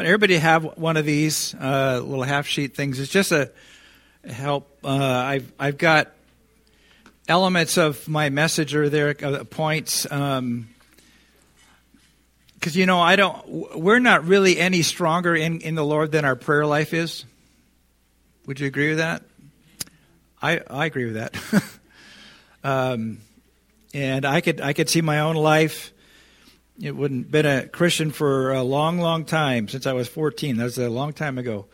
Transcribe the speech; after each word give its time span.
want 0.00 0.08
everybody 0.08 0.32
to 0.32 0.40
have 0.40 0.78
one 0.78 0.96
of 0.96 1.04
these 1.04 1.54
uh, 1.56 2.00
little 2.02 2.22
half 2.22 2.46
sheet 2.46 2.74
things. 2.74 2.98
It's 2.98 3.12
just 3.12 3.32
a 3.32 3.50
help. 4.26 4.78
Uh, 4.82 4.88
I've 4.96 5.52
I've 5.58 5.76
got 5.76 6.10
elements 7.28 7.76
of 7.76 8.08
my 8.08 8.30
message 8.30 8.74
are 8.74 8.88
there, 8.88 9.14
uh, 9.22 9.44
points. 9.44 10.04
because 10.04 10.38
um, 10.38 10.68
you 12.62 12.86
know 12.86 12.98
I 12.98 13.16
don't. 13.16 13.76
We're 13.76 13.98
not 13.98 14.24
really 14.24 14.58
any 14.58 14.80
stronger 14.80 15.36
in 15.36 15.60
in 15.60 15.74
the 15.74 15.84
Lord 15.84 16.12
than 16.12 16.24
our 16.24 16.34
prayer 16.34 16.64
life 16.64 16.94
is. 16.94 17.26
Would 18.46 18.58
you 18.58 18.68
agree 18.68 18.88
with 18.88 18.98
that? 18.98 19.22
I 20.40 20.62
I 20.70 20.86
agree 20.86 21.12
with 21.12 21.16
that. 21.16 21.62
um, 22.64 23.18
and 23.92 24.24
I 24.24 24.40
could 24.40 24.62
I 24.62 24.72
could 24.72 24.88
see 24.88 25.02
my 25.02 25.20
own 25.20 25.36
life 25.36 25.92
it 26.82 26.96
wouldn't 26.96 27.30
been 27.30 27.46
a 27.46 27.68
Christian 27.68 28.10
for 28.10 28.52
a 28.52 28.62
long, 28.62 28.98
long 28.98 29.24
time 29.24 29.68
since 29.68 29.86
I 29.86 29.92
was 29.92 30.08
14. 30.08 30.56
That 30.56 30.64
was 30.64 30.78
a 30.78 30.88
long 30.88 31.12
time 31.12 31.36
ago. 31.36 31.66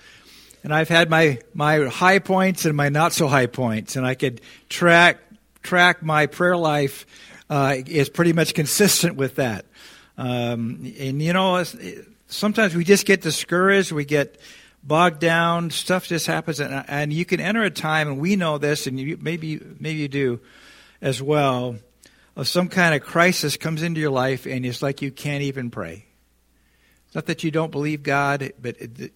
And 0.65 0.75
I've 0.75 0.89
had 0.89 1.09
my, 1.09 1.39
my 1.55 1.87
high 1.87 2.19
points 2.19 2.65
and 2.65 2.77
my 2.77 2.89
not 2.89 3.13
so 3.13 3.29
high 3.29 3.47
points, 3.47 3.95
and 3.95 4.05
I 4.05 4.15
could 4.15 4.41
track 4.69 5.21
track 5.63 6.01
my 6.01 6.27
prayer 6.27 6.57
life 6.57 7.07
uh, 7.51 7.77
is 7.87 8.09
pretty 8.09 8.33
much 8.33 8.55
consistent 8.55 9.17
with 9.17 9.37
that. 9.37 9.65
Um, 10.17 10.93
and 10.99 11.23
you 11.23 11.33
know, 11.33 11.63
sometimes 12.27 12.75
we 12.75 12.85
just 12.85 13.07
get 13.07 13.21
discouraged, 13.21 13.93
we 13.93 14.05
get 14.05 14.41
bogged 14.83 15.21
down, 15.21 15.71
stuff 15.71 16.07
just 16.07 16.27
happens, 16.27 16.61
and, 16.61 16.85
and 16.89 17.13
you 17.13 17.25
can 17.25 17.41
enter 17.41 17.63
a 17.63 17.71
time, 17.71 18.09
and 18.09 18.19
we 18.19 18.37
know 18.37 18.59
this, 18.59 18.87
and 18.87 18.99
you, 18.99 19.19
maybe 19.21 19.61
maybe 19.79 20.01
you 20.01 20.09
do 20.09 20.41
as 21.01 21.21
well 21.23 21.77
of 22.37 22.47
some 22.47 22.69
kind 22.69 22.95
of 22.95 23.03
crisis 23.03 23.57
comes 23.57 23.83
into 23.83 24.01
your 24.01 24.11
life 24.11 24.47
and 24.47 24.65
it's 24.67 24.83
like 24.83 25.01
you 25.01 25.11
can't 25.11 25.43
even 25.43 25.71
pray. 25.71 26.05
It's 27.07 27.15
not 27.15 27.27
that 27.27 27.43
you 27.43 27.51
don't 27.51 27.73
believe 27.73 28.03
God, 28.03 28.53
but 28.61 28.79
the, 28.79 29.11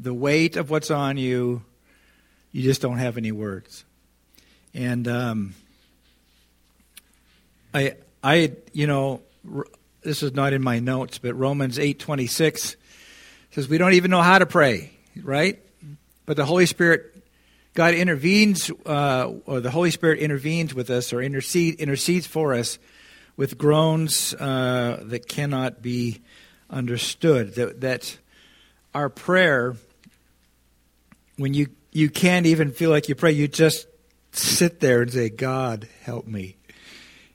the 0.00 0.14
weight 0.14 0.56
of 0.56 0.70
what's 0.70 0.90
on 0.90 1.18
you, 1.18 1.62
you 2.52 2.62
just 2.62 2.80
don't 2.80 2.98
have 2.98 3.18
any 3.18 3.32
words. 3.32 3.84
And 4.72 5.06
um, 5.06 5.54
I, 7.74 7.96
I, 8.22 8.52
you 8.72 8.86
know, 8.86 9.20
this 10.02 10.22
is 10.22 10.32
not 10.32 10.52
in 10.52 10.62
my 10.62 10.78
notes, 10.78 11.18
but 11.18 11.34
Romans 11.34 11.78
eight 11.78 11.98
twenty 11.98 12.26
six 12.26 12.76
says 13.50 13.68
we 13.68 13.78
don't 13.78 13.92
even 13.92 14.10
know 14.10 14.22
how 14.22 14.38
to 14.38 14.46
pray, 14.46 14.90
right? 15.22 15.60
But 16.24 16.36
the 16.36 16.44
Holy 16.46 16.66
Spirit 16.66 17.13
God 17.74 17.94
intervenes, 17.94 18.70
uh, 18.86 19.32
or 19.46 19.60
the 19.60 19.70
Holy 19.70 19.90
Spirit 19.90 20.20
intervenes 20.20 20.72
with 20.72 20.90
us 20.90 21.12
or 21.12 21.20
intercede, 21.20 21.74
intercedes 21.80 22.26
for 22.26 22.54
us 22.54 22.78
with 23.36 23.58
groans 23.58 24.32
uh, 24.34 25.02
that 25.06 25.28
cannot 25.28 25.82
be 25.82 26.22
understood. 26.70 27.56
That, 27.56 27.80
that 27.80 28.18
our 28.94 29.08
prayer, 29.08 29.74
when 31.36 31.52
you, 31.52 31.66
you 31.90 32.10
can't 32.10 32.46
even 32.46 32.70
feel 32.70 32.90
like 32.90 33.08
you 33.08 33.16
pray, 33.16 33.32
you 33.32 33.48
just 33.48 33.88
sit 34.30 34.78
there 34.78 35.02
and 35.02 35.12
say, 35.12 35.28
God, 35.28 35.88
help 36.02 36.28
me. 36.28 36.56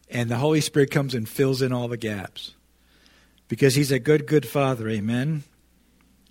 And 0.10 0.32
the 0.32 0.38
Holy 0.38 0.62
Spirit 0.62 0.90
comes 0.90 1.14
and 1.16 1.28
fills 1.28 1.62
in 1.62 1.74
all 1.74 1.90
the 1.90 1.98
gaps. 1.98 2.56
Because 3.50 3.76
He's 3.76 3.92
a 3.92 4.00
good, 4.00 4.26
good 4.26 4.48
Father. 4.48 4.88
Amen. 4.88 5.44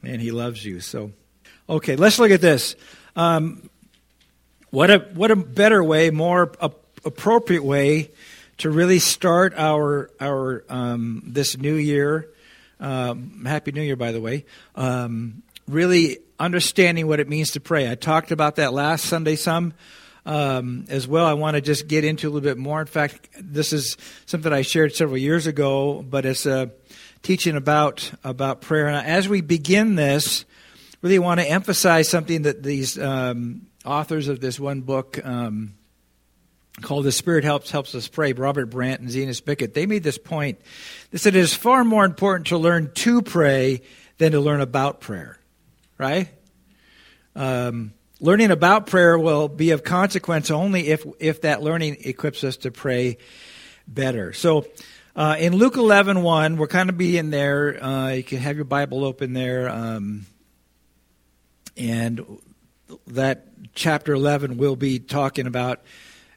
And 0.02 0.22
He 0.22 0.30
loves 0.30 0.64
you. 0.64 0.80
So, 0.80 1.12
okay, 1.68 1.94
let's 1.94 2.18
look 2.18 2.30
at 2.30 2.40
this. 2.40 2.74
Um, 3.14 3.68
what 4.70 4.90
a, 4.90 4.98
what 5.14 5.30
a 5.30 5.36
better 5.36 5.82
way, 5.82 6.10
more 6.10 6.52
a, 6.60 6.70
appropriate 7.04 7.64
way 7.64 8.10
to 8.58 8.70
really 8.70 8.98
start 8.98 9.54
our, 9.56 10.10
our 10.20 10.64
um, 10.68 11.22
this 11.26 11.56
new 11.56 11.74
year. 11.74 12.28
Um, 12.80 13.44
Happy 13.46 13.72
New 13.72 13.82
Year, 13.82 13.96
by 13.96 14.12
the 14.12 14.20
way. 14.20 14.44
Um, 14.74 15.42
really 15.66 16.18
understanding 16.38 17.06
what 17.06 17.20
it 17.20 17.28
means 17.28 17.52
to 17.52 17.60
pray. 17.60 17.90
I 17.90 17.94
talked 17.94 18.30
about 18.30 18.56
that 18.56 18.72
last 18.72 19.04
Sunday 19.04 19.36
some. 19.36 19.74
Um, 20.26 20.84
as 20.90 21.08
well. 21.08 21.24
I 21.24 21.32
want 21.32 21.54
to 21.54 21.62
just 21.62 21.88
get 21.88 22.04
into 22.04 22.26
a 22.26 22.30
little 22.30 22.46
bit 22.46 22.58
more. 22.58 22.82
In 22.82 22.86
fact, 22.86 23.30
this 23.40 23.72
is 23.72 23.96
something 24.26 24.52
I 24.52 24.60
shared 24.60 24.94
several 24.94 25.16
years 25.16 25.46
ago, 25.46 26.02
but 26.02 26.26
it's 26.26 26.44
a 26.44 26.70
teaching 27.22 27.56
about 27.56 28.12
about 28.22 28.60
prayer. 28.60 28.88
And 28.88 29.06
as 29.06 29.26
we 29.26 29.40
begin 29.40 29.94
this, 29.94 30.44
really 31.00 31.18
want 31.18 31.40
to 31.40 31.48
emphasize 31.48 32.10
something 32.10 32.42
that 32.42 32.62
these 32.62 32.98
um, 32.98 33.67
authors 33.84 34.28
of 34.28 34.40
this 34.40 34.58
one 34.58 34.80
book 34.80 35.24
um, 35.24 35.74
called 36.80 37.04
"The 37.04 37.12
Spirit 37.12 37.44
Helps 37.44 37.70
Helps 37.70 37.94
Us 37.94 38.08
Pray," 38.08 38.32
Robert 38.32 38.66
Brandt 38.66 39.00
and 39.00 39.10
Zenas 39.10 39.42
Bicket, 39.42 39.74
they 39.74 39.86
made 39.86 40.02
this 40.02 40.18
point. 40.18 40.60
They 41.10 41.18
said 41.18 41.34
it 41.34 41.40
is 41.40 41.54
far 41.54 41.84
more 41.84 42.04
important 42.04 42.48
to 42.48 42.58
learn 42.58 42.92
to 42.94 43.22
pray 43.22 43.82
than 44.18 44.32
to 44.32 44.40
learn 44.40 44.60
about 44.60 45.00
prayer. 45.00 45.38
Right? 45.96 46.28
Um, 47.34 47.92
learning 48.20 48.50
about 48.50 48.86
prayer 48.86 49.18
will 49.18 49.48
be 49.48 49.70
of 49.70 49.84
consequence 49.84 50.50
only 50.50 50.88
if 50.88 51.04
if 51.18 51.42
that 51.42 51.62
learning 51.62 51.98
equips 52.00 52.44
us 52.44 52.58
to 52.58 52.70
pray 52.70 53.18
better. 53.86 54.32
So. 54.32 54.66
Uh, 55.16 55.34
in 55.36 55.56
Luke 55.56 55.76
11, 55.76 56.22
1, 56.22 56.58
we're 56.58 56.68
kind 56.68 56.88
of 56.88 56.96
be 56.96 57.18
in 57.18 57.30
there. 57.30 57.82
Uh, 57.82 58.10
you 58.10 58.22
can 58.22 58.38
have 58.38 58.54
your 58.54 58.64
Bible 58.64 59.04
open 59.04 59.32
there. 59.32 59.68
Um, 59.68 60.26
and 61.78 62.24
that 63.08 63.47
chapter 63.78 64.12
11 64.12 64.58
we'll 64.58 64.74
be 64.74 64.98
talking 64.98 65.46
about, 65.46 65.80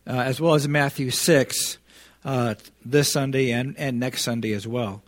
uh, 0.05 0.11
as 0.11 0.39
well 0.39 0.53
as 0.53 0.67
Matthew 0.67 1.09
6 1.09 1.79
uh, 2.23 2.53
this 2.85 3.11
Sunday 3.11 3.51
and, 3.51 3.75
and 3.79 3.99
next 3.99 4.21
Sunday 4.21 4.53
as 4.53 4.67
well. 4.67 5.01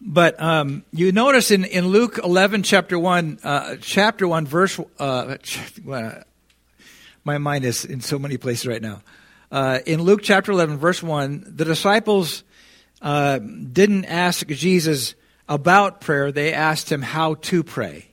But 0.00 0.40
um, 0.42 0.84
you 0.92 1.12
notice 1.12 1.52
in, 1.52 1.64
in 1.64 1.86
Luke 1.86 2.18
11, 2.22 2.64
chapter 2.64 2.98
1, 2.98 3.38
uh, 3.44 3.76
chapter 3.80 4.26
1, 4.26 4.46
verse, 4.46 4.80
uh, 4.98 5.36
my 7.24 7.38
mind 7.38 7.64
is 7.64 7.84
in 7.84 8.00
so 8.00 8.18
many 8.18 8.36
places 8.36 8.66
right 8.66 8.82
now. 8.82 9.00
Uh, 9.52 9.78
in 9.86 10.02
Luke 10.02 10.22
chapter 10.24 10.50
11, 10.50 10.78
verse 10.78 11.00
1, 11.00 11.52
the 11.54 11.64
disciples 11.64 12.42
uh, 13.02 13.38
didn't 13.38 14.04
ask 14.06 14.46
Jesus 14.48 15.14
about 15.48 16.00
prayer, 16.00 16.32
they 16.32 16.52
asked 16.52 16.90
him 16.90 17.02
how 17.02 17.34
to 17.34 17.62
pray. 17.62 18.08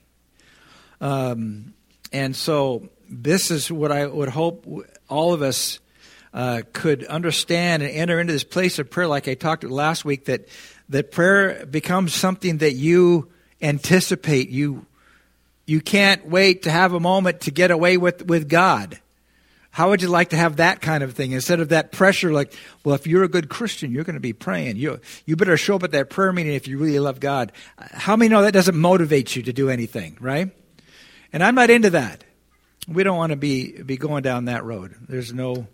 Um, 1.00 1.74
and 2.12 2.34
so 2.34 2.88
this 3.08 3.50
is 3.50 3.70
what 3.70 3.92
I 3.92 4.06
would 4.06 4.28
hope 4.28 4.66
all 5.08 5.32
of 5.32 5.42
us 5.42 5.80
uh, 6.32 6.62
could 6.72 7.04
understand 7.04 7.82
and 7.82 7.90
enter 7.90 8.20
into 8.20 8.32
this 8.32 8.44
place 8.44 8.78
of 8.78 8.90
prayer, 8.90 9.08
like 9.08 9.28
I 9.28 9.34
talked 9.34 9.64
last 9.64 10.04
week, 10.04 10.26
that, 10.26 10.48
that 10.88 11.10
prayer 11.10 11.64
becomes 11.66 12.14
something 12.14 12.58
that 12.58 12.74
you 12.74 13.30
anticipate. 13.62 14.50
You, 14.50 14.86
you 15.66 15.80
can't 15.80 16.26
wait 16.26 16.62
to 16.62 16.70
have 16.70 16.92
a 16.92 17.00
moment 17.00 17.42
to 17.42 17.50
get 17.50 17.70
away 17.70 17.96
with, 17.96 18.26
with 18.26 18.48
God. 18.48 19.00
How 19.70 19.90
would 19.90 20.02
you 20.02 20.08
like 20.08 20.30
to 20.30 20.36
have 20.36 20.56
that 20.56 20.80
kind 20.80 21.04
of 21.04 21.14
thing 21.14 21.32
instead 21.32 21.60
of 21.60 21.68
that 21.68 21.92
pressure? 21.92 22.32
Like, 22.32 22.52
well, 22.84 22.94
if 22.94 23.06
you're 23.06 23.22
a 23.22 23.28
good 23.28 23.48
Christian, 23.48 23.92
you're 23.92 24.04
going 24.04 24.14
to 24.14 24.20
be 24.20 24.32
praying. 24.32 24.76
You 24.76 24.98
you 25.24 25.36
better 25.36 25.56
show 25.56 25.76
up 25.76 25.84
at 25.84 25.92
that 25.92 26.10
prayer 26.10 26.32
meeting 26.32 26.54
if 26.54 26.66
you 26.66 26.78
really 26.78 26.98
love 26.98 27.20
God. 27.20 27.52
How 27.76 28.16
many 28.16 28.28
know 28.28 28.42
that 28.42 28.52
doesn't 28.52 28.76
motivate 28.76 29.36
you 29.36 29.42
to 29.42 29.52
do 29.52 29.68
anything, 29.70 30.16
right? 30.20 30.50
And 31.32 31.44
I'm 31.44 31.54
not 31.54 31.70
into 31.70 31.90
that. 31.90 32.24
We 32.86 33.02
don't 33.02 33.16
want 33.16 33.30
to 33.30 33.36
be, 33.36 33.82
be 33.82 33.96
going 33.96 34.22
down 34.22 34.46
that 34.46 34.64
road. 34.64 34.94
There's 35.08 35.32
no, 35.32 35.66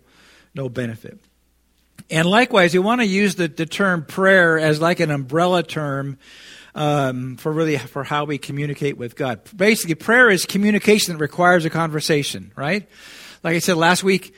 no 0.53 0.69
benefit. 0.69 1.19
And 2.09 2.27
likewise, 2.27 2.73
you 2.73 2.81
want 2.81 3.01
to 3.01 3.07
use 3.07 3.35
the, 3.35 3.47
the 3.47 3.65
term 3.65 4.05
prayer 4.05 4.59
as 4.59 4.81
like 4.81 4.99
an 4.99 5.11
umbrella 5.11 5.63
term 5.63 6.17
um, 6.75 7.37
for 7.37 7.51
really 7.51 7.77
for 7.77 8.03
how 8.03 8.25
we 8.25 8.37
communicate 8.37 8.97
with 8.97 9.15
God. 9.15 9.39
Basically, 9.55 9.95
prayer 9.95 10.29
is 10.29 10.45
communication 10.45 11.13
that 11.13 11.19
requires 11.19 11.65
a 11.65 11.69
conversation, 11.69 12.51
right? 12.55 12.87
Like 13.43 13.55
I 13.55 13.59
said 13.59 13.77
last 13.77 14.03
week, 14.03 14.35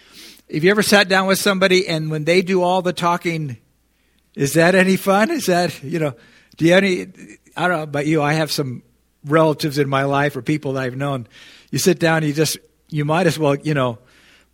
if 0.48 0.64
you 0.64 0.72
ever 0.72 0.84
sat 0.84 1.10
down 1.10 1.28
with 1.28 1.40
somebody 1.40 1.88
and 1.88 2.10
when 2.12 2.24
they 2.24 2.42
do 2.42 2.62
all 2.62 2.82
the 2.82 2.94
talking, 2.94 3.58
is 4.36 4.54
that 4.54 4.76
any 4.76 4.96
fun? 4.96 5.32
Is 5.32 5.48
that 5.48 5.84
you 5.84 6.00
know? 6.00 6.14
Do 6.58 6.66
you 6.66 6.74
have 6.74 6.84
any? 6.84 7.08
I 7.56 7.68
don't 7.68 7.78
know 7.78 7.84
about 7.84 8.06
you. 8.06 8.22
I 8.22 8.34
have 8.34 8.52
some 8.52 8.84
relatives 9.26 9.78
in 9.78 9.90
my 9.90 10.04
life 10.04 10.36
or 10.36 10.42
people 10.42 10.74
that 10.74 10.84
I've 10.84 10.96
known, 10.96 11.28
you 11.72 11.80
sit 11.80 12.00
down, 12.00 12.24
you 12.24 12.34
just, 12.34 12.58
you 12.90 13.06
might 13.06 13.28
as 13.28 13.38
well, 13.38 13.56
you 13.56 13.74
know, 13.74 14.00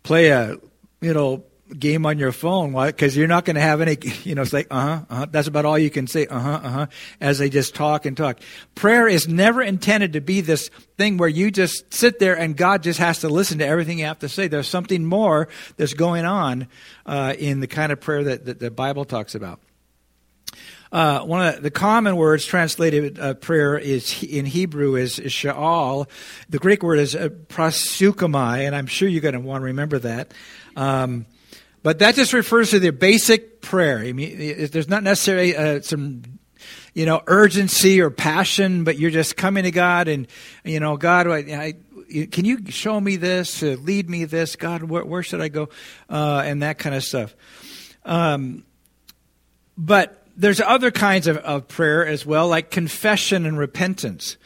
play 0.02 0.28
a, 0.28 0.56
you 1.00 1.14
know, 1.14 1.44
game 1.78 2.06
on 2.06 2.18
your 2.18 2.32
phone. 2.32 2.72
Because 2.72 3.16
you're 3.16 3.28
not 3.28 3.44
going 3.44 3.56
to 3.56 3.62
have 3.62 3.80
any, 3.80 3.96
you 4.24 4.34
know, 4.34 4.42
it's 4.42 4.52
like, 4.52 4.68
uh 4.70 4.80
huh, 4.80 5.04
uh-huh. 5.08 5.26
That's 5.30 5.48
about 5.48 5.64
all 5.64 5.78
you 5.78 5.90
can 5.90 6.06
say, 6.06 6.26
uh 6.26 6.38
huh, 6.38 6.60
uh 6.62 6.70
huh, 6.70 6.86
as 7.20 7.38
they 7.38 7.48
just 7.48 7.74
talk 7.74 8.06
and 8.06 8.16
talk. 8.16 8.40
Prayer 8.74 9.08
is 9.08 9.28
never 9.28 9.62
intended 9.62 10.14
to 10.14 10.20
be 10.20 10.40
this 10.40 10.70
thing 10.96 11.16
where 11.16 11.28
you 11.28 11.50
just 11.50 11.92
sit 11.92 12.18
there 12.18 12.36
and 12.36 12.56
God 12.56 12.82
just 12.82 12.98
has 12.98 13.20
to 13.20 13.28
listen 13.28 13.58
to 13.58 13.66
everything 13.66 13.98
you 13.98 14.06
have 14.06 14.20
to 14.20 14.28
say. 14.28 14.48
There's 14.48 14.68
something 14.68 15.04
more 15.04 15.48
that's 15.76 15.94
going 15.94 16.24
on 16.24 16.68
uh, 17.06 17.34
in 17.38 17.60
the 17.60 17.66
kind 17.66 17.92
of 17.92 18.00
prayer 18.00 18.24
that, 18.24 18.46
that 18.46 18.58
the 18.58 18.70
Bible 18.70 19.04
talks 19.04 19.34
about. 19.34 19.60
Uh, 20.94 21.22
one 21.22 21.44
of 21.44 21.60
the 21.60 21.72
common 21.72 22.14
words 22.14 22.46
translated 22.46 23.18
uh, 23.18 23.34
prayer 23.34 23.76
is 23.76 24.22
in 24.22 24.46
Hebrew 24.46 24.94
is, 24.94 25.18
is 25.18 25.32
sha'al. 25.32 26.08
The 26.48 26.58
Greek 26.58 26.84
word 26.84 27.00
is 27.00 27.16
uh, 27.16 27.30
and 27.58 28.76
I'm 28.76 28.86
sure 28.86 29.08
you're 29.08 29.20
going 29.20 29.34
to 29.34 29.40
want 29.40 29.62
to 29.62 29.64
remember 29.64 29.98
that. 29.98 30.32
Um, 30.76 31.26
but 31.82 31.98
that 31.98 32.14
just 32.14 32.32
refers 32.32 32.70
to 32.70 32.78
the 32.78 32.92
basic 32.92 33.60
prayer. 33.60 33.98
I 33.98 34.12
mean, 34.12 34.68
there's 34.70 34.88
not 34.88 35.02
necessarily 35.02 35.56
uh, 35.56 35.80
some 35.80 36.22
you 36.94 37.06
know, 37.06 37.22
urgency 37.26 38.00
or 38.00 38.10
passion, 38.10 38.84
but 38.84 38.96
you're 38.96 39.10
just 39.10 39.36
coming 39.36 39.64
to 39.64 39.72
God 39.72 40.06
and, 40.06 40.28
you 40.62 40.78
know, 40.78 40.96
God, 40.96 41.26
I, 41.26 41.38
I 41.38 41.74
can 42.26 42.44
you 42.44 42.66
show 42.68 43.00
me 43.00 43.16
this, 43.16 43.64
uh, 43.64 43.76
lead 43.80 44.08
me 44.08 44.26
this, 44.26 44.54
God, 44.54 44.84
where, 44.84 45.04
where 45.04 45.24
should 45.24 45.40
I 45.40 45.48
go, 45.48 45.70
uh, 46.08 46.42
and 46.44 46.62
that 46.62 46.78
kind 46.78 46.94
of 46.94 47.02
stuff. 47.02 47.34
Um, 48.04 48.64
but 49.76 50.23
there's 50.36 50.60
other 50.60 50.90
kinds 50.90 51.26
of, 51.26 51.38
of 51.38 51.68
prayer 51.68 52.06
as 52.06 52.26
well, 52.26 52.48
like 52.48 52.70
confession 52.70 53.46
and 53.46 53.58
repentance. 53.58 54.36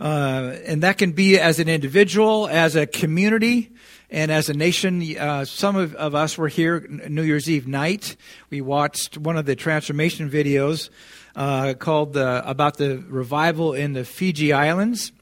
Uh, 0.00 0.56
and 0.64 0.82
that 0.82 0.98
can 0.98 1.12
be 1.12 1.38
as 1.38 1.58
an 1.58 1.68
individual, 1.68 2.48
as 2.48 2.74
a 2.74 2.86
community, 2.86 3.70
and 4.10 4.30
as 4.30 4.48
a 4.48 4.54
nation. 4.54 5.16
Uh, 5.16 5.44
some 5.44 5.76
of, 5.76 5.94
of, 5.94 6.14
us 6.14 6.36
were 6.36 6.48
here 6.48 6.80
New 7.08 7.22
Year's 7.22 7.48
Eve 7.48 7.66
night. 7.66 8.16
We 8.50 8.60
watched 8.60 9.16
one 9.16 9.36
of 9.36 9.46
the 9.46 9.54
transformation 9.54 10.30
videos 10.30 10.90
uh, 11.36 11.74
called 11.74 12.16
about 12.16 12.76
the 12.76 13.04
revival 13.08 13.72
in 13.72 13.92
the 13.92 14.04
Fiji 14.04 14.52
Islands 14.52 15.12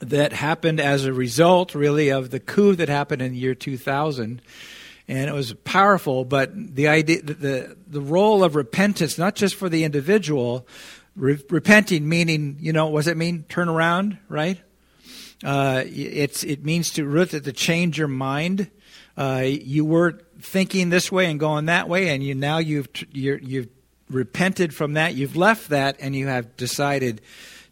that 0.00 0.32
happened 0.32 0.80
as 0.80 1.04
a 1.04 1.12
result, 1.12 1.74
really, 1.74 2.10
of 2.10 2.30
the 2.30 2.40
coup 2.40 2.76
that 2.76 2.88
happened 2.88 3.22
in 3.22 3.32
the 3.32 3.38
year 3.38 3.54
2000 3.54 4.40
and 5.08 5.28
it 5.28 5.32
was 5.32 5.54
powerful. 5.64 6.24
But 6.24 6.52
the 6.54 6.88
idea, 6.88 7.22
the 7.22 7.76
the 7.86 8.00
role 8.00 8.44
of 8.44 8.54
repentance, 8.54 9.18
not 9.18 9.34
just 9.34 9.54
for 9.54 9.68
the 9.68 9.84
individual, 9.84 10.66
re- 11.16 11.42
repenting 11.48 12.08
meaning, 12.08 12.58
you 12.60 12.72
know, 12.72 12.86
what 12.88 13.00
does 13.00 13.08
it 13.08 13.16
mean? 13.16 13.44
Turn 13.48 13.68
around, 13.68 14.18
right? 14.28 14.60
Uh, 15.42 15.82
it's 15.86 16.44
it 16.44 16.64
means 16.64 16.90
to 16.92 17.04
really 17.04 17.40
to 17.40 17.52
change 17.52 17.98
your 17.98 18.08
mind. 18.08 18.70
Uh, 19.16 19.42
you 19.44 19.84
were 19.84 20.20
thinking 20.40 20.90
this 20.90 21.10
way 21.10 21.26
and 21.26 21.40
going 21.40 21.66
that 21.66 21.88
way, 21.88 22.10
and 22.10 22.22
you 22.22 22.34
now 22.34 22.58
you've 22.58 22.88
you 23.10 23.38
you've 23.42 23.68
repented 24.10 24.74
from 24.74 24.94
that. 24.94 25.14
You've 25.14 25.36
left 25.36 25.70
that, 25.70 25.96
and 26.00 26.14
you 26.14 26.26
have 26.28 26.56
decided 26.56 27.20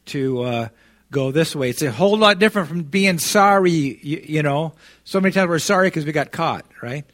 to. 0.06 0.42
Uh, 0.42 0.68
go 1.08 1.30
this 1.30 1.54
way. 1.54 1.70
It's 1.70 1.82
a 1.82 1.92
whole 1.92 2.18
lot 2.18 2.40
different 2.40 2.68
from 2.68 2.82
being 2.82 3.18
sorry, 3.18 3.70
you, 3.70 4.22
you 4.26 4.42
know. 4.42 4.74
So 5.04 5.20
many 5.20 5.32
times 5.32 5.48
we're 5.48 5.60
sorry 5.60 5.86
because 5.86 6.04
we 6.04 6.10
got 6.10 6.32
caught, 6.32 6.66
right? 6.82 7.04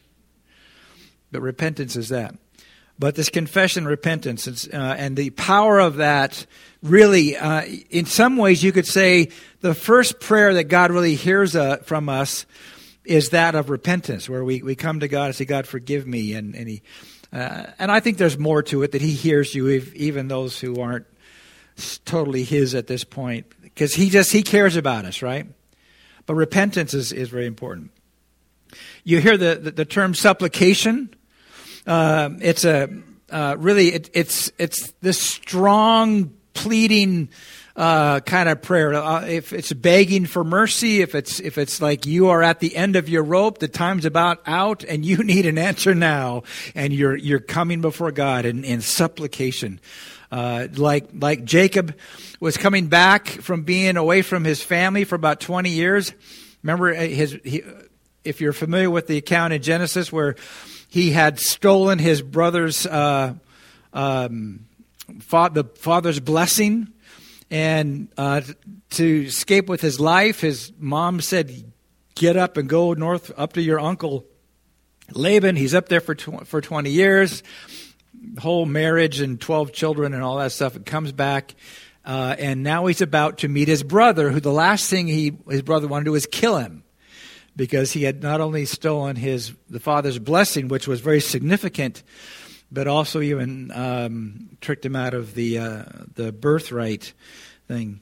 But 1.32 1.40
repentance 1.40 1.96
is 1.96 2.10
that. 2.10 2.36
But 2.98 3.16
this 3.16 3.30
confession, 3.30 3.86
repentance, 3.86 4.68
uh, 4.68 4.76
and 4.76 5.16
the 5.16 5.30
power 5.30 5.80
of 5.80 5.96
that 5.96 6.46
really, 6.82 7.36
uh, 7.36 7.62
in 7.90 8.04
some 8.04 8.36
ways, 8.36 8.62
you 8.62 8.70
could 8.70 8.86
say 8.86 9.30
the 9.60 9.74
first 9.74 10.20
prayer 10.20 10.54
that 10.54 10.64
God 10.64 10.92
really 10.92 11.14
hears 11.14 11.56
uh, 11.56 11.78
from 11.78 12.08
us 12.08 12.46
is 13.04 13.30
that 13.30 13.54
of 13.54 13.70
repentance, 13.70 14.28
where 14.28 14.44
we, 14.44 14.62
we 14.62 14.76
come 14.76 15.00
to 15.00 15.08
God 15.08 15.26
and 15.26 15.34
say, 15.34 15.44
God, 15.44 15.66
forgive 15.66 16.06
me. 16.06 16.34
And, 16.34 16.54
and, 16.54 16.68
he, 16.68 16.82
uh, 17.32 17.66
and 17.78 17.90
I 17.90 18.00
think 18.00 18.18
there's 18.18 18.38
more 18.38 18.62
to 18.64 18.82
it 18.82 18.92
that 18.92 19.02
He 19.02 19.12
hears 19.12 19.54
you, 19.54 19.68
if, 19.68 19.92
even 19.94 20.28
those 20.28 20.60
who 20.60 20.80
aren't 20.80 21.06
totally 22.04 22.44
His 22.44 22.74
at 22.74 22.86
this 22.86 23.04
point, 23.04 23.46
because 23.62 23.94
He 23.94 24.10
just 24.10 24.32
He 24.32 24.42
cares 24.42 24.76
about 24.76 25.06
us, 25.06 25.22
right? 25.22 25.46
But 26.26 26.34
repentance 26.34 26.94
is, 26.94 27.12
is 27.12 27.30
very 27.30 27.46
important. 27.46 27.90
You 29.02 29.20
hear 29.20 29.36
the, 29.36 29.56
the, 29.56 29.70
the 29.72 29.84
term 29.84 30.14
supplication. 30.14 31.14
Uh, 31.86 32.30
it's 32.40 32.64
a 32.64 32.88
uh, 33.30 33.56
really 33.58 33.88
it, 33.88 34.10
it's 34.12 34.52
it's 34.58 34.92
this 35.00 35.18
strong 35.18 36.32
pleading 36.54 37.28
uh, 37.74 38.20
kind 38.20 38.48
of 38.48 38.62
prayer. 38.62 38.94
Uh, 38.94 39.24
if 39.24 39.52
it's 39.52 39.72
begging 39.72 40.26
for 40.26 40.44
mercy, 40.44 41.00
if 41.00 41.14
it's 41.14 41.40
if 41.40 41.58
it's 41.58 41.80
like 41.80 42.06
you 42.06 42.28
are 42.28 42.42
at 42.42 42.60
the 42.60 42.76
end 42.76 42.96
of 42.96 43.08
your 43.08 43.22
rope, 43.22 43.58
the 43.58 43.68
time's 43.68 44.04
about 44.04 44.40
out, 44.46 44.84
and 44.84 45.04
you 45.04 45.18
need 45.24 45.46
an 45.46 45.58
answer 45.58 45.94
now, 45.94 46.42
and 46.74 46.92
you're 46.92 47.16
you're 47.16 47.40
coming 47.40 47.80
before 47.80 48.12
God 48.12 48.44
in, 48.44 48.64
in 48.64 48.80
supplication. 48.80 49.80
Uh, 50.30 50.68
like 50.76 51.08
like 51.14 51.44
Jacob 51.44 51.96
was 52.40 52.56
coming 52.56 52.88
back 52.88 53.28
from 53.28 53.62
being 53.62 53.96
away 53.96 54.22
from 54.22 54.44
his 54.44 54.62
family 54.62 55.04
for 55.04 55.14
about 55.14 55.40
20 55.40 55.70
years. 55.70 56.12
Remember 56.62 56.94
uh, 56.94 57.00
his 57.00 57.38
he, 57.44 57.62
if 58.24 58.40
you're 58.40 58.52
familiar 58.52 58.90
with 58.90 59.06
the 59.06 59.16
account 59.16 59.52
in 59.52 59.62
Genesis 59.62 60.12
where 60.12 60.36
he 60.88 61.10
had 61.10 61.38
stolen 61.38 61.98
his 61.98 62.22
brother's 62.22 62.86
uh, 62.86 63.34
um, 63.92 64.66
the 65.08 65.64
father's 65.76 66.20
blessing, 66.20 66.88
and 67.50 68.08
uh, 68.16 68.40
to 68.90 69.24
escape 69.24 69.68
with 69.68 69.80
his 69.80 70.00
life, 70.00 70.40
his 70.40 70.72
mom 70.78 71.20
said, 71.20 71.72
"Get 72.14 72.36
up 72.36 72.56
and 72.56 72.68
go 72.68 72.94
north 72.94 73.32
up 73.36 73.54
to 73.54 73.62
your 73.62 73.80
uncle 73.80 74.26
Laban. 75.12 75.56
He's 75.56 75.74
up 75.74 75.88
there 75.88 76.00
for 76.00 76.14
tw- 76.14 76.46
for 76.46 76.60
twenty 76.60 76.90
years." 76.90 77.42
Whole 78.38 78.66
marriage 78.66 79.20
and 79.20 79.40
twelve 79.40 79.72
children 79.72 80.14
and 80.14 80.22
all 80.22 80.38
that 80.38 80.52
stuff. 80.52 80.76
It 80.76 80.86
comes 80.86 81.10
back. 81.10 81.54
Uh, 82.04 82.34
and 82.38 82.62
now 82.62 82.86
he's 82.86 83.00
about 83.00 83.38
to 83.38 83.48
meet 83.48 83.68
his 83.68 83.82
brother, 83.84 84.30
who 84.30 84.40
the 84.40 84.52
last 84.52 84.90
thing 84.90 85.06
he, 85.06 85.36
his 85.48 85.62
brother 85.62 85.86
wanted 85.86 86.04
to 86.04 86.08
do 86.08 86.12
was 86.12 86.26
kill 86.26 86.58
him 86.58 86.82
because 87.56 87.92
he 87.92 88.04
had 88.04 88.22
not 88.22 88.40
only 88.40 88.64
stolen 88.64 89.16
his 89.16 89.52
the 89.68 89.80
father's 89.80 90.18
blessing, 90.18 90.68
which 90.68 90.88
was 90.88 91.00
very 91.00 91.20
significant, 91.20 92.02
but 92.70 92.88
also 92.88 93.20
even 93.20 93.70
um, 93.72 94.56
tricked 94.60 94.84
him 94.84 94.96
out 94.96 95.14
of 95.14 95.34
the 95.34 95.58
uh, 95.58 95.84
the 96.14 96.32
birthright 96.32 97.12
thing. 97.68 98.00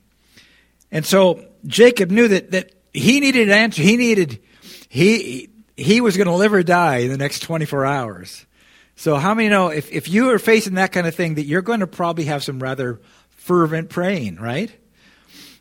And 0.93 1.05
so 1.05 1.45
Jacob 1.67 2.11
knew 2.11 2.29
that 2.29 2.51
that 2.53 2.73
he 2.93 3.21
needed 3.21 3.49
an 3.49 3.55
answer. 3.55 3.83
He 3.83 3.97
needed 3.97 4.41
he 4.89 5.49
he 5.77 6.01
was 6.01 6.17
going 6.17 6.27
to 6.27 6.35
live 6.35 6.53
or 6.53 6.63
die 6.63 6.99
in 6.99 7.11
the 7.11 7.19
next 7.19 7.41
24 7.41 7.87
hours. 7.87 8.47
So 8.97 9.17
how 9.17 9.35
many 9.35 9.49
know 9.49 9.69
if 9.69 9.91
if 9.91 10.09
you 10.09 10.31
are 10.31 10.39
facing 10.39 10.75
that 10.75 10.93
kind 10.93 11.07
of 11.07 11.15
thing 11.15 11.35
that 11.37 11.45
you're 11.45 11.63
going 11.63 11.81
to 11.81 11.87
probably 11.87 12.25
have 12.25 12.45
some 12.45 12.63
rather 12.63 13.01
fervent 13.31 13.89
praying, 13.89 14.37
right? 14.37 14.71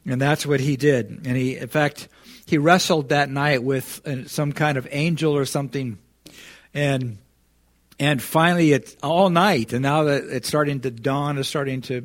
And 0.06 0.22
that's 0.22 0.46
what 0.46 0.60
he 0.60 0.76
did. 0.76 1.26
And 1.26 1.38
he 1.38 1.58
in 1.58 1.70
fact 1.70 2.10
he 2.50 2.58
wrestled 2.58 3.10
that 3.10 3.30
night 3.30 3.64
with 3.64 4.02
uh, 4.08 4.28
some 4.28 4.52
kind 4.52 4.78
of 4.78 4.88
angel 4.90 5.38
or 5.38 5.46
something, 5.46 6.00
and 6.74 7.20
and 8.00 8.22
finally 8.22 8.72
it's 8.72 8.96
all 9.04 9.30
night, 9.30 9.72
and 9.72 9.84
now 9.84 10.04
that 10.06 10.24
it's 10.24 10.48
starting 10.48 10.80
to 10.82 10.90
dawn, 10.90 11.38
is 11.38 11.48
starting 11.48 11.82
to 11.82 12.02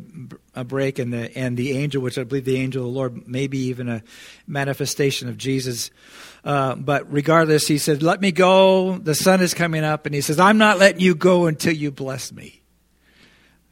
break, 0.67 0.99
and 0.99 1.13
the 1.13 1.37
and 1.37 1.57
the 1.57 1.73
angel, 1.73 2.03
which 2.03 2.19
I 2.19 2.25
believe 2.25 2.45
the 2.45 2.59
angel 2.59 2.87
of 2.87 2.93
the 2.93 2.99
Lord, 2.99 3.27
maybe 3.27 3.59
even 3.59 3.89
a 3.89 4.03
manifestation 4.47 5.29
of 5.29 5.39
Jesus. 5.39 5.91
Uh, 6.45 6.75
but 6.75 7.11
regardless, 7.11 7.67
he 7.67 7.79
said, 7.79 8.03
"Let 8.03 8.21
me 8.21 8.31
go. 8.31 8.99
The 8.99 9.15
sun 9.15 9.41
is 9.41 9.55
coming 9.55 9.83
up," 9.83 10.05
and 10.05 10.15
he 10.15 10.21
says, 10.21 10.39
"I'm 10.39 10.59
not 10.59 10.79
letting 10.79 11.01
you 11.01 11.15
go 11.15 11.47
until 11.47 11.73
you 11.73 11.91
bless 11.91 12.33
me." 12.33 12.61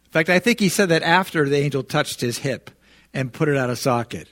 In 0.07 0.11
fact, 0.11 0.31
I 0.31 0.39
think 0.39 0.59
he 0.59 0.71
said 0.71 0.89
that 0.89 1.03
after 1.03 1.47
the 1.47 1.59
angel 1.59 1.83
touched 1.83 2.23
his 2.23 2.39
hip 2.39 2.71
and 3.13 3.31
put 3.33 3.49
it 3.49 3.59
out 3.59 3.69
of 3.69 3.79
socket. 3.79 4.29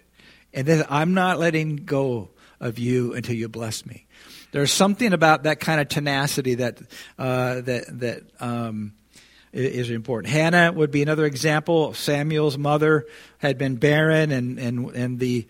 And 0.53 0.67
then 0.67 0.85
I'm 0.89 1.15
not 1.15 1.39
letting 1.39 1.77
go 1.77 2.31
of 2.61 2.79
you 2.79 3.15
until 3.15 3.35
you 3.35 3.49
bless 3.49 3.87
me. 3.87 4.07
There's 4.53 4.73
something 4.73 5.13
about 5.13 5.45
that 5.45 5.61
kind 5.61 5.81
of 5.81 5.89
tenacity 5.89 6.57
that 6.57 6.81
uh, 7.19 7.61
that 7.63 8.01
that 8.01 8.23
um, 8.41 8.93
is 9.53 9.91
important. 9.91 10.33
Hannah 10.33 10.73
would 10.73 10.91
be 10.91 11.03
another 11.03 11.25
example. 11.25 11.95
Samuel's 11.95 12.59
mother 12.59 13.07
had 13.39 13.59
been 13.59 13.77
barren, 13.77 14.31
and 14.31 14.59
and 14.59 14.91
and 14.91 15.19
the 15.19 15.47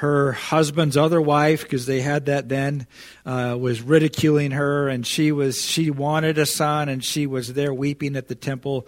her 0.00 0.32
husband's 0.32 0.96
other 0.96 1.20
wife, 1.20 1.62
because 1.62 1.84
they 1.84 2.00
had 2.00 2.24
that 2.26 2.48
then, 2.48 2.86
uh, 3.26 3.54
was 3.60 3.82
ridiculing 3.82 4.52
her, 4.52 4.88
and 4.88 5.06
she 5.06 5.30
was 5.30 5.62
she 5.62 5.90
wanted 5.90 6.38
a 6.38 6.46
son, 6.46 6.88
and 6.88 7.04
she 7.04 7.26
was 7.26 7.52
there 7.52 7.74
weeping 7.74 8.16
at 8.16 8.28
the 8.28 8.34
temple 8.34 8.86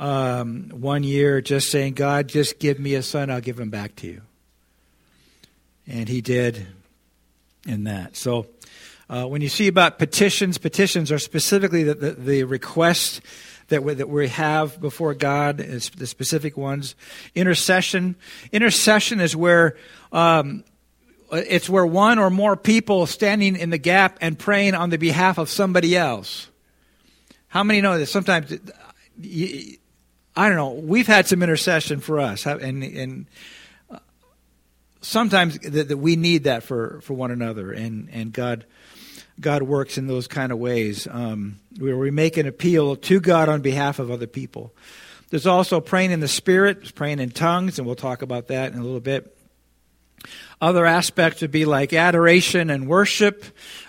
um, 0.00 0.70
one 0.70 1.04
year, 1.04 1.40
just 1.40 1.70
saying, 1.70 1.94
"God, 1.94 2.28
just 2.28 2.58
give 2.58 2.80
me 2.80 2.94
a 2.94 3.02
son, 3.04 3.30
I'll 3.30 3.40
give 3.40 3.58
him 3.58 3.70
back 3.70 3.94
to 3.96 4.08
you." 4.08 4.22
And 5.88 6.08
he 6.08 6.20
did 6.20 6.66
in 7.66 7.84
that. 7.84 8.16
So 8.16 8.46
uh, 9.08 9.24
when 9.24 9.40
you 9.40 9.48
see 9.48 9.68
about 9.68 9.98
petitions, 9.98 10.58
petitions 10.58 11.10
are 11.10 11.18
specifically 11.18 11.82
the, 11.82 11.94
the, 11.94 12.10
the 12.12 12.44
request 12.44 13.20
that 13.68 13.82
we, 13.82 13.94
that 13.94 14.08
we 14.08 14.28
have 14.28 14.80
before 14.80 15.14
God, 15.14 15.60
is 15.60 15.90
the 15.90 16.06
specific 16.06 16.56
ones. 16.56 16.94
Intercession, 17.34 18.16
intercession 18.52 19.20
is 19.20 19.34
where 19.34 19.76
um, 20.12 20.64
it's 21.30 21.68
where 21.68 21.84
one 21.84 22.18
or 22.18 22.30
more 22.30 22.56
people 22.56 23.06
standing 23.06 23.56
in 23.56 23.70
the 23.70 23.78
gap 23.78 24.18
and 24.20 24.38
praying 24.38 24.74
on 24.74 24.90
the 24.90 24.96
behalf 24.96 25.38
of 25.38 25.50
somebody 25.50 25.96
else. 25.96 26.48
How 27.48 27.62
many 27.62 27.80
know 27.80 27.98
that 27.98 28.06
sometimes? 28.06 28.52
I 30.36 30.48
don't 30.48 30.56
know. 30.56 30.72
We've 30.72 31.06
had 31.06 31.26
some 31.26 31.42
intercession 31.42 32.00
for 32.00 32.20
us, 32.20 32.46
and 32.46 32.82
and 32.82 33.26
sometimes 35.08 35.58
that, 35.60 35.88
that 35.88 35.96
we 35.96 36.16
need 36.16 36.44
that 36.44 36.62
for, 36.62 37.00
for 37.02 37.14
one 37.14 37.30
another, 37.30 37.72
and, 37.72 38.08
and 38.12 38.32
God 38.32 38.64
God 39.40 39.62
works 39.62 39.98
in 39.98 40.08
those 40.08 40.26
kind 40.26 40.50
of 40.50 40.58
ways 40.58 41.06
um, 41.08 41.60
where 41.78 41.96
we 41.96 42.10
make 42.10 42.36
an 42.36 42.48
appeal 42.48 42.96
to 42.96 43.20
God 43.20 43.48
on 43.48 43.60
behalf 43.60 44.00
of 44.00 44.10
other 44.10 44.26
people. 44.26 44.74
There's 45.30 45.46
also 45.46 45.80
praying 45.80 46.10
in 46.10 46.18
the 46.18 46.26
Spirit, 46.26 46.92
praying 46.96 47.20
in 47.20 47.30
tongues, 47.30 47.78
and 47.78 47.86
we'll 47.86 47.94
talk 47.94 48.22
about 48.22 48.48
that 48.48 48.72
in 48.72 48.78
a 48.80 48.82
little 48.82 48.98
bit. 48.98 49.37
Other 50.60 50.86
aspects 50.86 51.40
would 51.40 51.52
be 51.52 51.64
like 51.64 51.92
adoration 51.92 52.68
and 52.68 52.88
worship, 52.88 53.44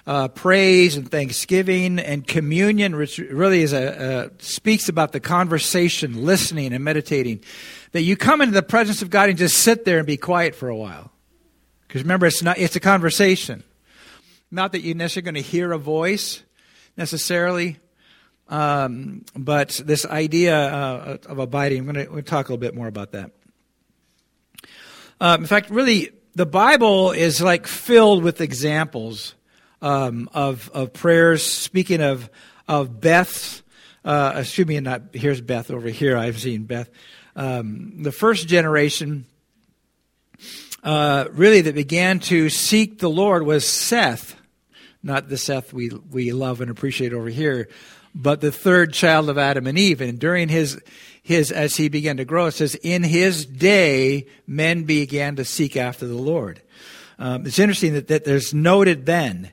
uh, 0.05 0.27
praise 0.27 0.95
and 0.97 1.09
thanksgiving, 1.09 1.97
and 1.97 2.27
communion, 2.27 2.95
which 2.95 3.17
really 3.17 3.63
is 3.63 3.73
a, 3.73 4.31
speaks 4.38 4.88
about 4.88 5.11
the 5.11 5.19
conversation, 5.19 6.25
listening 6.25 6.71
and 6.71 6.83
meditating. 6.83 7.43
That 7.93 8.03
you 8.03 8.15
come 8.15 8.41
into 8.41 8.53
the 8.53 8.61
presence 8.61 9.01
of 9.01 9.09
God 9.09 9.29
and 9.29 9.38
just 9.38 9.57
sit 9.57 9.83
there 9.83 9.97
and 9.97 10.05
be 10.05 10.17
quiet 10.17 10.53
for 10.53 10.69
a 10.69 10.75
while, 10.75 11.11
because 11.88 12.03
remember, 12.03 12.27
it's 12.27 12.43
not 12.43 12.59
it's 12.59 12.75
a 12.75 12.79
conversation. 12.79 13.63
Not 14.51 14.73
that 14.73 14.81
you're 14.81 14.95
necessarily 14.95 15.31
going 15.31 15.43
to 15.43 15.49
hear 15.49 15.71
a 15.71 15.79
voice 15.79 16.43
necessarily, 16.97 17.79
um, 18.47 19.25
but 19.35 19.81
this 19.83 20.05
idea 20.05 20.55
uh, 20.55 21.17
of 21.25 21.39
abiding. 21.39 21.79
I'm 21.79 21.93
going 21.95 22.15
to 22.15 22.21
talk 22.21 22.49
a 22.49 22.51
little 22.51 22.61
bit 22.61 22.75
more 22.75 22.88
about 22.88 23.13
that. 23.13 23.31
Um, 25.19 25.41
in 25.41 25.47
fact, 25.47 25.71
really, 25.71 26.11
the 26.36 26.45
Bible 26.45 27.12
is 27.12 27.41
like 27.41 27.67
filled 27.67 28.24
with 28.24 28.41
examples 28.41 29.36
um, 29.81 30.29
of 30.33 30.69
of 30.74 30.93
prayers. 30.93 31.45
Speaking 31.45 32.01
of 32.01 32.29
of 32.67 33.01
Beth's, 33.01 33.63
uh, 34.05 34.33
excuse 34.38 34.67
me, 34.67 34.79
not 34.79 35.01
here's 35.13 35.41
Beth 35.41 35.71
over 35.71 35.89
here. 35.89 36.17
I've 36.17 36.39
seen 36.39 36.63
Beth. 36.63 36.89
Um, 37.36 38.03
the 38.03 38.12
first 38.12 38.48
generation, 38.48 39.25
uh, 40.83 41.25
really, 41.31 41.62
that 41.62 41.75
began 41.75 42.19
to 42.21 42.50
seek 42.50 43.00
the 43.00 43.09
Lord 43.09 43.43
was 43.43 43.67
Seth, 43.67 44.36
not 45.01 45.29
the 45.29 45.38
Seth 45.38 45.74
we 45.74 45.89
we 45.89 46.32
love 46.32 46.62
and 46.62 46.70
appreciate 46.70 47.13
over 47.13 47.29
here, 47.29 47.70
but 48.13 48.41
the 48.41 48.51
third 48.51 48.94
child 48.94 49.29
of 49.29 49.38
Adam 49.38 49.68
and 49.68 49.77
Eve. 49.77 50.01
And 50.01 50.20
during 50.20 50.50
his 50.50 50.82
his 51.22 51.51
as 51.51 51.77
he 51.77 51.89
began 51.89 52.18
to 52.18 52.25
grow, 52.25 52.48
it 52.48 52.53
says, 52.53 52.75
in 52.75 53.03
his 53.03 53.46
day, 53.46 54.27
men 54.48 54.84
began 54.84 55.36
to 55.36 55.46
seek 55.46 55.77
after 55.77 56.08
the 56.08 56.15
Lord. 56.15 56.62
Um, 57.18 57.46
it's 57.46 57.60
interesting 57.60 57.94
that, 57.94 58.08
that 58.08 58.25
there's 58.25 58.53
noted 58.53 59.06
then, 59.06 59.51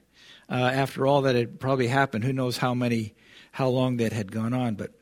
uh, 0.49 0.55
after 0.55 1.07
all 1.07 1.23
that 1.23 1.35
had 1.35 1.61
probably 1.61 1.89
happened. 1.89 2.25
Who 2.25 2.33
knows 2.33 2.57
how 2.57 2.75
many, 2.75 3.15
how 3.53 3.69
long 3.69 3.99
that 3.99 4.13
had 4.13 4.33
gone 4.33 4.55
on, 4.55 4.75
but. 4.75 4.93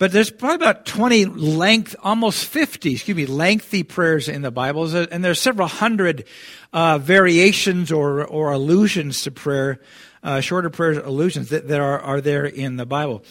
But 0.00 0.12
there's 0.12 0.30
probably 0.30 0.54
about 0.54 0.86
20 0.86 1.26
length, 1.26 1.94
almost 2.02 2.46
50, 2.46 2.92
excuse 2.92 3.14
me, 3.14 3.26
lengthy 3.26 3.82
prayers 3.82 4.30
in 4.30 4.40
the 4.40 4.50
Bible. 4.50 4.96
And 4.96 5.22
there's 5.22 5.38
several 5.38 5.68
hundred 5.68 6.24
uh, 6.72 6.96
variations 6.96 7.92
or, 7.92 8.24
or 8.24 8.50
allusions 8.50 9.20
to 9.24 9.30
prayer 9.30 9.78
uh, 10.22 10.40
shorter 10.40 10.70
prayers, 10.70 10.96
allusions 10.96 11.50
that, 11.50 11.68
that 11.68 11.80
are, 11.80 12.00
are 12.00 12.22
there 12.22 12.46
in 12.46 12.76
the 12.76 12.86
Bible. 12.86 13.22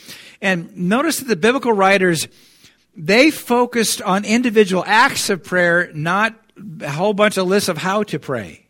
And 0.43 0.77
notice 0.77 1.17
that 1.17 1.27
the 1.27 1.35
biblical 1.35 1.73
writers, 1.73 2.27
they 2.95 3.31
focused 3.31 4.03
on 4.03 4.23
individual 4.23 4.83
acts 4.85 5.31
of 5.31 5.43
prayer, 5.43 5.91
not 5.95 6.35
a 6.81 6.91
whole 6.91 7.15
bunch 7.15 7.37
of 7.37 7.47
lists 7.47 7.69
of 7.69 7.79
how 7.79 8.03
to 8.03 8.19
pray. 8.19 8.67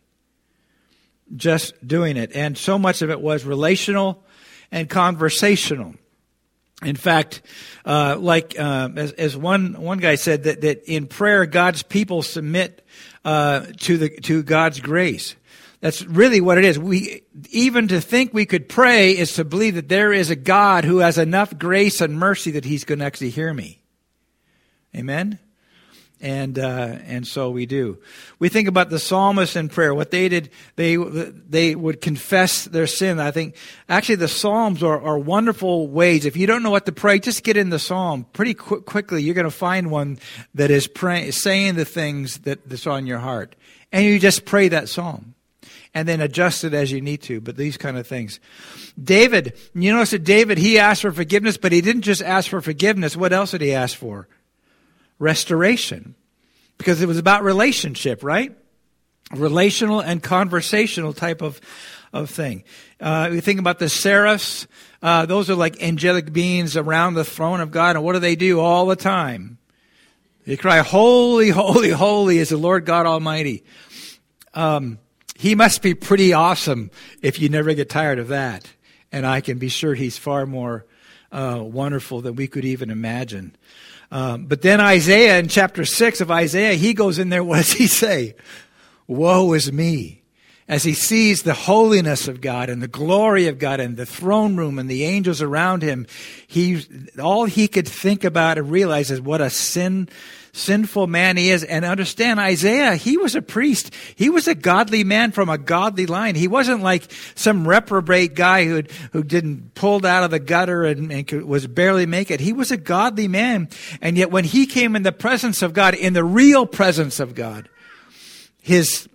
Just 1.36 1.86
doing 1.86 2.16
it. 2.16 2.32
And 2.34 2.56
so 2.56 2.78
much 2.78 3.02
of 3.02 3.10
it 3.10 3.20
was 3.20 3.44
relational 3.44 4.24
and 4.72 4.88
conversational. 4.88 5.96
In 6.82 6.96
fact, 6.96 7.42
uh, 7.84 8.16
like 8.18 8.58
uh, 8.58 8.88
as, 8.96 9.12
as, 9.12 9.36
one 9.36 9.74
one 9.74 9.98
guy 9.98 10.14
said 10.14 10.44
that, 10.44 10.62
that 10.62 10.90
in 10.90 11.06
prayer 11.06 11.44
God's 11.44 11.82
people 11.82 12.22
submit 12.22 12.86
uh, 13.24 13.66
to 13.80 13.98
the 13.98 14.08
to 14.20 14.42
God's 14.42 14.80
grace. 14.80 15.36
That's 15.80 16.04
really 16.04 16.40
what 16.40 16.58
it 16.58 16.64
is. 16.64 16.78
We, 16.78 17.22
even 17.50 17.88
to 17.88 18.00
think 18.00 18.34
we 18.34 18.44
could 18.44 18.68
pray 18.68 19.16
is 19.16 19.34
to 19.34 19.44
believe 19.44 19.76
that 19.76 19.88
there 19.88 20.12
is 20.12 20.28
a 20.28 20.36
God 20.36 20.84
who 20.84 20.98
has 20.98 21.16
enough 21.16 21.58
grace 21.58 22.02
and 22.02 22.18
mercy 22.18 22.50
that 22.52 22.66
he's 22.66 22.84
going 22.84 22.98
to 22.98 23.04
actually 23.04 23.30
hear 23.30 23.52
me. 23.52 23.82
Amen? 24.94 25.38
And, 26.22 26.58
uh, 26.58 26.98
and 27.06 27.26
so 27.26 27.50
we 27.50 27.64
do. 27.64 27.96
We 28.38 28.50
think 28.50 28.68
about 28.68 28.90
the 28.90 28.98
psalmist 28.98 29.56
in 29.56 29.70
prayer. 29.70 29.94
What 29.94 30.10
they 30.10 30.28
did, 30.28 30.50
they, 30.76 30.96
they 30.96 31.74
would 31.74 32.02
confess 32.02 32.66
their 32.66 32.86
sin. 32.86 33.18
I 33.18 33.30
think 33.30 33.56
actually 33.88 34.16
the 34.16 34.28
Psalms 34.28 34.82
are, 34.82 35.00
are 35.00 35.18
wonderful 35.18 35.88
ways. 35.88 36.26
If 36.26 36.36
you 36.36 36.46
don't 36.46 36.62
know 36.62 36.70
what 36.70 36.84
to 36.86 36.92
pray, 36.92 37.20
just 37.20 37.42
get 37.42 37.56
in 37.56 37.70
the 37.70 37.78
Psalm. 37.78 38.26
Pretty 38.34 38.52
qu- 38.52 38.82
quickly, 38.82 39.22
you're 39.22 39.34
going 39.34 39.44
to 39.44 39.50
find 39.50 39.90
one 39.90 40.18
that 40.54 40.70
is 40.70 40.86
praying, 40.86 41.32
saying 41.32 41.76
the 41.76 41.86
things 41.86 42.38
that, 42.40 42.68
that's 42.68 42.86
on 42.86 43.06
your 43.06 43.18
heart. 43.18 43.56
And 43.90 44.04
you 44.04 44.18
just 44.18 44.44
pray 44.44 44.68
that 44.68 44.90
Psalm 44.90 45.34
and 45.94 46.06
then 46.06 46.20
adjust 46.20 46.64
it 46.64 46.74
as 46.74 46.92
you 46.92 47.00
need 47.00 47.22
to. 47.22 47.40
But 47.40 47.56
these 47.56 47.76
kind 47.76 47.96
of 47.96 48.06
things. 48.06 48.40
David, 49.02 49.58
you 49.74 49.92
notice 49.92 50.10
that 50.10 50.24
David, 50.24 50.58
he 50.58 50.78
asked 50.78 51.02
for 51.02 51.12
forgiveness, 51.12 51.56
but 51.56 51.72
he 51.72 51.80
didn't 51.80 52.02
just 52.02 52.22
ask 52.22 52.50
for 52.50 52.60
forgiveness. 52.60 53.16
What 53.16 53.32
else 53.32 53.52
did 53.52 53.62
he 53.62 53.72
ask 53.72 53.96
for? 53.96 54.28
Restoration. 55.20 56.16
Because 56.76 57.00
it 57.00 57.06
was 57.06 57.18
about 57.18 57.44
relationship, 57.44 58.24
right? 58.24 58.56
Relational 59.32 60.00
and 60.00 60.20
conversational 60.20 61.12
type 61.12 61.42
of, 61.42 61.60
of 62.12 62.28
thing. 62.30 62.64
Uh, 63.00 63.40
think 63.40 63.60
about 63.60 63.78
the 63.78 63.88
seraphs, 63.88 64.66
uh, 65.02 65.26
those 65.26 65.48
are 65.48 65.54
like 65.54 65.80
angelic 65.80 66.32
beings 66.32 66.76
around 66.76 67.14
the 67.14 67.24
throne 67.24 67.60
of 67.60 67.70
God, 67.70 67.94
and 67.94 68.04
what 68.04 68.14
do 68.14 68.18
they 68.18 68.34
do 68.34 68.58
all 68.58 68.86
the 68.86 68.96
time? 68.96 69.58
They 70.46 70.56
cry, 70.56 70.78
Holy, 70.78 71.50
holy, 71.50 71.90
holy 71.90 72.38
is 72.38 72.48
the 72.48 72.56
Lord 72.56 72.84
God 72.84 73.06
Almighty. 73.06 73.62
Um, 74.52 74.98
he 75.36 75.54
must 75.54 75.80
be 75.80 75.94
pretty 75.94 76.32
awesome 76.32 76.90
if 77.22 77.40
you 77.40 77.48
never 77.48 77.72
get 77.72 77.88
tired 77.88 78.18
of 78.18 78.28
that. 78.28 78.68
And 79.12 79.26
I 79.26 79.40
can 79.40 79.58
be 79.58 79.68
sure 79.68 79.94
he's 79.94 80.18
far 80.18 80.44
more 80.44 80.86
uh, 81.32 81.60
wonderful 81.62 82.20
than 82.20 82.36
we 82.36 82.46
could 82.46 82.64
even 82.64 82.90
imagine. 82.90 83.56
Um, 84.10 84.46
but 84.46 84.62
then 84.62 84.80
Isaiah 84.80 85.38
in 85.38 85.48
chapter 85.48 85.84
6 85.84 86.20
of 86.20 86.30
Isaiah, 86.30 86.74
he 86.74 86.94
goes 86.94 87.18
in 87.18 87.28
there, 87.28 87.44
what 87.44 87.58
does 87.58 87.72
he 87.72 87.86
say? 87.86 88.34
Woe 89.06 89.52
is 89.52 89.72
me. 89.72 90.22
As 90.68 90.84
he 90.84 90.94
sees 90.94 91.42
the 91.42 91.54
holiness 91.54 92.28
of 92.28 92.40
God 92.40 92.70
and 92.70 92.80
the 92.80 92.86
glory 92.86 93.48
of 93.48 93.58
God 93.58 93.80
and 93.80 93.96
the 93.96 94.06
throne 94.06 94.54
room 94.54 94.78
and 94.78 94.88
the 94.88 95.02
angels 95.02 95.42
around 95.42 95.82
him, 95.82 96.06
he, 96.46 96.86
all 97.20 97.44
he 97.44 97.66
could 97.66 97.88
think 97.88 98.22
about 98.22 98.56
and 98.56 98.70
realize 98.70 99.10
is 99.10 99.20
what 99.20 99.40
a 99.40 99.50
sin, 99.50 100.08
sinful 100.52 101.06
man 101.06 101.36
he 101.36 101.50
is. 101.50 101.64
And 101.64 101.84
understand 101.84 102.40
Isaiah, 102.40 102.96
he 102.96 103.16
was 103.16 103.34
a 103.34 103.42
priest. 103.42 103.94
He 104.16 104.30
was 104.30 104.48
a 104.48 104.54
godly 104.54 105.04
man 105.04 105.32
from 105.32 105.48
a 105.48 105.58
godly 105.58 106.06
line. 106.06 106.34
He 106.34 106.48
wasn't 106.48 106.82
like 106.82 107.12
some 107.34 107.66
reprobate 107.66 108.34
guy 108.34 108.64
who 108.64 108.82
who 109.12 109.22
didn't 109.22 109.74
pulled 109.74 110.04
out 110.04 110.24
of 110.24 110.30
the 110.30 110.38
gutter 110.38 110.84
and, 110.84 111.12
and 111.12 111.30
was 111.44 111.66
barely 111.66 112.06
make 112.06 112.30
it. 112.30 112.40
He 112.40 112.52
was 112.52 112.70
a 112.70 112.76
godly 112.76 113.28
man. 113.28 113.68
And 114.00 114.16
yet 114.16 114.30
when 114.30 114.44
he 114.44 114.66
came 114.66 114.96
in 114.96 115.02
the 115.02 115.12
presence 115.12 115.62
of 115.62 115.72
God, 115.72 115.94
in 115.94 116.12
the 116.12 116.24
real 116.24 116.66
presence 116.66 117.20
of 117.20 117.34
God, 117.34 117.68
his 118.60 119.08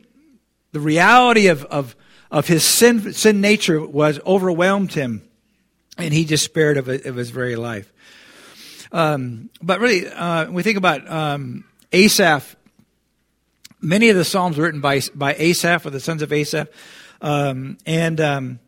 the 0.75 0.81
reality 0.81 1.47
of, 1.47 1.63
of, 1.65 1.95
of 2.29 2.47
his 2.47 2.61
sin, 2.61 3.13
sin 3.13 3.39
nature 3.39 3.79
was 3.85 4.19
overwhelmed 4.25 4.91
him 4.91 5.21
and 5.97 6.13
he 6.13 6.25
despaired 6.25 6.75
of, 6.75 6.89
of 6.89 7.15
his 7.15 7.29
very 7.29 7.55
life. 7.55 7.93
Um, 8.95 9.49
but 9.61 9.81
really, 9.81 10.07
uh, 10.07 10.49
we 10.49 10.63
think 10.63 10.77
about 10.77 11.11
um, 11.11 11.65
Asaph. 11.91 12.55
Many 13.81 14.07
of 14.07 14.15
the 14.15 14.23
psalms 14.23 14.57
were 14.57 14.63
written 14.63 14.79
by 14.79 15.01
by 15.13 15.35
Asaph 15.37 15.85
or 15.85 15.89
the 15.89 15.99
sons 15.99 16.21
of 16.21 16.31
Asaph, 16.31 16.69
um, 17.21 17.77
and 17.85 18.21
um, 18.21 18.59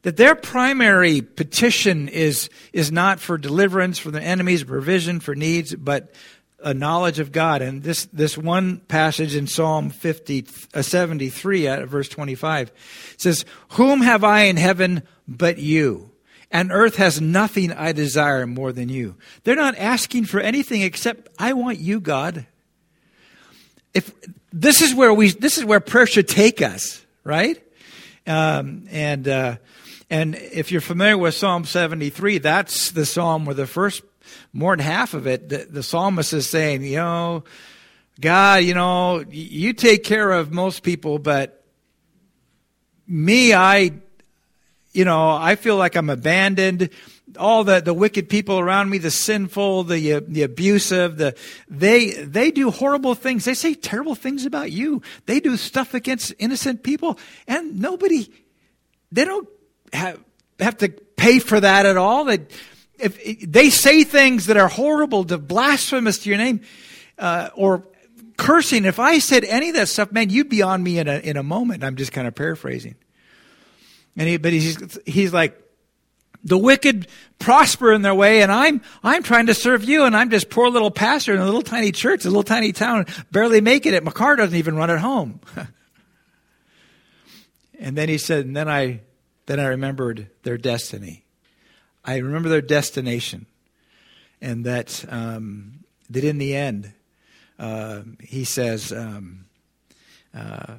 that 0.00 0.16
their 0.16 0.34
primary 0.34 1.20
petition 1.20 2.08
is 2.08 2.48
is 2.72 2.90
not 2.90 3.20
for 3.20 3.36
deliverance 3.36 3.98
from 3.98 4.12
the 4.12 4.22
enemies, 4.22 4.64
provision 4.64 5.20
for 5.20 5.34
needs, 5.34 5.74
but 5.74 6.14
a 6.60 6.72
knowledge 6.72 7.18
of 7.18 7.30
God. 7.30 7.60
And 7.60 7.82
this 7.82 8.06
this 8.06 8.38
one 8.38 8.78
passage 8.88 9.36
in 9.36 9.46
Psalm 9.46 9.90
50, 9.90 10.46
uh, 10.72 10.80
73 10.80 11.66
at 11.66 11.88
verse 11.88 12.08
25 12.08 12.72
says, 13.18 13.44
"Whom 13.72 14.00
have 14.00 14.24
I 14.24 14.44
in 14.44 14.56
heaven 14.56 15.02
but 15.28 15.58
you?" 15.58 16.13
And 16.54 16.70
earth 16.70 16.96
has 16.96 17.20
nothing 17.20 17.72
I 17.72 17.90
desire 17.90 18.46
more 18.46 18.72
than 18.72 18.88
you. 18.88 19.16
They're 19.42 19.56
not 19.56 19.76
asking 19.76 20.26
for 20.26 20.38
anything 20.38 20.82
except, 20.82 21.28
I 21.36 21.52
want 21.52 21.80
you, 21.80 21.98
God. 21.98 22.46
If 23.92 24.12
this 24.52 24.80
is 24.80 24.94
where 24.94 25.12
we, 25.12 25.32
this 25.32 25.58
is 25.58 25.64
where 25.64 25.80
prayer 25.80 26.06
should 26.06 26.28
take 26.28 26.62
us, 26.62 27.04
right? 27.24 27.60
Um, 28.24 28.86
and, 28.92 29.26
uh, 29.26 29.56
and 30.08 30.36
if 30.36 30.70
you're 30.70 30.80
familiar 30.80 31.18
with 31.18 31.34
Psalm 31.34 31.64
73, 31.64 32.38
that's 32.38 32.92
the 32.92 33.04
psalm 33.04 33.46
where 33.46 33.56
the 33.56 33.66
first, 33.66 34.02
more 34.52 34.76
than 34.76 34.84
half 34.86 35.12
of 35.12 35.26
it, 35.26 35.48
the, 35.48 35.66
the 35.68 35.82
psalmist 35.82 36.32
is 36.32 36.48
saying, 36.48 36.84
you 36.84 36.98
know, 36.98 37.42
God, 38.20 38.62
you 38.62 38.74
know, 38.74 39.24
you 39.28 39.72
take 39.72 40.04
care 40.04 40.30
of 40.30 40.52
most 40.52 40.84
people, 40.84 41.18
but 41.18 41.64
me, 43.08 43.52
I 43.54 43.90
you 44.94 45.04
know, 45.04 45.30
I 45.30 45.56
feel 45.56 45.76
like 45.76 45.96
I'm 45.96 46.08
abandoned. 46.08 46.88
All 47.36 47.64
the, 47.64 47.80
the 47.80 47.92
wicked 47.92 48.28
people 48.28 48.60
around 48.60 48.90
me, 48.90 48.98
the 48.98 49.10
sinful, 49.10 49.84
the, 49.84 50.24
the 50.26 50.42
abusive, 50.42 51.16
the, 51.16 51.36
they, 51.68 52.12
they 52.12 52.52
do 52.52 52.70
horrible 52.70 53.14
things. 53.16 53.44
They 53.44 53.54
say 53.54 53.74
terrible 53.74 54.14
things 54.14 54.46
about 54.46 54.70
you. 54.70 55.02
They 55.26 55.40
do 55.40 55.56
stuff 55.56 55.94
against 55.94 56.32
innocent 56.38 56.84
people 56.84 57.18
and 57.48 57.80
nobody, 57.80 58.32
they 59.10 59.24
don't 59.24 59.48
have, 59.92 60.22
have 60.60 60.76
to 60.78 60.88
pay 60.88 61.40
for 61.40 61.58
that 61.58 61.86
at 61.86 61.96
all. 61.96 62.24
They, 62.24 62.46
if 62.98 63.50
they 63.50 63.70
say 63.70 64.04
things 64.04 64.46
that 64.46 64.56
are 64.56 64.68
horrible, 64.68 65.24
to 65.24 65.38
blasphemous 65.38 66.18
to 66.20 66.28
your 66.28 66.38
name, 66.38 66.60
uh, 67.18 67.50
or 67.56 67.84
cursing. 68.36 68.84
If 68.84 68.98
I 69.00 69.18
said 69.18 69.44
any 69.44 69.70
of 69.70 69.74
that 69.76 69.88
stuff, 69.88 70.12
man, 70.12 70.30
you'd 70.30 70.48
be 70.48 70.62
on 70.62 70.82
me 70.82 70.98
in 70.98 71.08
a, 71.08 71.18
in 71.18 71.36
a 71.36 71.42
moment. 71.42 71.82
I'm 71.82 71.96
just 71.96 72.12
kind 72.12 72.28
of 72.28 72.34
paraphrasing. 72.34 72.94
And 74.16 74.28
he, 74.28 74.36
but 74.36 74.52
he's, 74.52 74.98
he's 75.06 75.32
like, 75.32 75.60
the 76.44 76.58
wicked 76.58 77.08
prosper 77.38 77.92
in 77.92 78.02
their 78.02 78.14
way 78.14 78.42
and 78.42 78.52
I'm, 78.52 78.82
I'm 79.02 79.22
trying 79.22 79.46
to 79.46 79.54
serve 79.54 79.84
you 79.84 80.04
and 80.04 80.14
I'm 80.14 80.30
just 80.30 80.50
poor 80.50 80.68
little 80.68 80.90
pastor 80.90 81.32
in 81.34 81.40
a 81.40 81.44
little 81.44 81.62
tiny 81.62 81.90
church, 81.90 82.24
a 82.24 82.28
little 82.28 82.42
tiny 82.42 82.72
town, 82.72 83.06
barely 83.32 83.60
making 83.60 83.94
it. 83.94 84.04
My 84.04 84.12
car 84.12 84.36
doesn't 84.36 84.56
even 84.56 84.76
run 84.76 84.90
at 84.90 84.98
home. 84.98 85.40
and 87.78 87.96
then 87.96 88.08
he 88.08 88.18
said, 88.18 88.44
and 88.44 88.54
then 88.54 88.68
I, 88.68 89.00
then 89.46 89.58
I 89.58 89.66
remembered 89.66 90.28
their 90.42 90.58
destiny. 90.58 91.24
I 92.04 92.18
remember 92.18 92.50
their 92.50 92.60
destination 92.60 93.46
and 94.40 94.66
that, 94.66 95.04
um, 95.08 95.84
that 96.10 96.24
in 96.24 96.36
the 96.36 96.54
end, 96.54 96.92
uh, 97.58 98.02
he 98.20 98.44
says, 98.44 98.92
um, 98.92 99.46
uh, 100.34 100.74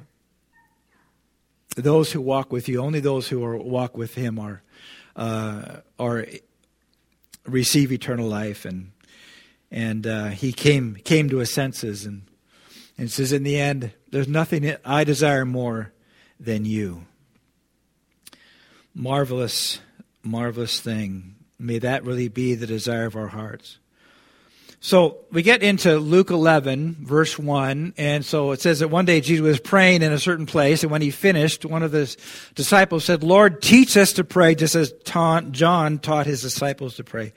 those 1.76 2.10
who 2.12 2.20
walk 2.20 2.50
with 2.50 2.68
you, 2.68 2.80
only 2.80 3.00
those 3.00 3.28
who 3.28 3.44
are, 3.44 3.56
walk 3.56 3.96
with 3.96 4.14
him 4.14 4.38
are, 4.38 4.62
uh, 5.14 5.76
are 5.98 6.26
receive 7.46 7.92
eternal 7.92 8.28
life. 8.28 8.64
And 8.64 8.92
and 9.70 10.06
uh, 10.06 10.28
he 10.28 10.52
came 10.52 10.96
came 10.96 11.28
to 11.28 11.38
his 11.38 11.52
senses 11.52 12.06
and 12.06 12.22
and 12.98 13.10
says, 13.10 13.32
in 13.32 13.42
the 13.42 13.60
end, 13.60 13.92
there's 14.10 14.28
nothing 14.28 14.74
I 14.84 15.04
desire 15.04 15.44
more 15.44 15.92
than 16.40 16.64
you. 16.64 17.04
Marvelous, 18.94 19.80
marvelous 20.22 20.80
thing. 20.80 21.34
May 21.58 21.78
that 21.78 22.04
really 22.04 22.28
be 22.28 22.54
the 22.54 22.66
desire 22.66 23.04
of 23.04 23.16
our 23.16 23.28
hearts. 23.28 23.78
So 24.80 25.24
we 25.32 25.42
get 25.42 25.62
into 25.62 25.96
Luke 25.96 26.30
11, 26.30 26.98
verse 27.00 27.38
1, 27.38 27.94
and 27.96 28.24
so 28.24 28.52
it 28.52 28.60
says 28.60 28.80
that 28.80 28.88
one 28.88 29.04
day 29.04 29.20
Jesus 29.20 29.42
was 29.42 29.60
praying 29.60 30.02
in 30.02 30.12
a 30.12 30.18
certain 30.18 30.46
place, 30.46 30.82
and 30.82 30.92
when 30.92 31.02
he 31.02 31.10
finished, 31.10 31.64
one 31.64 31.82
of 31.82 31.92
the 31.92 32.14
disciples 32.54 33.04
said, 33.04 33.22
Lord, 33.22 33.62
teach 33.62 33.96
us 33.96 34.12
to 34.14 34.24
pray, 34.24 34.54
just 34.54 34.74
as 34.74 34.92
John 35.02 35.98
taught 35.98 36.26
his 36.26 36.42
disciples 36.42 36.96
to 36.96 37.04
pray. 37.04 37.32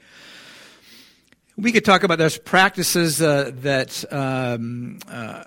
We 1.56 1.72
could 1.72 1.84
talk 1.84 2.04
about 2.04 2.18
those 2.18 2.38
practices 2.38 3.20
uh, 3.20 3.50
that 3.56 4.04
um, 4.12 4.98
uh, 5.08 5.44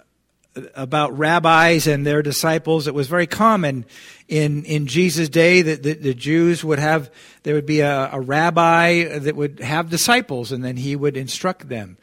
about 0.75 1.17
rabbis 1.17 1.87
and 1.87 2.05
their 2.05 2.21
disciples. 2.21 2.87
It 2.87 2.93
was 2.93 3.07
very 3.07 3.27
common 3.27 3.85
in, 4.27 4.63
in 4.65 4.87
Jesus' 4.87 5.29
day 5.29 5.61
that 5.63 5.83
the, 5.83 5.93
the 5.93 6.13
Jews 6.13 6.63
would 6.63 6.79
have, 6.79 7.11
there 7.43 7.55
would 7.55 7.65
be 7.65 7.79
a, 7.79 8.09
a, 8.11 8.21
rabbi 8.21 9.17
that 9.17 9.35
would 9.35 9.59
have 9.59 9.89
disciples 9.89 10.51
and 10.51 10.63
then 10.63 10.77
he 10.77 10.95
would 10.95 11.17
instruct 11.17 11.69
them. 11.69 11.97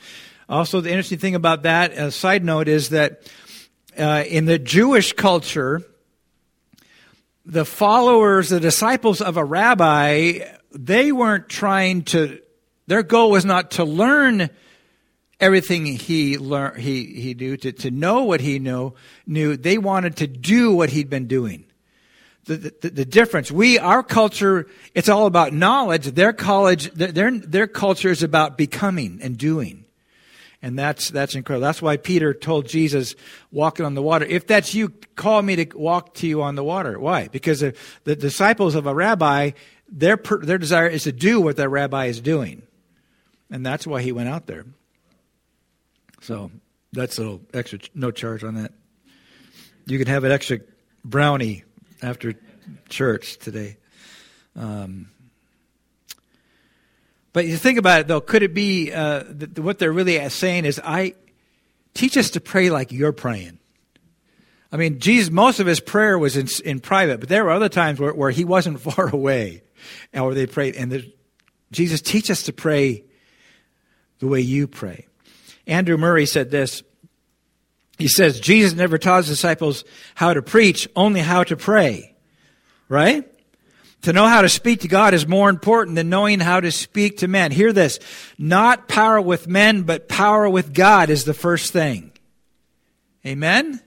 Also, 0.48 0.80
the 0.80 0.90
interesting 0.90 1.18
thing 1.18 1.36
about 1.36 1.62
that, 1.62 1.92
a 1.92 2.10
side 2.10 2.44
note, 2.44 2.66
is 2.66 2.88
that 2.88 3.30
uh, 3.96 4.24
in 4.26 4.46
the 4.46 4.58
Jewish 4.58 5.12
culture, 5.12 5.82
the 7.46 7.64
followers, 7.64 8.48
the 8.48 8.60
disciples 8.60 9.20
of 9.20 9.36
a 9.36 9.44
rabbi, 9.44 10.40
they 10.72 11.12
weren't 11.12 11.48
trying 11.48 12.02
to, 12.02 12.40
their 12.88 13.04
goal 13.04 13.30
was 13.30 13.44
not 13.44 13.72
to 13.72 13.84
learn 13.84 14.50
everything 15.40 15.86
he 15.86 16.38
learned, 16.38 16.78
he, 16.80 17.04
he 17.06 17.34
knew, 17.34 17.56
to, 17.56 17.72
to 17.72 17.90
know 17.90 18.24
what 18.24 18.40
he 18.40 18.58
knew, 18.58 18.94
knew. 19.26 19.56
They 19.56 19.78
wanted 19.78 20.16
to 20.16 20.26
do 20.26 20.74
what 20.74 20.90
he'd 20.90 21.10
been 21.10 21.26
doing. 21.26 21.64
The, 22.44 22.74
the, 22.80 22.90
the 22.90 23.04
difference. 23.04 23.50
We, 23.50 23.78
our 23.78 24.02
culture, 24.02 24.66
it's 24.94 25.08
all 25.08 25.26
about 25.26 25.52
knowledge. 25.52 26.06
Their 26.06 26.32
college, 26.32 26.90
their, 26.92 27.30
their 27.30 27.66
culture 27.66 28.10
is 28.10 28.22
about 28.22 28.56
becoming 28.56 29.20
and 29.22 29.36
doing. 29.36 29.84
And 30.62 30.78
that's, 30.78 31.10
that's 31.10 31.34
incredible. 31.34 31.66
That's 31.66 31.80
why 31.80 31.96
Peter 31.96 32.34
told 32.34 32.66
Jesus, 32.66 33.14
walking 33.50 33.86
on 33.86 33.94
the 33.94 34.02
water. 34.02 34.26
If 34.26 34.46
that's 34.46 34.74
you, 34.74 34.90
call 35.16 35.40
me 35.40 35.56
to 35.56 35.76
walk 35.76 36.14
to 36.14 36.26
you 36.26 36.42
on 36.42 36.54
the 36.54 36.64
water. 36.64 36.98
Why? 36.98 37.28
Because 37.28 37.60
the, 37.60 37.74
the 38.04 38.16
disciples 38.16 38.74
of 38.74 38.86
a 38.86 38.94
rabbi, 38.94 39.52
their, 39.88 40.16
their 40.16 40.58
desire 40.58 40.86
is 40.86 41.04
to 41.04 41.12
do 41.12 41.40
what 41.40 41.56
that 41.56 41.68
rabbi 41.68 42.06
is 42.06 42.20
doing. 42.20 42.62
And 43.50 43.64
that's 43.64 43.86
why 43.86 44.02
he 44.02 44.12
went 44.12 44.28
out 44.28 44.46
there. 44.46 44.66
So 46.20 46.50
that's 46.92 47.18
a 47.18 47.22
little 47.22 47.40
extra, 47.52 47.80
no 47.94 48.10
charge 48.10 48.44
on 48.44 48.54
that. 48.54 48.72
You 49.86 49.98
can 49.98 50.06
have 50.06 50.24
an 50.24 50.32
extra 50.32 50.60
brownie 51.04 51.64
after 52.02 52.34
church 52.88 53.38
today. 53.38 53.78
Um, 54.54 55.08
but 57.32 57.46
you 57.46 57.56
think 57.56 57.78
about 57.78 58.00
it 58.00 58.08
though, 58.08 58.20
could 58.20 58.42
it 58.42 58.54
be 58.54 58.92
uh, 58.92 59.24
what 59.56 59.78
they're 59.78 59.92
really 59.92 60.28
saying 60.28 60.64
is, 60.64 60.80
I 60.82 61.14
teach 61.94 62.16
us 62.16 62.30
to 62.30 62.40
pray 62.40 62.70
like 62.70 62.92
you're 62.92 63.12
praying. 63.12 63.58
I 64.72 64.76
mean, 64.76 65.00
Jesus, 65.00 65.30
most 65.30 65.58
of 65.58 65.66
his 65.66 65.80
prayer 65.80 66.18
was 66.18 66.36
in, 66.36 66.46
in 66.64 66.80
private, 66.80 67.20
but 67.20 67.28
there 67.28 67.44
were 67.44 67.50
other 67.50 67.68
times 67.68 67.98
where, 67.98 68.14
where 68.14 68.30
he 68.30 68.44
wasn't 68.44 68.80
far 68.80 69.08
away, 69.08 69.62
where 70.12 70.34
they 70.34 70.46
prayed. 70.46 70.76
And 70.76 71.12
Jesus, 71.72 72.00
teach 72.00 72.30
us 72.30 72.44
to 72.44 72.52
pray 72.52 73.04
the 74.18 74.26
way 74.26 74.40
you 74.40 74.68
pray. 74.68 75.06
Andrew 75.70 75.96
Murray 75.96 76.26
said 76.26 76.50
this. 76.50 76.82
He 77.96 78.08
says, 78.08 78.40
Jesus 78.40 78.74
never 78.74 78.98
taught 78.98 79.18
his 79.18 79.28
disciples 79.28 79.84
how 80.14 80.34
to 80.34 80.42
preach, 80.42 80.88
only 80.96 81.20
how 81.20 81.44
to 81.44 81.56
pray. 81.56 82.14
Right? 82.88 83.24
To 84.02 84.12
know 84.12 84.26
how 84.26 84.42
to 84.42 84.48
speak 84.48 84.80
to 84.80 84.88
God 84.88 85.14
is 85.14 85.28
more 85.28 85.48
important 85.48 85.94
than 85.94 86.08
knowing 86.08 86.40
how 86.40 86.58
to 86.58 86.72
speak 86.72 87.18
to 87.18 87.28
men. 87.28 87.52
Hear 87.52 87.72
this. 87.72 88.00
Not 88.36 88.88
power 88.88 89.20
with 89.20 89.46
men, 89.46 89.82
but 89.82 90.08
power 90.08 90.48
with 90.48 90.74
God 90.74 91.08
is 91.08 91.24
the 91.24 91.34
first 91.34 91.72
thing. 91.72 92.10
Amen? 93.24 93.80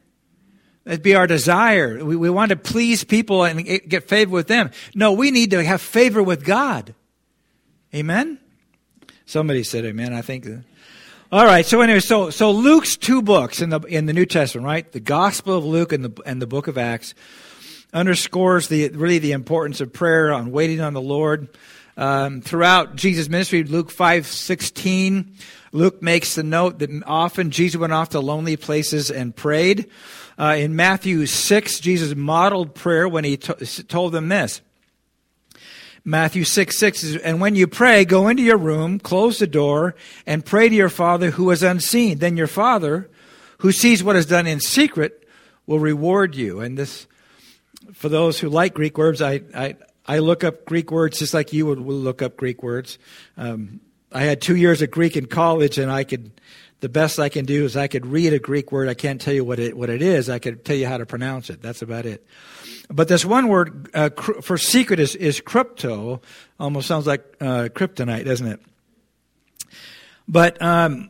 That'd 0.86 1.04
be 1.04 1.16
our 1.16 1.28
desire. 1.28 2.06
We, 2.06 2.16
we 2.16 2.30
want 2.30 2.50
to 2.50 2.56
please 2.56 3.04
people 3.04 3.44
and 3.44 3.66
get 3.66 4.08
favor 4.08 4.32
with 4.32 4.48
them. 4.48 4.72
No, 4.96 5.14
we 5.14 5.32
need 5.32 5.52
to 5.52 5.64
have 5.64 5.82
favor 5.82 6.22
with 6.22 6.46
God. 6.46 6.94
Amen? 7.94 8.38
Somebody 9.26 9.64
said 9.64 9.84
amen. 9.86 10.14
I 10.14 10.22
think 10.22 10.46
uh, 10.46 10.58
all 11.34 11.46
right. 11.48 11.66
So 11.66 11.82
anyway, 11.82 12.00
so 12.00 12.30
so 12.30 12.52
Luke's 12.52 12.96
two 12.96 13.24
books 13.24 13.60
in 13.60 13.72
the 13.72 13.80
in 13.80 14.06
the 14.06 14.14
New 14.14 14.28
Testament, 14.28 14.66
right? 14.68 14.92
The 14.92 15.00
Gospel 15.00 15.58
of 15.58 15.66
Luke 15.66 15.92
and 15.92 16.06
the 16.06 16.22
and 16.28 16.40
the 16.40 16.46
Book 16.46 16.68
of 16.68 16.78
Acts 16.78 17.16
underscores 17.92 18.68
the 18.68 18.90
really 18.90 19.18
the 19.18 19.32
importance 19.32 19.82
of 19.82 19.92
prayer 19.92 20.32
on 20.32 20.52
waiting 20.52 20.80
on 20.80 20.94
the 20.94 21.02
Lord. 21.02 21.50
Um, 21.98 22.42
throughout 22.42 22.96
Jesus' 22.96 23.30
ministry, 23.30 23.64
Luke 23.64 23.90
five 23.90 24.28
sixteen, 24.28 25.34
Luke 25.72 26.04
makes 26.04 26.36
the 26.36 26.44
note 26.44 26.78
that 26.80 26.92
often 27.08 27.50
Jesus 27.50 27.80
went 27.80 27.94
off 27.94 28.10
to 28.10 28.20
lonely 28.20 28.56
places 28.56 29.10
and 29.10 29.36
prayed. 29.36 29.90
Uh, 30.38 30.56
in 30.60 30.76
Matthew 30.76 31.26
six, 31.26 31.80
Jesus 31.80 32.16
modeled 32.16 32.76
prayer 32.76 33.10
when 33.10 33.24
he 33.24 33.38
to- 33.38 33.84
told 33.86 34.12
them 34.12 34.30
this. 34.30 34.62
Matthew 36.06 36.44
6 36.44 36.78
6 36.78 37.04
is, 37.04 37.16
and 37.18 37.40
when 37.40 37.56
you 37.56 37.66
pray, 37.66 38.04
go 38.04 38.28
into 38.28 38.44
your 38.44 38.58
room, 38.58 39.00
close 39.00 39.40
the 39.40 39.48
door, 39.48 39.96
and 40.26 40.46
pray 40.46 40.68
to 40.68 40.76
your 40.76 40.90
Father 40.90 41.32
who 41.32 41.50
is 41.52 41.64
unseen. 41.64 42.18
Then 42.18 42.36
your 42.36 42.48
Father, 42.48 43.10
who 43.60 43.72
sees 43.72 44.04
what 44.04 44.18
is 44.18 44.26
done 44.26 44.46
in 44.46 44.60
secret, 44.60 45.26
will 45.66 45.80
reward 45.80 46.36
you. 46.36 46.60
And 46.60 46.78
this, 46.78 47.08
for 47.94 48.10
those 48.10 48.40
who 48.40 48.50
like 48.50 48.74
Greek 48.74 48.98
words, 48.98 49.22
I, 49.22 49.42
I, 49.56 49.78
I 50.06 50.20
look 50.20 50.44
up 50.44 50.66
Greek 50.66 50.92
words 50.92 51.20
just 51.20 51.34
like 51.34 51.54
you 51.54 51.66
would 51.68 51.80
look 51.80 52.22
up 52.22 52.36
Greek 52.36 52.62
words. 52.62 53.00
Um, 53.38 53.80
I 54.12 54.24
had 54.24 54.42
two 54.42 54.58
years 54.58 54.82
of 54.82 54.92
Greek 54.92 55.16
in 55.16 55.26
college, 55.26 55.78
and 55.78 55.90
I 55.92 56.04
could, 56.04 56.32
the 56.84 56.90
best 56.90 57.18
I 57.18 57.30
can 57.30 57.46
do 57.46 57.64
is 57.64 57.78
I 57.78 57.88
could 57.88 58.06
read 58.06 58.34
a 58.34 58.40
Greek 58.40 58.74
word. 58.74 58.90
I 58.90 58.94
can't 58.94 59.22
tell 59.22 59.34
you 59.34 59.46
what 59.46 59.58
it, 59.58 59.78
what 59.78 59.90
it 59.90 60.02
is. 60.02 60.30
I 60.30 60.38
could 60.38 60.66
tell 60.66 60.76
you 60.76 60.86
how 60.86 60.98
to 60.98 61.06
pronounce 61.06 61.50
it. 61.50 61.62
That's 61.62 61.82
about 61.82 62.06
it. 62.06 62.28
But 62.90 63.08
this 63.08 63.24
one 63.24 63.48
word 63.48 63.90
uh, 63.94 64.10
for 64.42 64.58
secret 64.58 65.00
is, 65.00 65.16
is 65.16 65.40
crypto. 65.40 66.22
Almost 66.60 66.90
sounds 66.90 67.08
like 67.08 67.24
uh, 67.40 67.70
kryptonite, 67.70 68.26
doesn't 68.26 68.48
it? 68.48 68.60
But 70.28 70.62
um, 70.62 71.10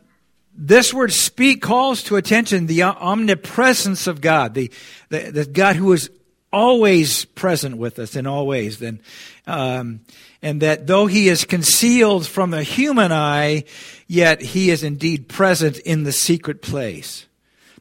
this 0.54 0.94
word 0.94 1.12
speak 1.12 1.60
calls 1.60 2.04
to 2.04 2.14
attention 2.14 2.66
the 2.66 2.84
omnipresence 2.84 4.06
of 4.06 4.20
God, 4.20 4.54
the, 4.54 4.70
the, 5.08 5.32
the 5.32 5.44
God 5.44 5.74
who 5.74 5.92
is 5.92 6.08
always 6.54 7.24
present 7.24 7.76
with 7.76 7.98
us 7.98 8.16
in 8.16 8.26
all 8.26 8.46
ways. 8.46 8.80
And, 8.80 9.00
um, 9.46 10.00
and 10.40 10.62
that 10.62 10.86
though 10.86 11.06
he 11.06 11.28
is 11.28 11.44
concealed 11.44 12.26
from 12.26 12.50
the 12.50 12.62
human 12.62 13.12
eye, 13.12 13.64
yet 14.06 14.40
he 14.40 14.70
is 14.70 14.82
indeed 14.82 15.28
present 15.28 15.78
in 15.78 16.04
the 16.04 16.12
secret 16.12 16.62
place 16.62 17.26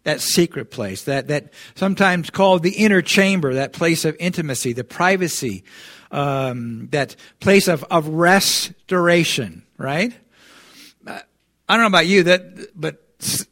that 0.03 0.19
secret 0.19 0.69
place, 0.69 1.03
that, 1.05 1.27
that 1.29 1.53
sometimes 1.75 2.29
called 2.29 2.61
the 2.61 2.71
inner 2.71 3.01
chamber, 3.01 3.53
that 3.53 3.71
place 3.71 4.03
of 4.03 4.15
intimacy, 4.19 4.73
the 4.73 4.83
privacy, 4.83 5.63
um, 6.11 6.89
that 6.91 7.15
place 7.39 7.67
of, 7.67 7.83
of 7.85 8.07
restoration, 8.09 9.63
right? 9.77 10.13
I 11.07 11.21
don't 11.69 11.79
know 11.79 11.87
about 11.87 12.07
you, 12.07 12.23
that, 12.23 12.79
but 12.79 13.47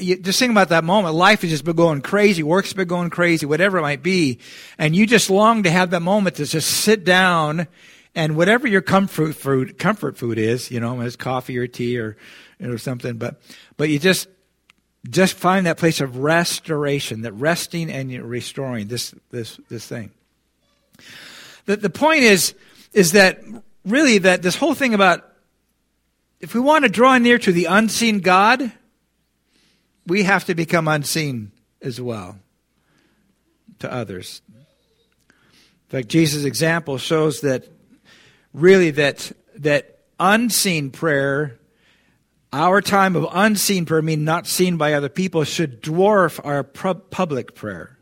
you 0.00 0.16
just 0.16 0.38
think 0.38 0.50
about 0.50 0.70
that 0.70 0.84
moment. 0.84 1.14
Life 1.14 1.42
has 1.42 1.50
just 1.50 1.64
been 1.64 1.76
going 1.76 2.00
crazy. 2.00 2.42
Work's 2.42 2.72
been 2.72 2.88
going 2.88 3.10
crazy, 3.10 3.46
whatever 3.46 3.78
it 3.78 3.82
might 3.82 4.02
be. 4.02 4.38
And 4.78 4.94
you 4.94 5.06
just 5.06 5.30
long 5.30 5.62
to 5.64 5.70
have 5.70 5.90
that 5.90 6.00
moment 6.00 6.36
to 6.36 6.46
just 6.46 6.70
sit 6.70 7.04
down 7.04 7.66
and 8.14 8.36
whatever 8.36 8.66
your 8.66 8.82
comfort 8.82 9.34
food, 9.34 9.78
comfort 9.78 10.16
food 10.16 10.38
is, 10.38 10.70
you 10.70 10.80
know, 10.80 11.00
as 11.00 11.16
coffee 11.16 11.56
or 11.58 11.66
tea 11.66 11.98
or, 11.98 12.16
or 12.60 12.78
something, 12.78 13.16
but, 13.16 13.40
but 13.76 13.88
you 13.88 13.98
just 13.98 14.28
just 15.08 15.34
find 15.34 15.64
that 15.64 15.78
place 15.78 16.02
of 16.02 16.18
restoration, 16.18 17.22
that 17.22 17.32
resting 17.32 17.90
and 17.90 18.12
restoring 18.22 18.88
this, 18.88 19.14
this, 19.30 19.58
this 19.70 19.86
thing. 19.86 20.10
The, 21.64 21.76
the 21.76 21.88
point 21.88 22.22
is, 22.22 22.54
is 22.92 23.12
that 23.12 23.40
really 23.86 24.18
that 24.18 24.42
this 24.42 24.56
whole 24.56 24.74
thing 24.74 24.92
about 24.92 25.26
if 26.40 26.54
we 26.54 26.60
want 26.60 26.84
to 26.84 26.90
draw 26.90 27.16
near 27.18 27.38
to 27.38 27.52
the 27.52 27.66
unseen 27.66 28.20
God, 28.20 28.72
we 30.10 30.24
have 30.24 30.44
to 30.46 30.54
become 30.56 30.88
unseen 30.88 31.52
as 31.80 32.00
well 32.00 32.36
to 33.78 33.90
others. 33.90 34.42
In 35.28 35.88
fact, 35.88 36.08
Jesus' 36.08 36.44
example 36.44 36.98
shows 36.98 37.40
that 37.42 37.66
really 38.52 38.90
that 38.90 39.32
that 39.54 40.00
unseen 40.18 40.90
prayer, 40.90 41.58
our 42.52 42.80
time 42.80 43.14
of 43.14 43.26
unseen 43.32 43.86
prayer, 43.86 44.02
meaning 44.02 44.24
not 44.24 44.48
seen 44.48 44.76
by 44.76 44.94
other 44.94 45.08
people, 45.08 45.44
should 45.44 45.80
dwarf 45.80 46.40
our 46.44 46.64
public 46.64 47.54
prayer. 47.54 47.96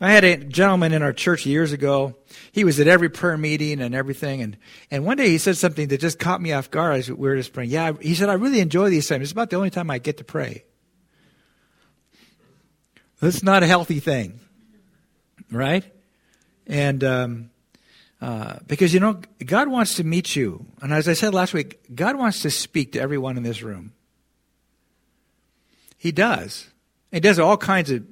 I 0.00 0.12
had 0.12 0.22
a 0.22 0.36
gentleman 0.36 0.92
in 0.92 1.02
our 1.02 1.12
church 1.12 1.44
years 1.44 1.72
ago. 1.72 2.14
He 2.52 2.62
was 2.62 2.78
at 2.78 2.86
every 2.86 3.08
prayer 3.08 3.36
meeting 3.36 3.80
and 3.80 3.96
everything. 3.96 4.42
And, 4.42 4.56
and 4.92 5.04
one 5.04 5.16
day 5.16 5.28
he 5.28 5.38
said 5.38 5.56
something 5.56 5.88
that 5.88 6.00
just 6.00 6.20
caught 6.20 6.40
me 6.40 6.52
off 6.52 6.70
guard 6.70 6.98
as 7.00 7.10
we 7.10 7.28
were 7.28 7.34
just 7.34 7.52
praying. 7.52 7.70
Yeah, 7.70 7.92
he 8.00 8.14
said, 8.14 8.28
I 8.28 8.34
really 8.34 8.60
enjoy 8.60 8.90
these 8.90 9.08
times. 9.08 9.22
It's 9.22 9.32
about 9.32 9.50
the 9.50 9.56
only 9.56 9.70
time 9.70 9.90
I 9.90 9.98
get 9.98 10.18
to 10.18 10.24
pray. 10.24 10.62
That's 13.20 13.42
not 13.42 13.62
a 13.62 13.66
healthy 13.66 14.00
thing, 14.00 14.40
right? 15.50 15.84
And 16.66 17.02
um, 17.02 17.50
uh, 18.20 18.58
because, 18.66 18.92
you 18.92 19.00
know, 19.00 19.20
God 19.44 19.68
wants 19.68 19.94
to 19.94 20.04
meet 20.04 20.34
you. 20.34 20.66
And 20.82 20.92
as 20.92 21.08
I 21.08 21.12
said 21.12 21.34
last 21.34 21.54
week, 21.54 21.80
God 21.94 22.16
wants 22.16 22.42
to 22.42 22.50
speak 22.50 22.92
to 22.92 23.00
everyone 23.00 23.36
in 23.36 23.42
this 23.42 23.62
room. 23.62 23.92
He 25.96 26.12
does. 26.12 26.68
He 27.12 27.20
does 27.20 27.38
all 27.38 27.56
kinds 27.56 27.90
of 27.90 28.04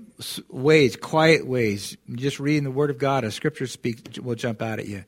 ways, 0.48 0.96
quiet 0.96 1.46
ways. 1.46 1.96
Just 2.14 2.38
reading 2.40 2.64
the 2.64 2.70
Word 2.70 2.90
of 2.90 2.98
God, 2.98 3.24
a 3.24 3.30
scripture 3.30 3.66
speak 3.66 4.18
will 4.22 4.34
jump 4.36 4.62
out 4.62 4.78
at 4.78 4.86
you. 4.86 5.04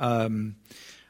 Um, 0.00 0.56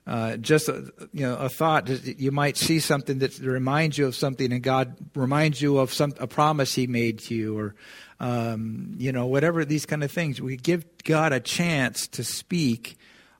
uh, 0.06 0.36
just 0.36 0.68
a, 0.68 0.92
you 1.12 1.26
know 1.26 1.36
a 1.36 1.48
thought 1.48 1.88
you 2.04 2.32
might 2.32 2.56
see 2.56 2.80
something 2.80 3.18
that 3.20 3.38
reminds 3.38 3.96
you 3.96 4.06
of 4.06 4.16
something 4.16 4.52
and 4.52 4.62
god 4.62 4.96
reminds 5.14 5.62
you 5.62 5.78
of 5.78 5.92
some 5.92 6.12
a 6.18 6.26
promise 6.26 6.74
he 6.74 6.86
made 6.86 7.18
to 7.18 7.34
you 7.34 7.58
or 7.58 7.74
um, 8.20 8.94
you 8.98 9.12
know 9.12 9.26
whatever 9.26 9.64
these 9.64 9.86
kind 9.86 10.02
of 10.02 10.10
things 10.10 10.40
we 10.40 10.56
give 10.56 10.84
god 11.04 11.32
a 11.32 11.40
chance 11.40 12.06
to 12.08 12.24
speak 12.24 12.98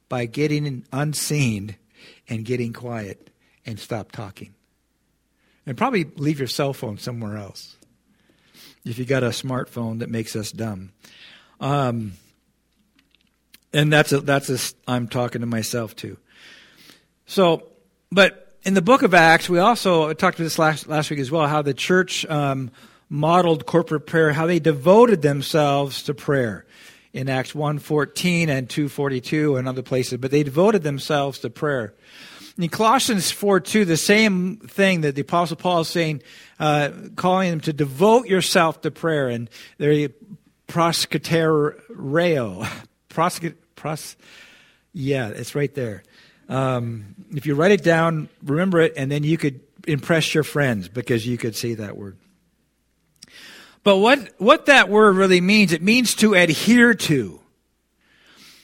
by 0.09 0.27
getting 0.27 0.85
unseen 0.93 1.77
and 2.29 2.45
getting 2.45 2.73
quiet 2.73 3.31
and 3.67 3.79
stop 3.79 4.13
talking 4.13 4.55
and 5.67 5.77
probably 5.77 6.05
leave 6.17 6.39
your 6.39 6.49
cell 6.49 6.73
phone 6.73 6.99
somewhere 6.99 7.37
else 7.37 7.77
if 8.85 8.99
you 8.99 9.05
got 9.05 9.23
a 9.23 9.29
smartphone 9.29 10.01
that 10.01 10.11
makes 10.11 10.35
us 10.35 10.51
dumb. 10.51 10.93
Um, 11.61 12.15
and 13.73 13.93
that's 13.93 14.13
a, 14.13 14.21
that's 14.21 14.51
a, 14.51 14.75
I'm 14.91 15.09
talking 15.09 15.41
to 15.41 15.47
myself 15.47 15.95
too. 15.95 16.19
So, 17.27 17.69
but 18.11 18.57
in 18.63 18.75
the 18.75 18.83
book 18.83 19.03
of 19.03 19.15
Acts, 19.15 19.49
we 19.49 19.59
also 19.59 20.13
talked 20.13 20.39
about 20.39 20.45
this 20.45 20.59
last, 20.59 20.89
last 20.89 21.11
week 21.11 21.21
as 21.21 21.31
well, 21.31 21.47
how 21.47 21.63
the 21.63 21.75
church 21.75 22.27
um, 22.27 22.71
modeled 23.09 23.67
corporate 23.67 24.07
prayer, 24.07 24.33
how 24.33 24.47
they 24.47 24.59
devoted 24.59 25.23
themselves 25.23 26.03
to 26.05 26.15
prayer 26.15 26.67
in 27.13 27.29
Acts 27.29 27.53
1.14 27.53 28.49
and 28.49 28.69
2.42 28.69 29.59
and 29.59 29.69
other 29.69 29.83
places, 29.83 30.19
but 30.19 30.31
they 30.31 30.43
devoted 30.43 30.83
themselves 30.83 31.39
to 31.41 31.51
prayer. 31.51 31.95
In 32.59 32.69
Colossians 32.69 33.31
4 33.31 33.61
2, 33.61 33.85
the 33.85 33.97
same 33.97 34.59
thing 34.59 35.03
that 35.03 35.15
the 35.15 35.23
Apostle 35.23 35.57
Paul 35.57 35.81
is 35.81 35.89
saying, 35.89 36.23
uh, 36.61 36.91
calling 37.17 37.51
them 37.51 37.61
to 37.61 37.73
devote 37.73 38.27
yourself 38.27 38.83
to 38.83 38.91
prayer. 38.91 39.29
And 39.29 39.49
they're 39.79 40.11
proskartereo. 40.69 42.69
Prosky, 43.09 43.55
pros, 43.75 44.17
yeah, 44.93 45.29
it's 45.29 45.55
right 45.55 45.75
there. 45.75 46.03
Um, 46.53 47.15
if 47.35 47.47
you 47.47 47.55
write 47.55 47.71
it 47.73 47.83
down, 47.83 48.29
remember 48.45 48.81
it, 48.81 48.93
and 48.97 49.11
then 49.11 49.25
you 49.25 49.39
could 49.39 49.61
impress 49.87 50.35
your 50.35 50.45
friends 50.45 50.87
because 50.87 51.27
you 51.27 51.39
could 51.39 51.57
say 51.57 51.75
that 51.75 51.97
word. 51.97 52.19
But 53.83 53.97
what, 53.97 54.19
what 54.37 54.67
that 54.67 54.91
word 54.91 55.17
really 55.17 55.41
means, 55.41 55.73
it 55.73 55.81
means 55.81 56.15
to 56.17 56.35
adhere 56.35 56.93
to 56.93 57.41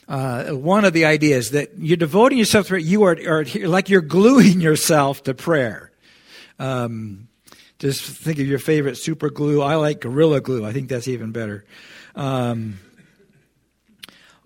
uh, 0.07 0.51
one 0.51 0.85
of 0.85 0.93
the 0.93 1.07
ideas 1.07 1.53
that 1.53 1.79
you're 1.79 1.97
devoting 1.97 2.37
yourself 2.37 2.69
to. 2.69 2.81
You 2.81 3.05
are, 3.05 3.17
are 3.27 3.45
like 3.45 3.89
you're 3.89 4.03
gluing 4.03 4.61
yourself 4.61 5.23
to 5.23 5.33
prayer. 5.33 5.91
Um, 6.59 7.29
just 7.79 8.03
think 8.03 8.39
of 8.39 8.47
your 8.47 8.59
favorite 8.59 8.97
super 8.97 9.31
glue. 9.31 9.63
I 9.63 9.77
like 9.77 10.01
Gorilla 10.01 10.43
Glue. 10.43 10.67
I 10.67 10.73
think 10.73 10.91
that's 10.91 11.09
even 11.09 11.33
better. 11.33 11.65
Um, 12.15 12.81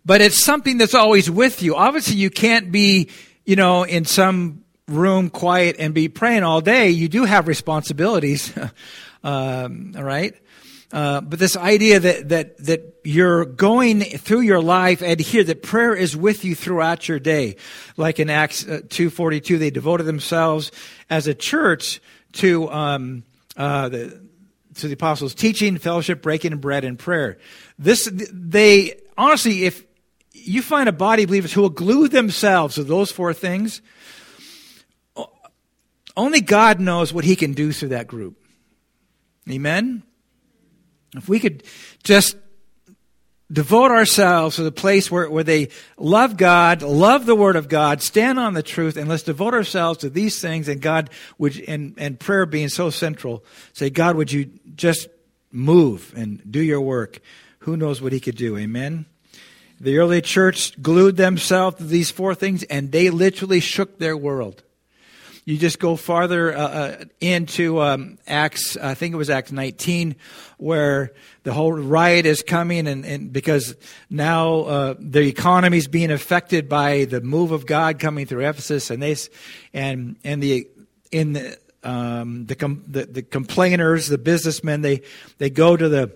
but 0.05 0.21
it's 0.21 0.45
something 0.45 0.79
that's 0.79 0.95
always 0.95 1.29
with 1.29 1.61
you. 1.63 1.75
Obviously, 1.75 2.17
you 2.17 2.31
can't 2.31 2.71
be, 2.71 3.11
you 3.45 3.57
know, 3.57 3.85
in 3.85 4.05
some 4.05 4.65
room 4.89 5.31
quiet 5.31 5.77
and 5.79 5.95
be 5.95 6.09
praying 6.09 6.43
all 6.43 6.61
day. 6.61 6.91
You 6.91 7.09
do 7.09 7.25
have 7.25 7.49
responsibilities, 7.49 8.53
um, 9.25 9.95
all 9.97 10.03
right? 10.03 10.37
Uh, 10.93 11.23
but 11.23 11.39
this 11.39 11.57
idea 11.57 11.99
that, 11.99 12.29
that, 12.29 12.59
that 12.59 13.01
you're 13.03 13.47
going 13.47 14.03
through 14.03 14.41
your 14.41 14.61
life 14.61 15.03
and 15.03 15.19
here 15.19 15.43
that 15.43 15.63
prayer 15.63 15.95
is 15.95 16.15
with 16.15 16.45
you 16.45 16.55
throughout 16.55 17.09
your 17.09 17.19
day. 17.19 17.57
Like 17.97 18.21
in 18.21 18.29
Acts 18.29 18.65
2.42, 18.65 19.55
uh, 19.55 19.59
they 19.59 19.71
devoted 19.71 20.05
themselves 20.05 20.71
as 21.09 21.27
a 21.27 21.35
church 21.35 22.01
to, 22.33 22.71
um, 22.71 23.25
uh, 23.57 23.89
the, 23.89 24.21
to 24.75 24.87
the 24.87 24.93
apostles' 24.93 25.35
teaching, 25.35 25.79
fellowship, 25.79 26.21
breaking 26.21 26.59
bread, 26.59 26.85
and 26.85 26.99
prayer. 26.99 27.39
This, 27.79 28.11
they, 28.31 29.01
honestly, 29.17 29.65
if 29.65 29.85
you 30.33 30.63
find 30.63 30.89
a 30.89 30.93
body 30.93 31.25
of 31.25 31.29
believers 31.29 31.53
who 31.53 31.63
will 31.63 31.71
glue 31.71 32.09
themselves 32.09 32.75
to 32.77 32.85
those 32.85 33.11
four 33.11 33.33
things, 33.35 33.83
only 36.17 36.41
God 36.41 36.81
knows 36.81 37.13
what 37.13 37.25
he 37.25 37.37
can 37.37 37.53
do 37.53 37.73
through 37.73 37.91
that 37.91 38.07
group. 38.07 38.37
Amen? 39.51 40.03
If 41.17 41.29
we 41.29 41.39
could 41.39 41.65
just 42.03 42.37
devote 43.51 43.91
ourselves 43.91 44.57
to 44.57 44.63
the 44.63 44.73
place 44.73 45.11
where, 45.11 45.29
where 45.29 45.45
they 45.45 45.69
love 45.99 46.37
God, 46.37 46.83
love 46.83 47.27
the 47.27 47.35
Word 47.35 47.57
of 47.57 47.69
God, 47.69 48.01
stand 48.01 48.39
on 48.39 48.55
the 48.55 48.63
truth, 48.63 48.97
and 48.97 49.09
let's 49.09 49.23
devote 49.23 49.53
ourselves 49.53 49.99
to 50.01 50.11
these 50.11 50.41
things. 50.41 50.69
And 50.69 50.81
God 50.81 51.11
would, 51.39 51.59
and, 51.69 51.95
and 51.99 52.19
prayer 52.19 52.47
being 52.47 52.69
so 52.69 52.89
central, 52.89 53.45
say, 53.75 53.91
God, 53.91 54.17
would 54.17 54.33
you 54.33 54.51
just 54.75 55.09
move 55.51 56.15
and 56.17 56.43
do 56.51 56.61
your 56.61 56.81
work? 56.81 57.21
Who 57.61 57.77
knows 57.77 58.01
what 58.01 58.13
He 58.13 58.21
could 58.21 58.37
do? 58.37 58.57
Amen. 58.57 59.07
The 59.83 59.99
early 59.99 60.21
church 60.21 60.81
glued 60.81 61.17
themselves 61.17 61.79
to 61.79 61.85
these 61.85 62.13
four 62.13 62.37
things, 62.37 62.63
and 62.63 62.93
they 62.93 63.11
literally 63.11 63.59
shook 63.59 63.99
their 63.99 64.17
world. 64.17 64.63
You 65.45 65.59
just 65.59 65.81
go 65.81 65.97
farther 65.97 66.57
uh, 66.57 66.61
uh, 66.61 67.05
into 67.21 67.81
um, 67.81 68.19
Acts, 68.29 68.77
I 68.77 68.95
think 68.95 69.13
it 69.13 69.17
was 69.17 69.29
Acts 69.29 69.51
19, 69.51 70.15
where 70.59 71.11
the 71.43 71.53
whole 71.53 71.73
riot 71.73 72.27
is 72.27 72.43
coming, 72.43 72.87
and, 72.87 73.05
and 73.05 73.33
because 73.33 73.75
now 74.09 74.61
uh, 74.61 74.95
the 75.01 75.27
economy 75.27 75.79
is 75.79 75.89
being 75.89 76.13
affected 76.13 76.69
by 76.69 77.05
the 77.07 77.21
move 77.21 77.51
of 77.51 77.67
God 77.67 77.99
coming 77.99 78.25
through 78.25 78.49
Ephesus, 78.49 78.89
and 78.89 79.03
they 79.03 79.17
and 79.75 80.15
and 80.23 80.41
the 80.41 80.69
in 81.11 81.33
the 81.33 81.59
um, 81.83 82.47
the, 82.47 82.55
com- 82.55 82.85
the, 82.87 83.07
the 83.07 83.23
complainers, 83.23 84.07
the 84.07 84.17
businessmen, 84.17 84.83
they 84.83 85.03
they 85.39 85.51
go 85.51 85.77
to 85.77 85.89
the 85.89 86.13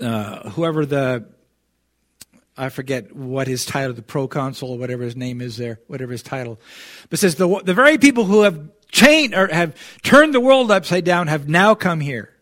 uh, 0.00 0.50
whoever 0.50 0.84
the 0.84 1.26
I 2.60 2.68
forget 2.68 3.16
what 3.16 3.48
his 3.48 3.64
title, 3.64 3.94
the 3.94 4.02
proconsul 4.02 4.72
or 4.72 4.78
whatever 4.78 5.02
his 5.02 5.16
name 5.16 5.40
is 5.40 5.56
there, 5.56 5.80
whatever 5.86 6.12
his 6.12 6.22
title. 6.22 6.60
But 7.08 7.18
says 7.18 7.36
the, 7.36 7.48
the 7.64 7.72
very 7.72 7.96
people 7.96 8.26
who 8.26 8.42
have 8.42 8.60
changed 8.90 9.34
or 9.34 9.48
have 9.48 9.74
turned 10.02 10.34
the 10.34 10.40
world 10.40 10.70
upside 10.70 11.04
down 11.04 11.28
have 11.28 11.48
now 11.48 11.74
come 11.74 12.00
here. 12.00 12.34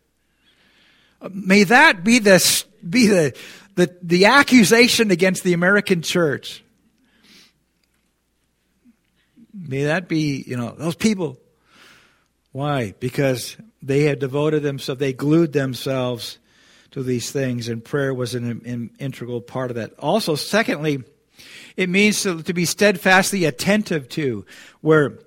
May 1.31 1.62
that 1.62 2.02
be 2.02 2.18
the, 2.18 2.64
be 2.88 3.07
the, 3.07 3.38
the, 3.76 3.96
the 4.02 4.24
accusation 4.24 5.12
against 5.12 5.44
the 5.44 5.52
American 5.52 6.02
church. 6.02 6.64
May 9.54 9.85
that 9.85 10.09
be, 10.09 10.42
you 10.44 10.57
know, 10.57 10.74
those 10.76 10.96
people. 10.96 11.38
Why? 12.50 12.92
Because 12.98 13.57
they 13.81 14.02
had 14.02 14.18
devoted 14.18 14.64
themselves, 14.64 14.98
they 14.98 15.12
glued 15.12 15.52
themselves 15.52 16.38
to 16.98 17.04
these 17.04 17.30
things, 17.30 17.68
and 17.68 17.84
prayer 17.84 18.12
was 18.12 18.34
an, 18.34 18.62
an 18.64 18.90
integral 18.98 19.40
part 19.40 19.70
of 19.70 19.76
that. 19.76 19.92
Also, 19.98 20.34
secondly, 20.34 21.02
it 21.76 21.88
means 21.88 22.22
to, 22.22 22.42
to 22.42 22.52
be 22.52 22.64
steadfastly 22.64 23.44
attentive 23.44 24.08
to, 24.11 24.44
where 24.80 25.18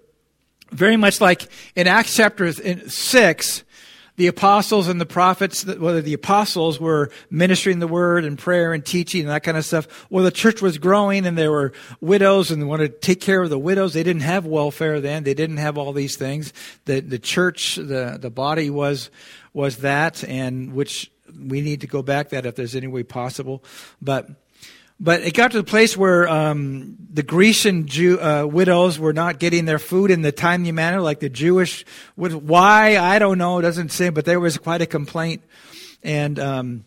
very 0.71 0.97
much 0.97 1.21
like 1.21 1.47
in 1.75 1.88
Acts 1.88 2.15
chapter 2.15 2.51
6, 2.51 3.63
the 4.17 4.27
apostles 4.27 4.88
and 4.88 4.99
the 4.99 5.05
prophets, 5.05 5.65
whether 5.65 6.01
the 6.01 6.13
apostles 6.13 6.79
were 6.79 7.10
ministering 7.29 7.79
the 7.79 7.88
word 7.88 8.25
and 8.25 8.38
prayer 8.38 8.73
and 8.73 8.86
teaching 8.86 9.21
and 9.21 9.29
that 9.29 9.43
kind 9.43 9.57
of 9.57 9.65
stuff, 9.65 10.05
or 10.10 10.21
the 10.21 10.31
church 10.31 10.62
was 10.62 10.77
growing 10.77 11.25
and 11.25 11.38
there 11.38 11.51
were 11.51 11.73
widows 12.01 12.51
and 12.51 12.62
they 12.62 12.65
wanted 12.65 12.91
to 12.93 12.99
take 12.99 13.21
care 13.21 13.41
of 13.41 13.49
the 13.49 13.57
widows. 13.57 13.93
They 13.93 14.03
didn't 14.03 14.21
have 14.23 14.45
welfare 14.45 14.99
then. 14.99 15.23
They 15.23 15.34
didn't 15.34 15.57
have 15.57 15.77
all 15.77 15.93
these 15.93 16.17
things. 16.17 16.53
The, 16.86 16.99
the 16.99 17.19
church, 17.19 17.77
the, 17.77 18.17
the 18.19 18.29
body 18.29 18.69
was, 18.69 19.10
was 19.53 19.77
that, 19.77 20.23
and 20.25 20.73
which 20.73 21.10
we 21.49 21.62
need 21.62 21.82
to 21.82 21.88
go 21.88 22.01
back 22.01 22.30
that 22.30 22.45
if 22.45 22.56
there's 22.56 22.75
any 22.75 22.88
way 22.88 23.04
possible. 23.04 23.63
But 24.01 24.30
but 25.01 25.21
it 25.21 25.34
got 25.34 25.49
to 25.51 25.58
the 25.58 25.63
place 25.63 25.97
where 25.97 26.30
um, 26.30 26.95
the 27.12 27.23
Grecian 27.23 27.88
Jew, 27.88 28.21
uh, 28.21 28.45
widows 28.45 28.99
were 28.99 29.13
not 29.13 29.39
getting 29.39 29.65
their 29.65 29.80
food 29.80 30.12
in 30.12 30.21
the 30.21 30.32
timely 30.32 30.71
manner, 30.71 31.01
like 31.01 31.19
the 31.19 31.27
Jewish. 31.30 31.84
Why 32.15 32.99
I 32.99 33.17
don't 33.17 33.39
know. 33.39 33.58
It 33.58 33.63
doesn't 33.63 33.91
say, 33.91 34.10
but 34.10 34.25
there 34.25 34.39
was 34.39 34.60
quite 34.60 34.84
a 34.84 34.86
complaint, 34.86 35.41
and 36.04 36.38
um, 36.38 36.86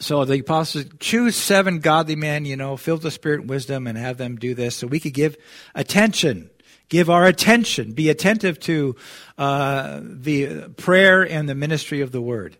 so 0.00 0.24
the 0.24 0.40
apostles 0.40 0.86
choose 1.00 1.36
seven 1.36 1.80
godly 1.80 2.16
men, 2.16 2.46
you 2.46 2.56
know, 2.56 2.78
filled 2.78 3.04
with 3.04 3.12
spirit 3.12 3.40
and 3.40 3.50
wisdom, 3.50 3.86
and 3.86 3.98
have 3.98 4.16
them 4.16 4.36
do 4.36 4.54
this, 4.54 4.74
so 4.74 4.86
we 4.86 4.98
could 4.98 5.12
give 5.12 5.36
attention, 5.74 6.48
give 6.88 7.10
our 7.10 7.26
attention, 7.26 7.92
be 7.92 8.08
attentive 8.08 8.58
to 8.60 8.96
uh, 9.36 10.00
the 10.02 10.70
prayer 10.78 11.22
and 11.22 11.46
the 11.46 11.54
ministry 11.54 12.00
of 12.00 12.10
the 12.10 12.22
word. 12.22 12.56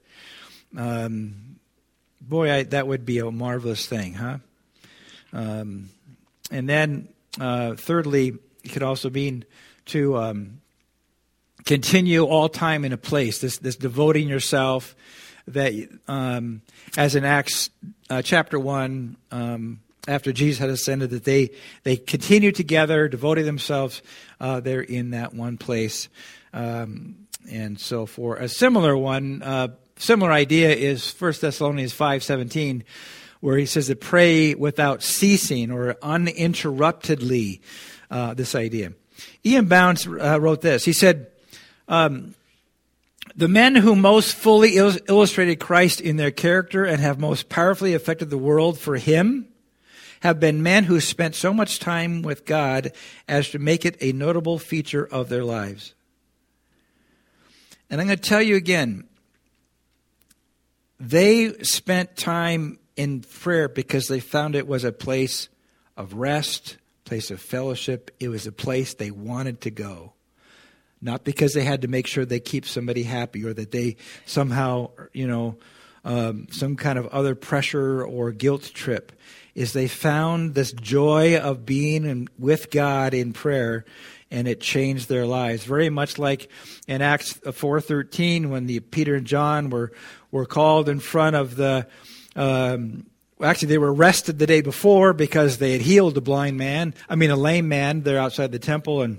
Um, 0.77 1.53
Boy, 2.29 2.53
I, 2.53 2.63
that 2.63 2.87
would 2.87 3.05
be 3.05 3.19
a 3.19 3.31
marvelous 3.33 3.87
thing, 3.87 4.15
huh? 4.15 4.39
Um, 5.33 5.91
and 6.53 6.69
then, 6.69 7.09
uh, 7.41 7.75
thirdly, 7.75 8.35
it 8.63 8.69
could 8.71 8.85
also 8.85 9.11
mean 9.11 9.45
to 9.87 10.17
um, 10.17 10.61
continue 11.65 12.25
all 12.25 12.49
time 12.49 12.85
in 12.85 12.93
a 12.93 12.97
place. 12.97 13.41
This, 13.41 13.59
this 13.59 13.75
devoting 13.75 14.29
yourself. 14.29 14.95
That, 15.49 15.73
um, 16.07 16.63
as 16.97 17.17
in 17.17 17.25
Acts 17.25 17.71
uh, 18.09 18.23
chapter 18.23 18.61
one, 18.61 19.17
um, 19.33 19.81
after 20.07 20.33
Jesus 20.33 20.61
had 20.61 20.71
ascended, 20.71 21.11
that 21.11 21.25
they 21.25 21.51
they 21.83 21.97
continued 21.97 22.55
together, 22.55 23.09
devoting 23.09 23.45
themselves 23.47 24.01
uh, 24.41 24.61
there 24.61 24.81
in 24.81 25.11
that 25.11 25.35
one 25.35 25.59
place. 25.59 26.09
Um, 26.53 27.27
and 27.51 27.81
so, 27.81 28.07
for 28.07 28.37
a 28.37 28.49
similar 28.49 28.97
one, 28.97 29.43
uh, 29.43 29.69
Similar 30.03 30.33
idea 30.33 30.71
is 30.75 31.09
1 31.13 31.35
Thessalonians 31.43 31.93
5:17 31.93 32.83
where 33.39 33.57
he 33.57 33.67
says 33.67 33.87
to 33.87 33.95
pray 33.95 34.53
without 34.53 35.01
ceasing 35.01 35.71
or 35.71 35.97
uninterruptedly 36.03 37.61
uh, 38.11 38.35
this 38.35 38.57
idea. 38.57 38.95
E.M. 39.47 39.67
Bounds 39.67 40.09
uh, 40.09 40.41
wrote 40.41 40.61
this. 40.61 40.85
He 40.85 40.93
said, 40.93 41.29
um, 41.87 42.35
the 43.37 43.47
men 43.47 43.77
who 43.77 43.95
most 43.95 44.35
fully 44.35 44.77
il- 44.77 44.99
illustrated 45.09 45.61
Christ 45.61 46.01
in 46.01 46.17
their 46.17 46.33
character 46.33 46.85
and 46.85 47.01
have 47.01 47.21
most 47.21 47.49
powerfully 47.49 47.95
affected 47.95 48.29
the 48.29 48.37
world 48.37 48.81
for 48.81 48.97
him 48.97 49.47
have 50.21 50.41
been 50.41 50.65
men 50.65 50.83
who 50.85 50.99
spent 50.99 51.37
so 51.37 51.55
much 51.55 51.79
time 51.79 52.23
with 52.23 52.45
God 52.45 52.91
as 53.29 53.51
to 53.51 53.61
make 53.61 53.85
it 53.85 53.97
a 54.01 54.11
notable 54.11 54.59
feature 54.59 55.07
of 55.07 55.29
their 55.29 55.45
lives. 55.45 55.95
And 57.89 58.01
I'm 58.01 58.09
going 58.09 58.19
to 58.19 58.29
tell 58.29 58.43
you 58.43 58.57
again, 58.57 59.05
they 61.03 61.53
spent 61.65 62.17
time 62.17 62.79
in 62.95 63.23
prayer 63.23 63.69
because 63.69 64.07
they 64.07 64.21
found 64.21 64.55
it 64.55 64.69
was 64.69 64.85
a 64.85 64.93
place 64.93 65.49
of 65.97 66.15
rest, 66.15 66.77
place 67.05 67.33
of 67.33 67.41
fellowship. 67.41 68.13
It 68.21 68.29
was 68.29 68.47
a 68.47 68.53
place 68.53 68.95
they 68.95 69.11
wanted 69.11 69.63
to 69.63 69.71
go. 69.73 70.13
Not 71.01 71.25
because 71.25 71.55
they 71.55 71.65
had 71.65 71.83
to 71.83 71.89
make 71.89 72.07
sure 72.07 72.25
they 72.25 72.39
keep 72.39 72.65
somebody 72.65 73.03
happy 73.03 73.45
or 73.45 73.53
that 73.53 73.73
they 73.73 73.97
somehow, 74.27 74.91
you 75.13 75.27
know, 75.27 75.57
um, 76.05 76.47
some 76.53 76.77
kind 76.77 76.99
of 76.99 77.09
other 77.09 77.35
pressure 77.35 78.05
or 78.05 78.31
guilt 78.31 78.71
trip. 78.73 79.11
Is 79.57 79.73
they 79.73 79.89
found 79.89 80.55
this 80.55 80.73
joy 80.73 81.37
of 81.37 81.67
being 81.67 82.05
in, 82.05 82.29
with 82.39 82.71
God 82.71 83.13
in 83.13 83.33
prayer 83.33 83.85
and 84.33 84.49
it 84.49 84.61
changed 84.61 85.09
their 85.09 85.27
lives. 85.27 85.65
Very 85.65 85.91
much 85.91 86.19
like 86.19 86.49
in 86.89 87.03
Acts 87.03 87.35
4:13 87.35 88.49
when 88.49 88.67
the 88.67 88.81
Peter 88.81 89.15
and 89.15 89.27
John 89.27 89.69
were 89.69 89.93
were 90.33 90.47
called 90.47 90.89
in 90.89 90.99
front 90.99 91.37
of 91.37 91.55
the 91.55 91.87
um, 92.35 93.07
actually 93.41 93.69
they 93.69 93.79
were 93.79 93.95
arrested 93.95 94.41
the 94.41 94.47
day 94.47 94.63
before 94.63 95.13
because 95.13 95.59
they 95.59 95.73
had 95.73 95.83
healed 95.83 96.17
a 96.17 96.21
blind 96.21 96.57
man, 96.57 96.95
I 97.09 97.15
mean 97.15 97.31
a 97.31 97.37
lame 97.37 97.69
man 97.69 98.03
there 98.03 98.19
outside 98.19 98.51
the 98.51 98.59
temple 98.59 99.03
and 99.03 99.19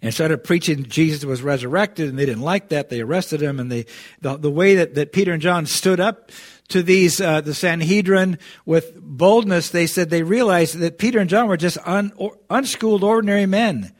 and 0.00 0.14
started 0.14 0.44
preaching 0.44 0.84
Jesus 0.84 1.24
was 1.24 1.42
resurrected, 1.42 2.08
and 2.08 2.18
they 2.18 2.26
didn't 2.26 2.42
like 2.42 2.68
that. 2.70 2.88
They 2.88 3.00
arrested 3.00 3.42
him, 3.42 3.60
and 3.60 3.70
they, 3.70 3.86
the, 4.20 4.36
the 4.36 4.50
way 4.50 4.76
that, 4.76 4.94
that 4.94 5.12
Peter 5.12 5.32
and 5.32 5.42
John 5.42 5.66
stood 5.66 6.00
up 6.00 6.30
to 6.68 6.82
these 6.82 7.20
uh, 7.20 7.40
the 7.40 7.54
Sanhedrin 7.54 8.38
with 8.64 8.94
boldness, 8.96 9.70
they 9.70 9.86
said 9.86 10.10
they 10.10 10.22
realized 10.22 10.78
that 10.78 10.98
Peter 10.98 11.18
and 11.18 11.28
John 11.28 11.48
were 11.48 11.56
just 11.56 11.78
un, 11.84 12.12
or, 12.16 12.38
unschooled, 12.50 13.02
ordinary 13.02 13.46
men. 13.46 13.92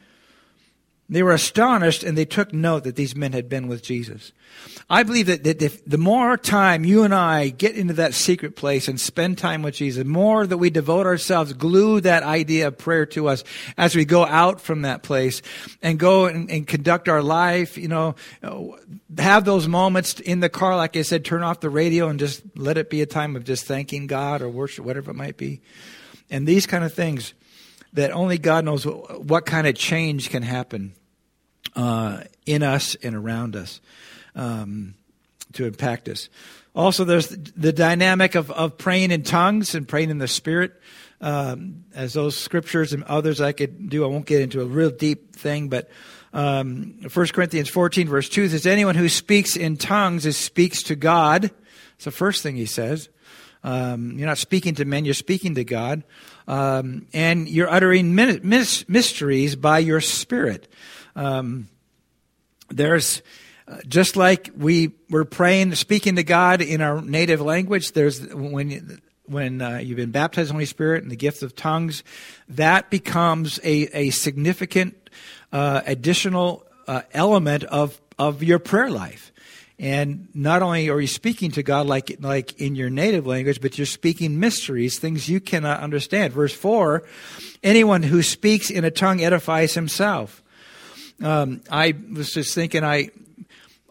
They 1.09 1.23
were 1.23 1.33
astonished 1.33 2.03
and 2.03 2.15
they 2.15 2.25
took 2.25 2.53
note 2.53 2.83
that 2.83 2.95
these 2.95 3.15
men 3.15 3.33
had 3.33 3.49
been 3.49 3.67
with 3.67 3.81
Jesus. 3.81 4.31
I 4.91 5.01
believe 5.01 5.25
that, 5.25 5.43
that 5.43 5.61
if 5.61 5.83
the 5.85 5.97
more 5.97 6.37
time 6.37 6.85
you 6.85 7.03
and 7.03 7.15
I 7.15 7.49
get 7.49 7.75
into 7.75 7.95
that 7.95 8.13
secret 8.13 8.55
place 8.55 8.87
and 8.87 8.99
spend 8.99 9.39
time 9.39 9.63
with 9.63 9.73
Jesus, 9.73 10.03
the 10.03 10.09
more 10.09 10.45
that 10.45 10.57
we 10.57 10.69
devote 10.69 11.07
ourselves, 11.07 11.53
glue 11.53 11.99
that 12.01 12.21
idea 12.21 12.67
of 12.67 12.77
prayer 12.77 13.07
to 13.07 13.27
us 13.27 13.43
as 13.75 13.95
we 13.95 14.05
go 14.05 14.23
out 14.23 14.61
from 14.61 14.83
that 14.83 15.01
place 15.01 15.41
and 15.81 15.97
go 15.97 16.27
and, 16.27 16.49
and 16.51 16.67
conduct 16.67 17.09
our 17.09 17.23
life, 17.23 17.75
you 17.75 17.87
know, 17.87 18.15
have 19.17 19.45
those 19.45 19.67
moments 19.67 20.19
in 20.19 20.41
the 20.41 20.49
car, 20.49 20.75
like 20.75 20.95
I 20.95 21.01
said, 21.01 21.25
turn 21.25 21.41
off 21.41 21.59
the 21.59 21.71
radio 21.71 22.07
and 22.09 22.19
just 22.19 22.43
let 22.55 22.77
it 22.77 22.91
be 22.91 23.01
a 23.01 23.07
time 23.07 23.35
of 23.35 23.43
just 23.45 23.65
thanking 23.65 24.05
God 24.05 24.43
or 24.43 24.49
worship, 24.49 24.85
whatever 24.85 25.09
it 25.09 25.15
might 25.15 25.37
be. 25.37 25.61
And 26.29 26.47
these 26.47 26.67
kind 26.67 26.83
of 26.83 26.93
things 26.93 27.33
that 27.93 28.11
only 28.11 28.37
God 28.37 28.65
knows 28.65 28.85
what, 28.85 29.23
what 29.23 29.45
kind 29.47 29.65
of 29.65 29.73
change 29.73 30.29
can 30.29 30.43
happen 30.43 30.93
uh, 31.75 32.23
in 32.45 32.63
us 32.63 32.95
and 32.95 33.15
around 33.15 33.55
us 33.55 33.81
um, 34.35 34.95
to 35.53 35.65
impact 35.65 36.09
us. 36.09 36.29
Also, 36.75 37.03
there's 37.03 37.27
the 37.27 37.73
dynamic 37.73 38.35
of, 38.35 38.51
of 38.51 38.77
praying 38.77 39.11
in 39.11 39.23
tongues 39.23 39.75
and 39.75 39.87
praying 39.87 40.09
in 40.09 40.19
the 40.19 40.27
Spirit. 40.27 40.79
Um, 41.21 41.83
as 41.93 42.13
those 42.13 42.37
scriptures 42.37 42.93
and 42.93 43.03
others 43.03 43.41
I 43.41 43.51
could 43.51 43.89
do, 43.89 44.05
I 44.05 44.07
won't 44.07 44.25
get 44.25 44.41
into 44.41 44.61
a 44.61 44.65
real 44.65 44.89
deep 44.89 45.35
thing, 45.35 45.67
but 45.67 45.89
um, 46.31 46.95
1 47.11 47.27
Corinthians 47.27 47.69
14, 47.69 48.07
verse 48.07 48.29
2 48.29 48.49
says, 48.49 48.65
Anyone 48.65 48.95
who 48.95 49.09
speaks 49.09 49.55
in 49.55 49.77
tongues 49.77 50.25
is 50.25 50.37
speaks 50.37 50.83
to 50.83 50.95
God. 50.95 51.51
It's 51.95 52.05
the 52.05 52.11
first 52.11 52.43
thing 52.43 52.55
he 52.55 52.65
says. 52.65 53.09
Um, 53.63 54.17
you're 54.17 54.27
not 54.27 54.37
speaking 54.37 54.75
to 54.75 54.85
men, 54.85 55.05
you're 55.05 55.13
speaking 55.13 55.55
to 55.55 55.63
God. 55.63 56.03
Um, 56.47 57.07
and 57.13 57.47
you're 57.47 57.69
uttering 57.69 58.15
mysteries 58.15 59.55
by 59.55 59.79
your 59.79 60.01
spirit. 60.01 60.67
Um, 61.19 61.67
there's 62.69 63.21
uh, 63.67 63.79
just 63.85 64.15
like 64.15 64.51
we 64.55 64.91
were 65.09 65.25
praying, 65.25 65.75
speaking 65.75 66.15
to 66.15 66.23
God 66.23 66.61
in 66.61 66.79
our 66.79 67.01
native 67.01 67.41
language. 67.41 67.91
There's 67.91 68.25
when 68.33 69.01
when 69.25 69.61
uh, 69.61 69.77
you've 69.79 69.97
been 69.97 70.11
baptized 70.11 70.49
in 70.49 70.53
the 70.53 70.59
Holy 70.59 70.65
Spirit 70.65 71.03
and 71.03 71.11
the 71.11 71.17
gift 71.17 71.43
of 71.43 71.57
tongues, 71.57 72.05
that 72.47 72.89
becomes 72.89 73.59
a 73.63 73.87
a 73.97 74.09
significant 74.11 75.09
uh, 75.51 75.81
additional 75.85 76.65
uh, 76.87 77.01
element 77.11 77.65
of 77.65 77.99
of 78.17 78.41
your 78.41 78.59
prayer 78.59 78.89
life. 78.89 79.33
And 79.77 80.29
not 80.33 80.61
only 80.61 80.89
are 80.89 81.01
you 81.01 81.07
speaking 81.07 81.51
to 81.51 81.63
God 81.63 81.85
like, 81.85 82.17
like 82.19 82.59
in 82.59 82.75
your 82.75 82.89
native 82.89 83.25
language, 83.25 83.61
but 83.61 83.77
you're 83.77 83.85
speaking 83.85 84.37
mysteries, 84.37 84.99
things 84.99 85.29
you 85.29 85.39
cannot 85.39 85.79
understand. 85.79 86.33
Verse 86.33 86.53
4 86.53 87.03
Anyone 87.61 88.03
who 88.03 88.21
speaks 88.21 88.69
in 88.69 88.85
a 88.85 88.91
tongue 88.91 89.21
edifies 89.21 89.73
himself. 89.73 90.43
Um, 91.21 91.61
I 91.69 91.95
was 92.13 92.31
just 92.31 92.55
thinking, 92.55 92.83
I 92.83 93.09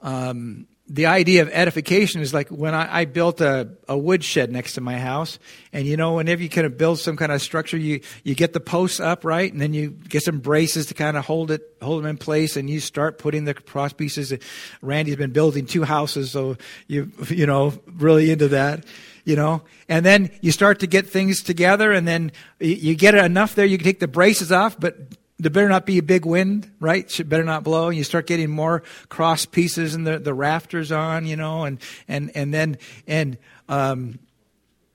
um, 0.02 0.66
the 0.90 1.06
idea 1.06 1.42
of 1.42 1.50
edification 1.50 2.22
is 2.22 2.32
like 2.32 2.48
when 2.48 2.74
I, 2.74 3.00
I 3.00 3.04
built 3.04 3.42
a, 3.42 3.68
a 3.88 3.98
woodshed 3.98 4.50
next 4.50 4.74
to 4.74 4.80
my 4.80 4.98
house, 4.98 5.38
and 5.72 5.86
you 5.86 5.98
know, 5.98 6.14
whenever 6.14 6.42
you 6.42 6.48
kind 6.48 6.66
of 6.66 6.78
build 6.78 6.98
some 6.98 7.16
kind 7.16 7.30
of 7.30 7.42
structure, 7.42 7.76
you 7.76 8.00
you 8.24 8.34
get 8.34 8.54
the 8.54 8.60
posts 8.60 8.98
up 8.98 9.24
right, 9.24 9.52
and 9.52 9.60
then 9.60 9.74
you 9.74 9.90
get 9.90 10.22
some 10.22 10.38
braces 10.38 10.86
to 10.86 10.94
kind 10.94 11.16
of 11.16 11.26
hold 11.26 11.50
it 11.50 11.62
hold 11.82 12.02
them 12.02 12.08
in 12.08 12.16
place, 12.16 12.56
and 12.56 12.70
you 12.70 12.80
start 12.80 13.18
putting 13.18 13.44
the 13.44 13.52
cross 13.52 13.92
pieces. 13.92 14.32
Randy's 14.80 15.16
been 15.16 15.32
building 15.32 15.66
two 15.66 15.84
houses, 15.84 16.30
so 16.30 16.56
you 16.86 17.12
you 17.28 17.46
know 17.46 17.74
really 17.98 18.30
into 18.30 18.48
that 18.48 18.84
you 19.24 19.36
know 19.36 19.60
and 19.90 20.06
then 20.06 20.30
you 20.40 20.50
start 20.50 20.80
to 20.80 20.86
get 20.86 21.06
things 21.06 21.42
together 21.42 21.92
and 21.92 22.08
then 22.08 22.32
you 22.60 22.94
get 22.94 23.14
enough 23.14 23.54
there 23.54 23.66
you 23.66 23.76
can 23.76 23.84
take 23.84 24.00
the 24.00 24.08
braces 24.08 24.50
off 24.50 24.80
but 24.80 24.96
there 25.38 25.50
better 25.50 25.68
not 25.68 25.86
be 25.86 25.98
a 25.98 26.02
big 26.02 26.26
wind, 26.26 26.70
right? 26.80 27.08
Should 27.10 27.28
better 27.28 27.44
not 27.44 27.62
blow. 27.62 27.88
And 27.88 27.96
you 27.96 28.04
start 28.04 28.26
getting 28.26 28.50
more 28.50 28.82
cross 29.08 29.46
pieces 29.46 29.94
and 29.94 30.06
the, 30.06 30.18
the 30.18 30.34
rafters 30.34 30.90
on, 30.90 31.26
you 31.26 31.36
know, 31.36 31.64
and, 31.64 31.78
and, 32.08 32.32
and 32.34 32.52
then, 32.52 32.78
and, 33.06 33.38
um, 33.68 34.18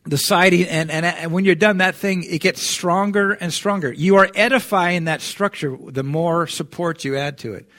the 0.05 0.17
siding 0.17 0.67
and, 0.67 0.91
and, 0.91 1.05
and 1.05 1.31
when 1.31 1.45
you're 1.45 1.55
done 1.55 1.77
that 1.77 1.95
thing 1.95 2.23
it 2.23 2.41
gets 2.41 2.61
stronger 2.61 3.31
and 3.31 3.53
stronger 3.53 3.91
you 3.93 4.17
are 4.17 4.29
edifying 4.35 5.05
that 5.05 5.21
structure 5.21 5.77
the 5.87 6.03
more 6.03 6.45
support 6.45 7.05
you 7.05 7.15
add 7.15 7.37
to 7.37 7.53
it 7.53 7.69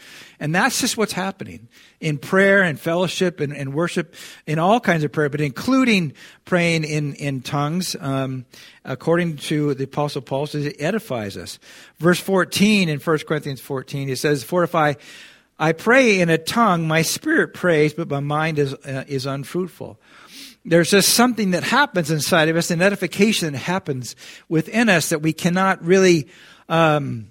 and 0.41 0.55
that's 0.55 0.81
just 0.81 0.97
what's 0.97 1.13
happening 1.13 1.69
in 2.05 2.19
prayer 2.19 2.63
and 2.63 2.79
fellowship 2.79 3.41
and, 3.41 3.57
and 3.57 3.73
worship, 3.73 4.15
in 4.47 4.59
all 4.59 4.79
kinds 4.79 5.05
of 5.05 5.11
prayer, 5.11 5.31
but 5.31 5.41
including 5.41 6.13
praying 6.45 6.85
in, 6.85 7.15
in 7.15 7.41
tongues. 7.41 7.97
Um, 7.99 8.45
according 8.85 9.39
to 9.39 9.73
the 9.73 9.85
Apostle 9.85 10.21
Paul, 10.21 10.47
says 10.47 10.67
it 10.67 10.77
edifies 10.79 11.39
us. 11.39 11.59
Verse 11.99 12.21
14 12.21 12.91
in 12.91 13.01
1 13.01 13.19
Corinthians 13.27 13.63
14, 13.63 14.11
it 14.11 14.19
says, 14.19 14.45
Fortify 14.45 14.95
I 15.59 15.73
pray 15.73 16.21
in 16.21 16.31
a 16.31 16.39
tongue, 16.39 16.89
my 16.89 17.03
spirit 17.03 17.55
prays, 17.55 17.95
but 17.95 18.09
my 18.09 18.21
mind 18.21 18.59
is, 18.59 18.75
uh, 18.75 19.05
is 19.07 19.25
unfruitful. 19.25 19.99
There's 20.65 20.91
just 20.91 21.11
something 21.11 21.53
that 21.53 21.63
happens 21.63 22.11
inside 22.11 22.49
of 22.49 22.57
us, 22.57 22.71
an 22.71 22.83
edification 22.83 23.53
that 23.53 23.61
happens 23.61 24.17
within 24.49 24.89
us 24.89 25.11
that 25.11 25.23
we 25.23 25.33
cannot 25.33 25.85
really 25.85 26.29
um, 26.69 27.31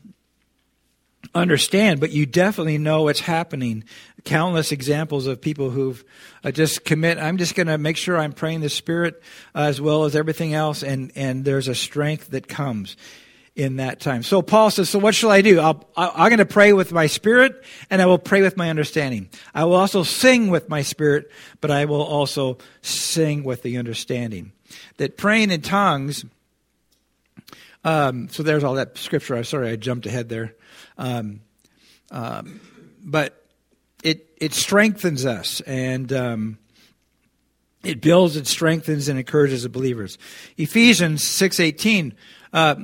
understand, 1.35 1.99
but 1.99 2.11
you 2.11 2.25
definitely 2.25 2.77
know 2.77 3.07
it's 3.07 3.19
happening. 3.19 3.83
Countless 4.23 4.71
examples 4.71 5.27
of 5.27 5.41
people 5.41 5.69
who've 5.69 6.03
uh, 6.43 6.51
just 6.51 6.85
commit. 6.85 7.17
I'm 7.17 7.37
just 7.37 7.55
going 7.55 7.67
to 7.67 7.77
make 7.77 7.97
sure 7.97 8.17
I'm 8.17 8.33
praying 8.33 8.61
the 8.61 8.69
Spirit 8.69 9.21
uh, 9.53 9.61
as 9.61 9.81
well 9.81 10.05
as 10.05 10.15
everything 10.15 10.53
else, 10.53 10.83
and 10.83 11.11
and 11.15 11.43
there's 11.43 11.67
a 11.67 11.75
strength 11.75 12.29
that 12.29 12.47
comes 12.47 12.95
in 13.55 13.75
that 13.75 13.99
time. 13.99 14.23
So 14.23 14.41
Paul 14.41 14.71
says, 14.71 14.89
so 14.89 14.97
what 14.99 15.13
shall 15.13 15.29
I 15.29 15.41
do? 15.41 15.59
I'll, 15.59 15.87
I'm 15.95 16.29
going 16.29 16.39
to 16.39 16.45
pray 16.45 16.73
with 16.73 16.91
my 16.91 17.05
spirit 17.05 17.63
and 17.89 18.01
I 18.01 18.07
will 18.07 18.17
pray 18.17 18.41
with 18.41 18.57
my 18.57 18.69
understanding. 18.69 19.29
I 19.53 19.65
will 19.65 19.75
also 19.75 20.01
sing 20.01 20.47
with 20.47 20.69
my 20.69 20.81
spirit, 20.81 21.29
but 21.61 21.69
I 21.69 21.85
will 21.85 22.01
also 22.01 22.57
sing 22.81 23.43
with 23.43 23.61
the 23.61 23.77
understanding. 23.77 24.53
That 24.97 25.17
praying 25.17 25.51
in 25.51 25.61
tongues, 25.61 26.25
um, 27.83 28.27
so 28.29 28.41
there's 28.41 28.63
all 28.63 28.75
that 28.75 28.97
scripture. 28.97 29.35
I'm 29.35 29.43
sorry, 29.43 29.69
I 29.69 29.75
jumped 29.75 30.07
ahead 30.07 30.29
there. 30.29 30.55
Um, 30.97 31.41
um, 32.11 32.59
but 33.03 33.45
it, 34.03 34.29
it 34.37 34.53
strengthens 34.53 35.25
us 35.25 35.61
and, 35.61 36.11
um, 36.13 36.57
it 37.83 37.99
builds, 37.99 38.37
it 38.37 38.47
strengthens, 38.47 39.09
and 39.09 39.19
encourages 39.19 39.63
the 39.63 39.69
believers. 39.69 40.17
Ephesians 40.57 41.21
6.18, 41.23 42.13
uh, 42.53 42.75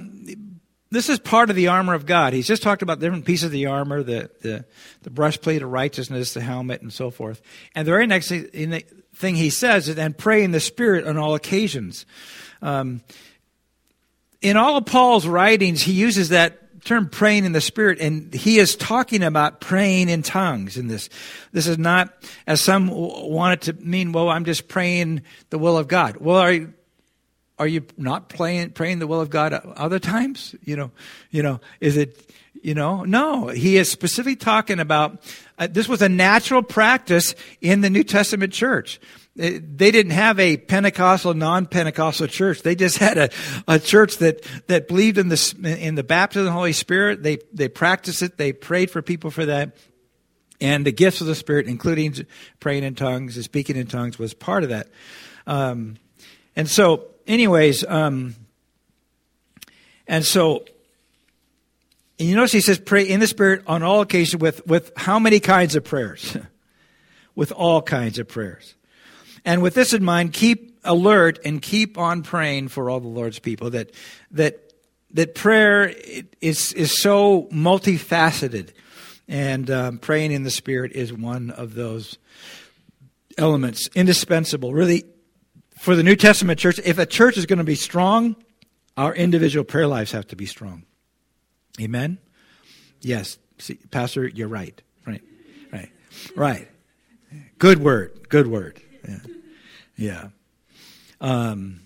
this 0.92 1.08
is 1.08 1.20
part 1.20 1.50
of 1.50 1.56
the 1.56 1.68
armor 1.68 1.94
of 1.94 2.06
God. 2.06 2.34
He's 2.34 2.48
just 2.48 2.64
talked 2.64 2.82
about 2.82 3.00
different 3.00 3.26
pieces 3.26 3.46
of 3.46 3.52
the 3.52 3.68
armor, 3.68 4.04
the, 4.04 4.30
the, 4.42 4.66
the 5.04 5.10
breastplate 5.10 5.62
of 5.62 5.72
righteousness, 5.72 6.34
the 6.34 6.42
helmet, 6.42 6.82
and 6.82 6.92
so 6.92 7.12
forth. 7.12 7.42
And 7.76 7.88
the 7.88 7.92
very 7.92 8.08
next 8.08 8.30
thing 8.30 9.36
he 9.36 9.50
says 9.50 9.88
is, 9.88 9.98
and 9.98 10.18
pray 10.18 10.44
in 10.44 10.52
the 10.52 10.60
Spirit 10.60 11.06
on 11.06 11.18
all 11.18 11.36
occasions. 11.36 12.06
Um, 12.62 13.02
in 14.42 14.58
all 14.58 14.78
of 14.78 14.86
Paul's 14.86 15.28
writings, 15.28 15.84
he 15.84 15.94
uses 15.94 16.30
that 16.30 16.69
term 16.84 17.10
praying 17.10 17.46
in 17.46 17.52
the 17.52 17.62
Spirit, 17.62 18.00
and 18.00 18.34
he 18.34 18.60
is 18.60 18.76
talking 18.76 19.24
about 19.24 19.62
praying 19.62 20.10
in 20.10 20.24
tongues 20.24 20.78
in 20.78 20.88
this. 20.88 21.10
This 21.52 21.68
is 21.68 21.78
not, 21.78 22.14
as 22.48 22.62
some 22.62 22.88
want 22.90 23.54
it 23.54 23.74
to 23.74 23.86
mean, 23.86 24.12
well, 24.12 24.30
I'm 24.30 24.46
just 24.46 24.68
praying 24.68 25.22
the 25.50 25.58
will 25.58 25.78
of 25.78 25.88
God. 25.88 26.18
Well, 26.18 26.38
are 26.38 26.52
you, 26.52 26.74
are 27.58 27.68
you 27.68 27.86
not 27.98 28.30
praying 28.30 28.72
praying 28.72 29.00
the 29.00 29.08
will 29.08 29.22
of 29.22 29.30
God 29.30 29.54
other 29.54 30.00
times? 30.00 30.56
You 30.64 30.78
know, 30.78 30.92
you 31.30 31.44
know, 31.44 31.60
is 31.82 31.98
it, 31.98 32.32
you 32.62 32.74
know, 32.74 33.04
no. 33.04 33.48
He 33.48 33.78
is 33.78 33.92
specifically 33.92 34.36
talking 34.36 34.80
about 34.80 35.22
uh, 35.58 35.68
this 35.70 35.88
was 35.88 36.02
a 36.02 36.10
natural 36.10 36.62
practice 36.62 37.36
in 37.62 37.82
the 37.82 37.90
New 37.90 38.04
Testament 38.04 38.54
church. 38.54 39.00
They 39.40 39.92
didn't 39.92 40.12
have 40.12 40.38
a 40.38 40.58
Pentecostal, 40.58 41.34
non-Pentecostal 41.34 42.28
church. 42.28 42.62
They 42.62 42.76
just 42.76 42.98
had 42.98 43.18
a, 43.18 43.30
a 43.70 43.80
church 43.80 44.18
that, 44.18 44.46
that 44.68 44.90
believed 44.90 45.18
in 45.18 45.30
the, 45.30 45.78
in 45.80 45.96
the 45.96 46.04
baptism 46.04 46.42
of 46.42 46.46
the 46.48 46.52
Holy 46.52 46.74
Spirit. 46.74 47.24
They, 47.24 47.38
they 47.54 47.70
practiced 47.70 48.22
it. 48.22 48.36
They 48.36 48.52
prayed 48.52 48.92
for 48.92 49.02
people 49.02 49.32
for 49.32 49.46
that. 49.46 49.78
And 50.60 50.86
the 50.86 50.92
gifts 50.92 51.22
of 51.22 51.28
the 51.28 51.36
Spirit, 51.36 51.68
including 51.68 52.28
praying 52.60 52.84
in 52.84 52.96
tongues 52.96 53.38
and 53.38 53.46
speaking 53.46 53.78
in 53.78 53.88
tongues, 53.88 54.20
was 54.20 54.34
part 54.34 54.64
of 54.64 54.72
that. 54.72 54.90
Um, 55.48 55.96
and 56.58 56.68
so 56.68 57.06
anyways, 57.26 57.86
um, 57.86 58.36
and 60.06 60.26
so, 60.26 60.66
and 62.20 62.28
you 62.28 62.36
notice 62.36 62.52
he 62.52 62.60
says, 62.60 62.78
pray 62.78 63.04
in 63.04 63.22
the 63.22 63.28
Spirit 63.28 63.64
on 63.68 63.84
all 63.84 64.02
occasions 64.02 64.42
with, 64.42 64.68
with 64.68 64.92
how 64.98 65.18
many 65.18 65.40
kinds 65.40 65.78
of 65.78 65.86
prayers? 65.86 66.36
with 67.36 67.54
all 67.54 67.82
kinds 67.82 68.20
of 68.20 68.28
prayers. 68.28 68.76
And 69.46 69.62
with 69.62 69.74
this 69.74 69.94
in 69.94 70.04
mind, 70.04 70.34
keep 70.34 70.80
alert 70.84 71.40
and 71.46 71.62
keep 71.62 71.98
on 71.98 72.24
praying 72.24 72.70
for 72.70 72.90
all 72.90 73.00
the 73.00 73.08
Lord's 73.08 73.40
people 73.40 73.72
that, 73.72 73.92
that, 74.32 74.74
that 75.12 75.36
prayer 75.36 75.94
is, 76.42 76.74
is 76.74 77.02
so 77.02 77.44
multifaceted. 77.52 78.72
And 79.28 79.70
um, 79.70 79.98
praying 80.00 80.32
in 80.32 80.44
the 80.44 80.52
Spirit 80.52 80.94
is 80.94 81.14
one 81.14 81.52
of 81.52 81.76
those 81.76 82.18
elements, 83.38 83.88
indispensable, 83.96 84.74
really 84.74 85.06
for 85.78 85.96
the 85.96 86.04
New 86.04 86.16
Testament 86.16 86.60
church, 86.60 86.80
if 86.84 86.98
a 86.98 87.06
church 87.06 87.38
is 87.38 87.46
going 87.46 87.60
to 87.60 87.64
be 87.64 87.76
strong, 87.76 88.36
our 88.98 89.16
individual 89.16 89.64
prayer 89.64 89.88
lives 89.88 90.12
have 90.12 90.28
to 90.28 90.36
be 90.36 90.46
strong. 90.46 90.84
Amen? 91.80 92.18
Yes. 93.00 93.38
See, 93.60 93.76
Pastor, 93.76 94.28
you're 94.28 94.50
right. 94.50 94.82
Right. 95.06 95.22
Right. 95.72 95.90
Right. 96.36 96.68
Good 97.60 97.80
word. 97.80 98.28
Good 98.28 98.48
word. 98.48 98.82
Yeah. 99.10 99.34
yeah. 99.98 100.28
Um, 101.22 101.82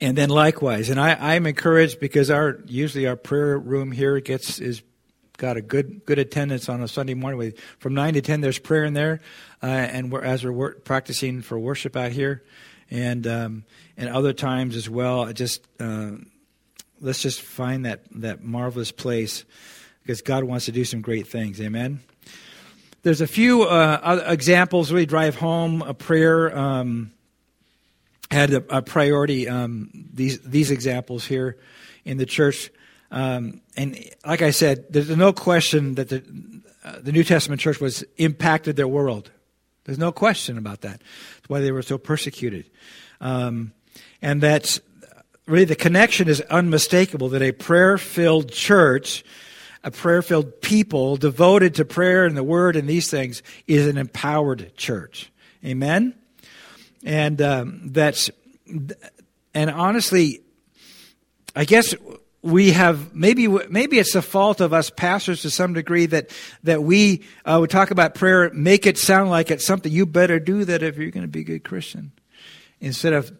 and 0.00 0.16
then 0.16 0.28
likewise, 0.28 0.90
and 0.90 1.00
I, 1.00 1.34
I'm 1.34 1.46
encouraged 1.46 2.00
because 2.00 2.30
our 2.30 2.58
usually 2.66 3.06
our 3.06 3.16
prayer 3.16 3.58
room 3.58 3.92
here 3.92 4.20
gets 4.20 4.58
is 4.58 4.82
got 5.38 5.56
a 5.56 5.62
good 5.62 6.04
good 6.04 6.18
attendance 6.18 6.68
on 6.68 6.82
a 6.82 6.88
Sunday 6.88 7.14
morning. 7.14 7.54
From 7.78 7.94
nine 7.94 8.14
to 8.14 8.20
ten, 8.20 8.40
there's 8.40 8.58
prayer 8.58 8.84
in 8.84 8.94
there, 8.94 9.20
uh, 9.62 9.66
and 9.66 10.12
we're, 10.12 10.22
as 10.22 10.44
we're 10.44 10.74
practicing 10.74 11.40
for 11.40 11.58
worship 11.58 11.96
out 11.96 12.12
here, 12.12 12.42
and 12.90 13.26
um, 13.26 13.64
and 13.96 14.08
other 14.08 14.32
times 14.32 14.76
as 14.76 14.90
well. 14.90 15.32
Just 15.32 15.66
uh, 15.80 16.12
let's 17.00 17.22
just 17.22 17.40
find 17.40 17.86
that 17.86 18.02
that 18.12 18.42
marvelous 18.44 18.92
place 18.92 19.44
because 20.02 20.20
God 20.20 20.44
wants 20.44 20.66
to 20.66 20.72
do 20.72 20.84
some 20.84 21.00
great 21.00 21.26
things. 21.26 21.60
Amen. 21.60 22.00
There's 23.06 23.20
a 23.20 23.28
few 23.28 23.62
uh, 23.62 24.24
examples 24.26 24.90
really 24.90 25.06
drive 25.06 25.36
home 25.36 25.80
a 25.80 25.94
prayer. 25.94 26.58
Um, 26.58 27.12
had 28.32 28.52
a, 28.52 28.78
a 28.78 28.82
priority. 28.82 29.48
Um, 29.48 29.90
these 30.12 30.40
these 30.40 30.72
examples 30.72 31.24
here 31.24 31.56
in 32.04 32.16
the 32.16 32.26
church. 32.26 32.68
Um, 33.12 33.60
and 33.76 33.96
like 34.24 34.42
I 34.42 34.50
said, 34.50 34.86
there's 34.90 35.16
no 35.16 35.32
question 35.32 35.94
that 35.94 36.08
the, 36.08 36.24
uh, 36.82 36.98
the 37.00 37.12
New 37.12 37.22
Testament 37.22 37.60
church 37.60 37.80
was 37.80 38.02
impacted 38.16 38.74
their 38.74 38.88
world. 38.88 39.30
There's 39.84 40.00
no 40.00 40.10
question 40.10 40.58
about 40.58 40.80
that. 40.80 41.00
That's 41.00 41.48
why 41.48 41.60
they 41.60 41.70
were 41.70 41.82
so 41.82 41.98
persecuted. 41.98 42.68
Um, 43.20 43.72
and 44.20 44.42
that's 44.42 44.80
really 45.46 45.64
the 45.64 45.76
connection 45.76 46.26
is 46.26 46.40
unmistakable 46.40 47.28
that 47.28 47.42
a 47.42 47.52
prayer 47.52 47.98
filled 47.98 48.50
church, 48.50 49.24
a 49.86 49.90
prayer 49.92 50.20
filled 50.20 50.60
people 50.60 51.16
devoted 51.16 51.76
to 51.76 51.84
prayer 51.84 52.26
and 52.26 52.36
the 52.36 52.42
word 52.42 52.74
and 52.74 52.88
these 52.88 53.08
things 53.08 53.40
is 53.68 53.86
an 53.86 53.96
empowered 53.96 54.76
church. 54.76 55.30
Amen? 55.64 56.12
And 57.04 57.40
um, 57.40 57.92
that's, 57.92 58.28
and 59.54 59.70
honestly, 59.70 60.40
I 61.54 61.64
guess 61.64 61.94
we 62.42 62.72
have 62.72 63.14
maybe 63.14 63.46
maybe 63.46 63.98
it's 63.98 64.12
the 64.12 64.22
fault 64.22 64.60
of 64.60 64.72
us 64.72 64.90
pastors 64.90 65.42
to 65.42 65.50
some 65.50 65.72
degree 65.72 66.06
that 66.06 66.30
that 66.64 66.82
we 66.82 67.24
uh, 67.44 67.58
would 67.60 67.70
talk 67.70 67.90
about 67.90 68.14
prayer, 68.14 68.50
make 68.52 68.86
it 68.86 68.98
sound 68.98 69.30
like 69.30 69.50
it's 69.50 69.66
something 69.66 69.90
you 69.90 70.04
better 70.04 70.38
do 70.38 70.64
that 70.64 70.82
if 70.82 70.96
you're 70.96 71.10
going 71.10 71.24
to 71.24 71.28
be 71.28 71.40
a 71.40 71.44
good 71.44 71.64
Christian, 71.64 72.12
instead 72.80 73.12
of 73.12 73.32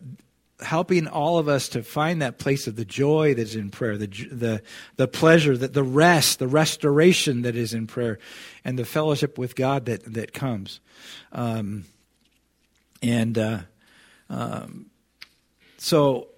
helping 0.60 1.06
all 1.06 1.38
of 1.38 1.48
us 1.48 1.68
to 1.70 1.82
find 1.82 2.22
that 2.22 2.38
place 2.38 2.66
of 2.66 2.76
the 2.76 2.84
joy 2.84 3.34
that's 3.34 3.54
in 3.54 3.70
prayer, 3.70 3.96
the 3.96 4.06
the 4.06 4.62
the 4.96 5.08
pleasure, 5.08 5.56
that 5.56 5.74
the 5.74 5.82
rest, 5.82 6.38
the 6.38 6.48
restoration 6.48 7.42
that 7.42 7.56
is 7.56 7.74
in 7.74 7.86
prayer, 7.86 8.18
and 8.64 8.78
the 8.78 8.84
fellowship 8.84 9.38
with 9.38 9.54
God 9.54 9.86
that 9.86 10.12
that 10.14 10.32
comes, 10.32 10.80
um, 11.32 11.84
and 13.02 13.36
uh, 13.36 13.58
um, 14.30 14.86
so 15.78 16.28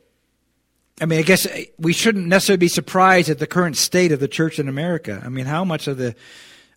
I 1.01 1.07
mean, 1.07 1.21
I 1.21 1.23
guess 1.23 1.47
we 1.79 1.93
shouldn't 1.93 2.27
necessarily 2.27 2.59
be 2.59 2.69
surprised 2.69 3.29
at 3.29 3.39
the 3.39 3.47
current 3.47 3.77
state 3.77 4.11
of 4.11 4.21
the 4.21 4.29
church 4.29 4.59
in 4.59 4.69
America. 4.69 5.23
I 5.25 5.29
mean, 5.29 5.47
how 5.47 5.65
much 5.65 5.87
of 5.87 5.97
the 5.97 6.15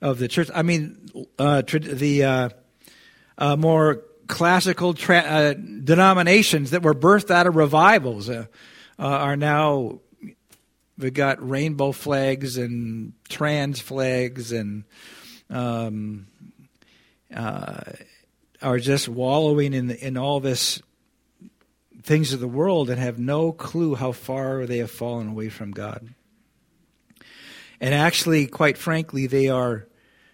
of 0.01 0.19
the 0.19 0.27
church? 0.27 0.49
I 0.53 0.61
mean, 0.61 1.11
uh, 1.39 1.61
the 1.61 2.23
uh, 2.23 2.49
uh, 3.37 3.55
more 3.55 4.03
classical 4.31 4.93
tra- 4.93 5.17
uh, 5.19 5.53
denominations 5.53 6.71
that 6.71 6.81
were 6.81 6.95
birthed 6.95 7.29
out 7.29 7.47
of 7.47 7.55
revivals 7.57 8.29
uh, 8.29 8.45
uh, 8.97 9.03
are 9.03 9.35
now 9.35 9.99
we've 10.97 11.13
got 11.13 11.47
rainbow 11.47 11.91
flags 11.91 12.57
and 12.57 13.11
trans 13.27 13.81
flags 13.81 14.53
and 14.53 14.85
um, 15.49 16.27
are 17.35 18.79
just 18.79 19.09
wallowing 19.09 19.73
in 19.73 19.91
in 19.91 20.17
all 20.17 20.39
this 20.39 20.81
things 22.01 22.31
of 22.31 22.39
the 22.39 22.47
world 22.47 22.89
and 22.89 22.99
have 22.99 23.19
no 23.19 23.51
clue 23.51 23.95
how 23.95 24.13
far 24.13 24.65
they 24.65 24.77
have 24.77 24.89
fallen 24.89 25.27
away 25.27 25.49
from 25.49 25.71
God. 25.71 26.07
And 27.81 27.93
actually, 27.93 28.47
quite 28.47 28.77
frankly, 28.77 29.27
they 29.27 29.49
are 29.49 29.87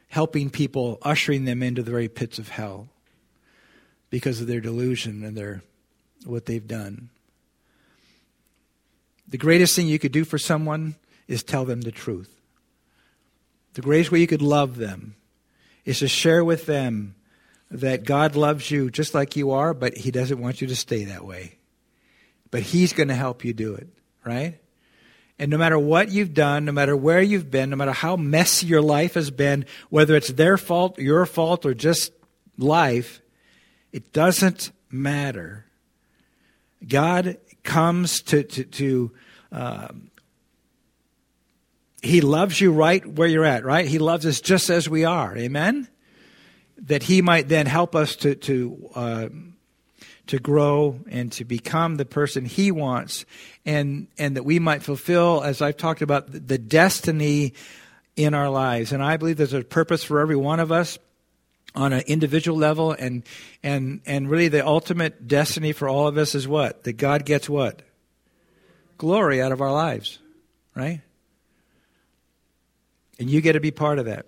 helping 0.08 0.50
people, 0.50 1.00
ushering 1.02 1.46
them 1.46 1.64
into 1.64 1.82
the 1.82 1.92
very 1.92 2.08
pits 2.08 2.40
of 2.40 2.50
hell 2.50 2.90
because 4.10 4.42
of 4.42 4.48
their 4.48 4.62
delusion 4.62 5.24
and 5.24 5.38
their 5.38 5.64
what 6.26 6.46
they've 6.46 6.68
done. 6.68 7.10
The 9.28 9.38
greatest 9.38 9.76
thing 9.76 9.88
you 9.88 10.00
could 10.00 10.12
do 10.12 10.24
for 10.24 10.38
someone 10.38 10.96
is 11.28 11.44
tell 11.44 11.66
them 11.66 11.82
the 11.82 11.92
truth. 11.92 12.34
The 13.74 13.82
greatest 13.82 14.12
way 14.12 14.20
you 14.20 14.28
could 14.28 14.42
love 14.42 14.78
them 14.78 15.16
is 15.86 16.00
to 16.00 16.08
share 16.08 16.44
with 16.44 16.66
them 16.66 17.16
that 17.70 18.06
God 18.06 18.36
loves 18.36 18.72
you 18.72 18.90
just 18.90 19.14
like 19.14 19.36
you 19.36 19.52
are, 19.52 19.74
but 19.74 19.98
He 19.98 20.12
doesn't 20.12 20.40
want 20.40 20.62
you 20.62 20.68
to 20.68 20.76
stay 20.76 21.04
that 21.06 21.26
way. 21.26 21.58
But 22.50 22.64
He's 22.64 22.94
going 22.94 23.10
to 23.10 23.16
help 23.16 23.44
you 23.44 23.54
do 23.54 23.76
it, 23.76 23.88
right? 24.26 24.60
And 25.38 25.52
no 25.52 25.58
matter 25.58 25.78
what 25.78 26.10
you've 26.10 26.34
done, 26.34 26.66
no 26.66 26.72
matter 26.72 26.96
where 26.96 27.22
you've 27.22 27.52
been, 27.52 27.70
no 27.70 27.76
matter 27.76 27.92
how 27.92 28.16
messy 28.16 28.68
your 28.68 28.82
life 28.82 29.14
has 29.14 29.30
been, 29.30 29.66
whether 29.90 30.16
it's 30.16 30.30
their 30.30 30.58
fault, 30.58 30.98
your 30.98 31.26
fault, 31.26 31.66
or 31.66 31.74
just 31.74 32.12
life, 32.58 33.22
it 33.98 34.14
doesn't 34.14 34.72
matter. 34.92 35.66
God 36.88 37.38
comes 37.64 38.22
to, 38.22 38.44
to, 38.44 38.64
to 38.64 39.12
um, 39.52 40.12
He 42.04 42.22
loves 42.22 42.62
you 42.62 42.72
right 42.72 43.04
where 43.04 43.28
you're 43.28 43.44
at, 43.44 43.66
right? 43.66 43.88
He 43.88 43.98
loves 43.98 44.28
us 44.28 44.40
just 44.40 44.70
as 44.70 44.88
we 44.88 45.04
are. 45.04 45.36
Amen? 45.36 45.88
That 46.78 47.02
He 47.02 47.24
might 47.24 47.50
then 47.50 47.66
help 47.66 47.96
us 47.96 48.16
to, 48.18 48.36
to, 48.36 48.90
uh, 48.94 49.30
to 50.28 50.38
grow 50.38 51.00
and 51.10 51.32
to 51.32 51.44
become 51.44 51.96
the 51.96 52.06
person 52.06 52.46
He 52.46 52.72
wants, 52.72 53.26
and, 53.66 54.10
and 54.20 54.36
that 54.38 54.44
we 54.44 54.60
might 54.60 54.84
fulfill, 54.84 55.42
as 55.42 55.60
I've 55.60 55.76
talked 55.76 56.04
about, 56.04 56.32
the 56.32 56.60
destiny 56.60 57.56
in 58.16 58.36
our 58.36 58.52
lives. 58.52 58.92
And 58.92 59.02
I 59.02 59.18
believe 59.18 59.38
there's 59.38 59.54
a 59.54 59.64
purpose 59.64 60.04
for 60.04 60.20
every 60.20 60.36
one 60.36 60.60
of 60.60 60.72
us 60.72 61.00
on 61.76 61.94
an 61.94 62.04
individual 62.08 62.58
level 62.58 62.92
and 62.92 63.24
and 63.64 64.02
and 64.06 64.30
really 64.30 64.48
the 64.48 64.66
ultimate 64.66 65.28
destiny 65.28 65.72
for 65.72 65.88
all 65.88 66.08
of 66.08 66.18
us 66.18 66.36
is 66.36 66.48
what? 66.48 66.84
That 66.84 66.94
god 66.94 67.26
gets 67.26 67.50
what? 67.50 67.82
Glory 68.98 69.42
out 69.42 69.52
of 69.52 69.62
our 69.62 69.72
lives 69.72 70.20
right? 70.78 71.02
And 73.20 73.30
you 73.30 73.42
get 73.42 73.54
to 73.54 73.60
be 73.60 73.72
part 73.72 73.98
of 73.98 74.06
that. 74.06 74.28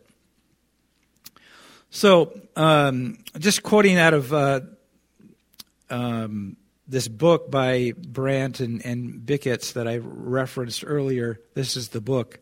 So 1.91 2.39
um, 2.55 3.19
just 3.37 3.61
quoting 3.61 3.97
out 3.97 4.15
of 4.15 4.33
uh, 4.33 4.61
um, 5.91 6.57
this 6.87 7.07
book 7.07 7.51
by 7.51 7.93
brandt 7.95 8.59
and, 8.59 8.83
and 8.83 9.23
Bicket's 9.23 9.73
that 9.73 9.87
i 9.87 9.97
referenced 9.97 10.83
earlier 10.85 11.39
this 11.53 11.77
is 11.77 11.89
the 11.89 12.01
book 12.01 12.39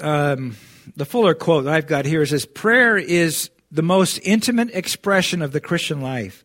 um, 0.00 0.56
the 0.96 1.04
fuller 1.04 1.34
quote 1.34 1.66
I've 1.66 1.86
got 1.86 2.04
here 2.04 2.24
says, 2.26 2.46
Prayer 2.46 2.96
is 2.96 3.50
the 3.70 3.82
most 3.82 4.18
intimate 4.22 4.70
expression 4.70 5.42
of 5.42 5.52
the 5.52 5.60
Christian 5.60 6.00
life. 6.00 6.44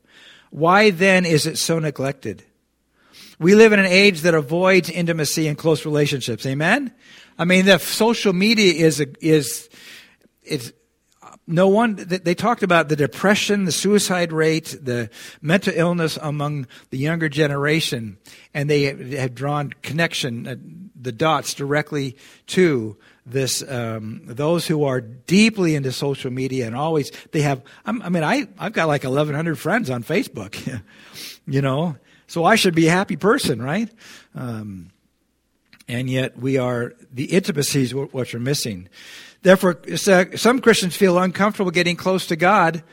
Why 0.49 0.91
then 0.91 1.25
is 1.25 1.45
it 1.45 1.57
so 1.57 1.79
neglected? 1.79 2.43
We 3.39 3.55
live 3.55 3.73
in 3.73 3.79
an 3.79 3.85
age 3.85 4.21
that 4.21 4.33
avoids 4.33 4.89
intimacy 4.89 5.47
and 5.47 5.57
close 5.57 5.85
relationships. 5.85 6.45
Amen? 6.45 6.93
I 7.37 7.45
mean, 7.45 7.65
the 7.65 7.79
social 7.79 8.33
media 8.33 8.73
is, 8.73 9.01
a, 9.01 9.07
is, 9.25 9.69
it's, 10.43 10.71
no 11.47 11.67
one, 11.67 11.95
they 11.95 12.35
talked 12.35 12.63
about 12.63 12.89
the 12.89 12.95
depression, 12.95 13.65
the 13.65 13.71
suicide 13.71 14.31
rate, 14.31 14.77
the 14.81 15.09
mental 15.41 15.73
illness 15.75 16.17
among 16.21 16.67
the 16.89 16.97
younger 16.97 17.27
generation, 17.27 18.17
and 18.53 18.69
they 18.69 18.83
have 19.17 19.35
drawn 19.35 19.71
connection, 19.81 20.47
uh, 20.47 20.55
the 20.95 21.11
dots 21.11 21.53
directly 21.53 22.15
to 22.47 22.97
this 23.25 23.63
um, 23.69 24.21
those 24.25 24.67
who 24.67 24.83
are 24.83 24.99
deeply 25.01 25.75
into 25.75 25.91
social 25.91 26.31
media 26.31 26.67
and 26.67 26.75
always 26.75 27.11
they 27.31 27.41
have 27.41 27.61
i 27.85 27.91
mean 27.91 28.23
i 28.23 28.47
i've 28.59 28.73
got 28.73 28.87
like 28.87 29.03
1100 29.03 29.57
friends 29.57 29.89
on 29.89 30.03
facebook 30.03 30.81
you 31.47 31.61
know? 31.61 31.95
So 32.27 32.43
i 32.43 32.55
should 32.55 32.75
be 32.75 32.87
a 32.87 32.91
happy 32.91 33.15
person 33.15 33.61
right? 33.61 33.89
Um, 34.35 34.91
and 35.87 36.09
yet 36.09 36.37
we 36.37 36.57
are 36.57 36.93
the 37.11 37.25
intimacies 37.25 37.93
what 37.93 38.31
you're 38.31 38.41
missing. 38.41 38.89
Therefore 39.41 39.79
some 39.95 40.59
christians 40.59 40.95
feel 40.95 41.17
uncomfortable 41.17 41.71
getting 41.71 41.95
close 41.95 42.27
to 42.27 42.35
god 42.35 42.83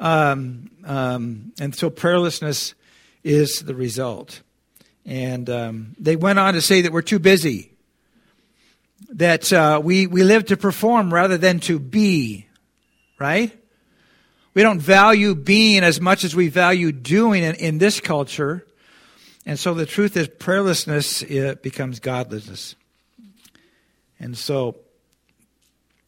um, 0.00 0.70
um, 0.84 1.52
and 1.60 1.74
so 1.74 1.90
prayerlessness 1.90 2.74
is 3.22 3.60
the 3.60 3.74
result. 3.74 4.40
And 5.04 5.48
um, 5.50 5.94
they 5.98 6.16
went 6.16 6.38
on 6.38 6.54
to 6.54 6.60
say 6.60 6.80
that 6.82 6.92
we're 6.92 7.02
too 7.02 7.18
busy 7.18 7.69
that 9.10 9.52
uh, 9.52 9.80
we, 9.82 10.06
we 10.06 10.22
live 10.22 10.46
to 10.46 10.56
perform 10.56 11.12
rather 11.12 11.36
than 11.36 11.60
to 11.60 11.78
be, 11.78 12.46
right? 13.18 13.56
We 14.54 14.62
don't 14.62 14.80
value 14.80 15.34
being 15.34 15.82
as 15.82 16.00
much 16.00 16.24
as 16.24 16.34
we 16.34 16.48
value 16.48 16.92
doing 16.92 17.42
in, 17.42 17.54
in 17.56 17.78
this 17.78 18.00
culture. 18.00 18.66
And 19.46 19.58
so 19.58 19.74
the 19.74 19.86
truth 19.86 20.16
is, 20.16 20.28
prayerlessness 20.28 21.62
becomes 21.62 22.00
godlessness. 22.00 22.76
And 24.18 24.36
so, 24.36 24.76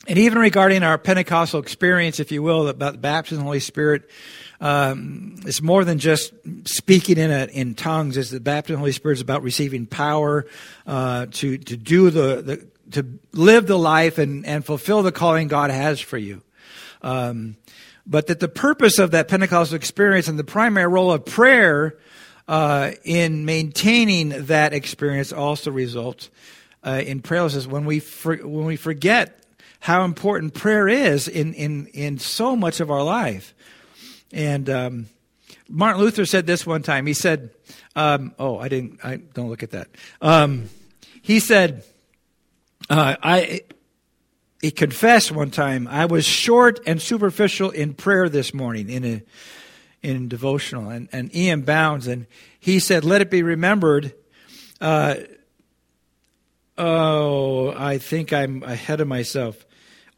and 0.07 0.19
even 0.19 0.39
regarding 0.39 0.83
our 0.83 0.99
Pentecostal 0.99 1.61
experience, 1.61 2.21
if 2.21 2.31
you 2.33 2.43
will, 2.43 2.69
about 2.69 2.93
the 2.93 2.99
baptism 2.99 3.39
of 3.39 3.45
the 3.45 3.47
Holy 3.47 3.61
Spirit, 3.61 4.11
um, 4.61 5.37
it's 5.47 5.63
more 5.63 5.85
than 5.85 5.99
just 5.99 6.33
speaking 6.65 7.19
in 7.19 7.31
a, 7.31 7.47
in 7.47 7.75
tongues. 7.75 8.17
It's 8.17 8.31
the 8.31 8.41
baptism 8.41 8.75
of 8.75 8.79
the 8.79 8.81
Holy 8.81 8.93
Spirit 8.93 9.15
is 9.15 9.21
about 9.21 9.43
receiving 9.43 9.87
power 9.87 10.47
uh, 10.87 11.27
to 11.33 11.59
to 11.59 11.77
do 11.77 12.11
the, 12.11 12.43
the 12.43 12.67
to 12.93 13.07
live 13.33 13.67
the 13.67 13.79
life 13.79 14.19
and, 14.19 14.47
and 14.47 14.65
fulfill 14.65 15.03
the 15.03 15.13
calling 15.13 15.49
God 15.49 15.71
has 15.71 16.01
for 16.01 16.19
you. 16.19 16.43
Um, 17.03 17.57
but 18.07 18.27
that 18.27 18.41
the 18.41 18.49
purpose 18.49 18.99
of 18.99 19.13
that 19.13 19.29
Pentecostal 19.29 19.77
experience 19.77 20.29
and 20.29 20.39
the 20.39 20.45
primary 20.45 20.89
role 20.89 21.13
of 21.13 21.25
prayer 21.25 21.97
uh, 22.49 22.93
in 23.05 23.45
maintaining 23.45 24.47
that 24.47 24.73
experience 24.73 25.33
also 25.33 25.71
results 25.71 26.31
uh, 26.85 27.03
in 27.05 27.23
prayerlessness 27.23 27.67
when 27.67 27.85
we 27.85 28.01
for, 28.01 28.37
when 28.37 28.65
we 28.65 28.77
forget 28.77 29.39
how 29.81 30.05
important 30.05 30.55
prayer 30.55 30.89
is 30.89 31.29
in 31.29 31.55
in 31.55 31.87
in 31.89 32.19
so 32.19 32.57
much 32.57 32.81
of 32.81 32.91
our 32.91 33.03
life. 33.03 33.55
And 34.33 34.69
um, 34.69 35.07
Martin 35.69 36.01
Luther 36.03 36.27
said 36.27 36.47
this 36.47 36.67
one 36.67 36.83
time. 36.83 37.07
He 37.07 37.15
said, 37.15 37.51
um, 37.95 38.35
"Oh, 38.39 38.59
I 38.59 38.69
didn't. 38.69 39.05
I 39.05 39.17
don't 39.17 39.49
look 39.49 39.63
at 39.63 39.71
that." 39.71 39.89
Um, 40.21 40.69
he 41.21 41.39
said 41.39 41.85
uh, 42.91 43.17
I 43.23 43.63
he 44.61 44.71
confessed 44.71 45.33
one 45.33 45.51
time 45.51 45.89
I 45.89 46.07
was 46.07 46.25
short 46.25 46.81
and 46.87 47.03
superficial 47.03 47.71
in 47.71 47.95
prayer 47.95 48.29
this 48.29 48.55
morning 48.55 48.89
in 48.89 49.05
a 49.05 49.23
in 50.03 50.29
devotional 50.29 50.89
and, 50.89 51.09
and 51.13 51.35
E.M. 51.35 51.63
Bounds 51.63 52.07
and 52.07 52.27
he 52.59 52.79
said, 52.79 53.05
"Let 53.05 53.21
it 53.21 53.31
be 53.31 53.43
remembered." 53.43 54.15
Uh, 54.81 55.17
oh, 56.79 57.73
I 57.77 57.99
think 57.99 58.33
I'm 58.33 58.63
ahead 58.63 59.01
of 59.01 59.09
myself. 59.09 59.67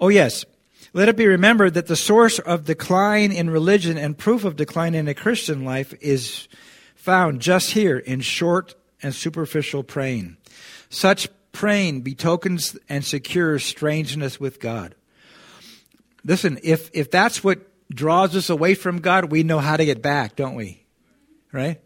Oh 0.00 0.08
yes, 0.08 0.44
let 0.92 1.08
it 1.08 1.16
be 1.16 1.26
remembered 1.26 1.74
that 1.74 1.86
the 1.86 1.96
source 1.96 2.38
of 2.38 2.64
decline 2.64 3.32
in 3.32 3.50
religion 3.50 3.98
and 3.98 4.16
proof 4.16 4.44
of 4.44 4.56
decline 4.56 4.94
in 4.94 5.08
a 5.08 5.14
Christian 5.14 5.64
life 5.64 5.94
is 6.00 6.48
found 6.94 7.40
just 7.40 7.72
here 7.72 7.98
in 7.98 8.20
short 8.20 8.74
and 9.02 9.14
superficial 9.14 9.82
praying. 9.82 10.36
Such 10.88 11.28
praying 11.54 12.02
betokens 12.02 12.76
and 12.88 13.02
secures 13.02 13.64
strangeness 13.64 14.38
with 14.38 14.60
God. 14.60 14.94
Listen, 16.24 16.58
if, 16.62 16.90
if 16.92 17.10
that's 17.10 17.42
what 17.42 17.60
draws 17.90 18.36
us 18.36 18.50
away 18.50 18.74
from 18.74 18.98
God, 18.98 19.30
we 19.30 19.42
know 19.42 19.60
how 19.60 19.76
to 19.76 19.84
get 19.84 20.02
back, 20.02 20.36
don't 20.36 20.56
we? 20.56 20.84
Right? 21.52 21.80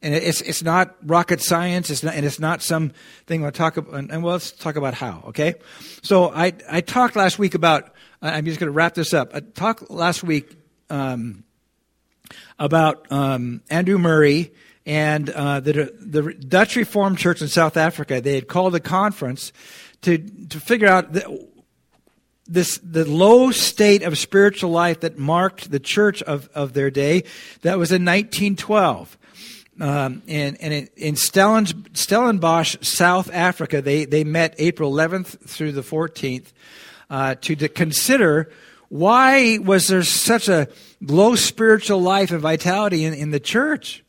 And 0.00 0.14
it's, 0.14 0.40
it's 0.40 0.62
not 0.62 0.94
rocket 1.02 1.42
science, 1.42 1.90
it's 1.90 2.04
not, 2.04 2.14
and 2.14 2.24
it's 2.24 2.38
not 2.38 2.62
something 2.62 3.42
we'll 3.42 3.50
talk 3.50 3.76
about, 3.76 3.94
and 3.94 4.22
well, 4.22 4.34
let's 4.34 4.52
talk 4.52 4.76
about 4.76 4.94
how, 4.94 5.24
okay? 5.28 5.56
So 6.02 6.30
I, 6.30 6.52
I 6.70 6.80
talked 6.80 7.16
last 7.16 7.36
week 7.38 7.56
about, 7.56 7.92
I'm 8.22 8.44
just 8.44 8.60
going 8.60 8.68
to 8.68 8.72
wrap 8.72 8.94
this 8.94 9.12
up. 9.12 9.34
I 9.34 9.40
talked 9.40 9.90
last 9.90 10.22
week 10.22 10.56
um, 10.88 11.42
about 12.58 13.10
um, 13.10 13.62
Andrew 13.68 13.98
Murray 13.98 14.52
and 14.88 15.28
uh, 15.28 15.60
the, 15.60 15.94
the 16.00 16.32
Dutch 16.32 16.74
Reformed 16.74 17.18
Church 17.18 17.42
in 17.42 17.48
South 17.48 17.76
Africa, 17.76 18.22
they 18.22 18.34
had 18.34 18.48
called 18.48 18.74
a 18.74 18.80
conference 18.80 19.52
to, 20.00 20.16
to 20.16 20.58
figure 20.58 20.88
out 20.88 21.12
the, 21.12 21.46
this, 22.46 22.78
the 22.82 23.04
low 23.04 23.50
state 23.50 24.02
of 24.02 24.16
spiritual 24.16 24.70
life 24.70 25.00
that 25.00 25.18
marked 25.18 25.70
the 25.70 25.78
church 25.78 26.22
of, 26.22 26.48
of 26.54 26.72
their 26.72 26.90
day. 26.90 27.24
That 27.60 27.76
was 27.76 27.92
in 27.92 28.02
1912. 28.06 29.18
Um, 29.78 30.22
and, 30.26 30.58
and 30.58 30.72
in, 30.72 30.88
in 30.96 31.16
Stellenbosch, 31.16 32.76
South 32.80 33.30
Africa, 33.30 33.82
they, 33.82 34.06
they 34.06 34.24
met 34.24 34.54
April 34.56 34.90
11th 34.90 35.38
through 35.46 35.72
the 35.72 35.82
14th 35.82 36.46
uh, 37.10 37.34
to, 37.42 37.54
to 37.56 37.68
consider 37.68 38.50
why 38.88 39.58
was 39.58 39.88
there 39.88 40.02
such 40.02 40.48
a 40.48 40.66
low 41.02 41.34
spiritual 41.34 42.00
life 42.00 42.30
and 42.30 42.40
vitality 42.40 43.04
in, 43.04 43.12
in 43.12 43.32
the 43.32 43.40
church 43.40 44.02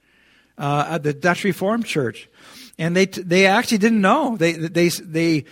uh, 0.60 0.86
at 0.89 1.03
the 1.03 1.14
Dutch 1.14 1.43
Reformed 1.43 1.86
Church, 1.86 2.30
and 2.78 2.95
they 2.95 3.05
they 3.05 3.47
actually 3.47 3.80
didn't 3.80 4.01
know. 4.01 4.38
They 4.38 4.53
they 4.53 4.89
they 4.89 5.45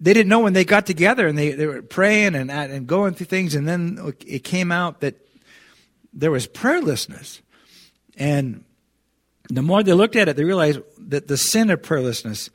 they 0.00 0.12
didn't 0.14 0.28
know 0.28 0.40
when 0.40 0.52
they 0.52 0.64
got 0.64 0.86
together 0.86 1.28
and 1.28 1.38
they, 1.38 1.52
they 1.52 1.66
were 1.66 1.82
praying 1.82 2.34
and 2.34 2.50
and 2.50 2.86
going 2.86 3.14
through 3.14 3.26
things, 3.26 3.54
and 3.54 3.68
then 3.68 4.14
it 4.26 4.44
came 4.44 4.72
out 4.72 5.00
that 5.00 5.16
there 6.12 6.30
was 6.30 6.46
prayerlessness, 6.46 7.40
and 8.16 8.64
the 9.48 9.62
more 9.62 9.82
they 9.82 9.92
looked 9.92 10.16
at 10.16 10.28
it, 10.28 10.36
they 10.36 10.44
realized 10.44 10.80
that 10.98 11.28
the 11.28 11.36
sin 11.36 11.70
of 11.70 11.82
prayerlessness, 11.82 12.48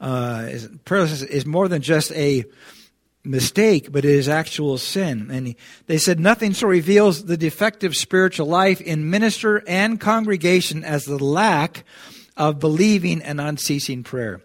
uh, 0.00 0.46
is, 0.48 0.68
prayerlessness 0.68 1.26
is 1.26 1.46
more 1.46 1.68
than 1.68 1.82
just 1.82 2.12
a 2.12 2.44
mistake, 3.24 3.90
but 3.90 4.04
it 4.04 4.10
is 4.10 4.28
actual 4.28 4.76
sin. 4.78 5.30
And 5.30 5.46
he, 5.48 5.56
they 5.86 5.98
said 5.98 6.20
nothing 6.20 6.52
so 6.52 6.66
reveals 6.66 7.24
the 7.24 7.36
defective 7.36 7.96
spiritual 7.96 8.46
life 8.46 8.80
in 8.80 9.10
minister 9.10 9.62
and 9.66 9.98
congregation 9.98 10.84
as 10.84 11.04
the 11.04 11.22
lack 11.22 11.84
of 12.36 12.58
believing 12.58 13.22
and 13.22 13.40
unceasing 13.40 14.02
prayer. 14.02 14.42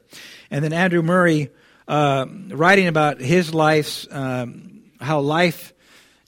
And 0.49 0.63
then 0.63 0.73
Andrew 0.73 1.01
Murray, 1.01 1.49
uh, 1.88 2.25
writing 2.49 2.88
about 2.88 3.19
his 3.19 3.53
life's, 3.53 4.07
um, 4.11 4.84
how 5.01 5.19
life 5.19 5.73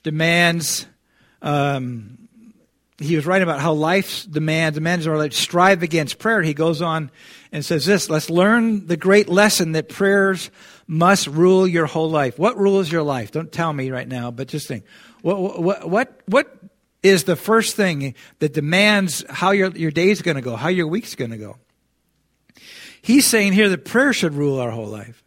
demands, 0.02 0.86
um, 1.40 2.18
he 2.98 3.16
was 3.16 3.26
writing 3.26 3.48
about 3.48 3.60
how 3.60 3.72
life's 3.72 4.24
demands, 4.24 4.76
demands 4.76 5.06
are 5.06 5.16
like 5.16 5.32
strive 5.32 5.82
against 5.82 6.18
prayer. 6.18 6.42
He 6.42 6.54
goes 6.54 6.82
on 6.82 7.10
and 7.50 7.64
says 7.64 7.86
this, 7.86 8.10
let's 8.10 8.30
learn 8.30 8.86
the 8.86 8.96
great 8.96 9.28
lesson 9.28 9.72
that 9.72 9.88
prayers 9.88 10.50
must 10.92 11.26
rule 11.26 11.66
your 11.66 11.86
whole 11.86 12.10
life. 12.10 12.38
What 12.38 12.58
rules 12.58 12.92
your 12.92 13.02
life? 13.02 13.30
Don't 13.32 13.50
tell 13.50 13.72
me 13.72 13.90
right 13.90 14.06
now, 14.06 14.30
but 14.30 14.48
just 14.48 14.68
think. 14.68 14.84
What, 15.22 15.62
what, 15.62 15.88
what, 15.88 16.20
what 16.26 16.54
is 17.02 17.24
the 17.24 17.34
first 17.34 17.76
thing 17.76 18.14
that 18.40 18.52
demands 18.52 19.24
how 19.30 19.52
your, 19.52 19.70
your 19.70 19.90
day's 19.90 20.20
going 20.20 20.34
to 20.34 20.42
go, 20.42 20.54
how 20.54 20.68
your 20.68 20.86
week's 20.86 21.14
going 21.14 21.30
to 21.30 21.38
go? 21.38 21.56
He's 23.00 23.26
saying 23.26 23.54
here 23.54 23.70
that 23.70 23.86
prayer 23.86 24.12
should 24.12 24.34
rule 24.34 24.60
our 24.60 24.70
whole 24.70 24.86
life. 24.86 25.24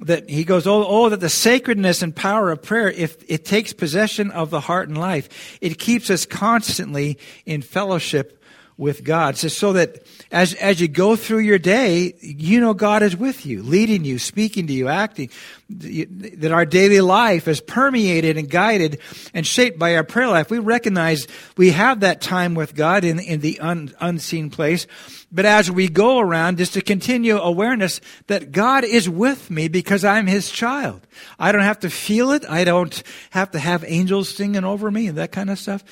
That 0.00 0.28
he 0.28 0.44
goes, 0.44 0.66
oh, 0.66 0.84
oh, 0.86 1.10
that 1.10 1.20
the 1.20 1.28
sacredness 1.28 2.00
and 2.00 2.16
power 2.16 2.50
of 2.50 2.62
prayer, 2.62 2.90
if 2.90 3.22
it 3.28 3.44
takes 3.44 3.74
possession 3.74 4.30
of 4.30 4.48
the 4.48 4.60
heart 4.60 4.88
and 4.88 4.96
life, 4.96 5.58
it 5.60 5.78
keeps 5.78 6.08
us 6.08 6.24
constantly 6.24 7.18
in 7.44 7.60
fellowship 7.60 8.41
with 8.82 9.04
God. 9.04 9.36
So, 9.36 9.48
so 9.48 9.72
that 9.74 10.04
as, 10.30 10.54
as 10.54 10.80
you 10.80 10.88
go 10.88 11.16
through 11.16 11.38
your 11.38 11.58
day, 11.58 12.14
you 12.20 12.60
know 12.60 12.74
God 12.74 13.02
is 13.02 13.16
with 13.16 13.46
you, 13.46 13.62
leading 13.62 14.04
you, 14.04 14.18
speaking 14.18 14.66
to 14.66 14.72
you, 14.72 14.88
acting. 14.88 15.30
That 15.72 16.52
our 16.52 16.64
daily 16.64 17.00
life 17.00 17.48
is 17.48 17.60
permeated 17.60 18.36
and 18.36 18.48
guided 18.48 19.00
and 19.34 19.46
shaped 19.46 19.78
by 19.78 19.96
our 19.96 20.04
prayer 20.04 20.28
life. 20.28 20.50
We 20.50 20.58
recognize 20.58 21.26
we 21.56 21.70
have 21.70 22.00
that 22.00 22.20
time 22.20 22.54
with 22.54 22.74
God 22.74 23.04
in, 23.04 23.18
in 23.18 23.40
the 23.40 23.60
un, 23.60 23.94
unseen 24.00 24.50
place. 24.50 24.86
But 25.34 25.46
as 25.46 25.70
we 25.70 25.88
go 25.88 26.18
around, 26.18 26.58
just 26.58 26.74
to 26.74 26.82
continue 26.82 27.38
awareness 27.38 28.02
that 28.26 28.52
God 28.52 28.84
is 28.84 29.08
with 29.08 29.50
me 29.50 29.68
because 29.68 30.04
I'm 30.04 30.26
His 30.26 30.50
child. 30.50 31.06
I 31.38 31.52
don't 31.52 31.62
have 31.62 31.80
to 31.80 31.90
feel 31.90 32.32
it. 32.32 32.44
I 32.48 32.64
don't 32.64 33.02
have 33.30 33.50
to 33.52 33.58
have 33.58 33.82
angels 33.86 34.28
singing 34.28 34.64
over 34.64 34.90
me 34.90 35.06
and 35.06 35.16
that 35.16 35.32
kind 35.32 35.48
of 35.48 35.58
stuff. 35.58 35.82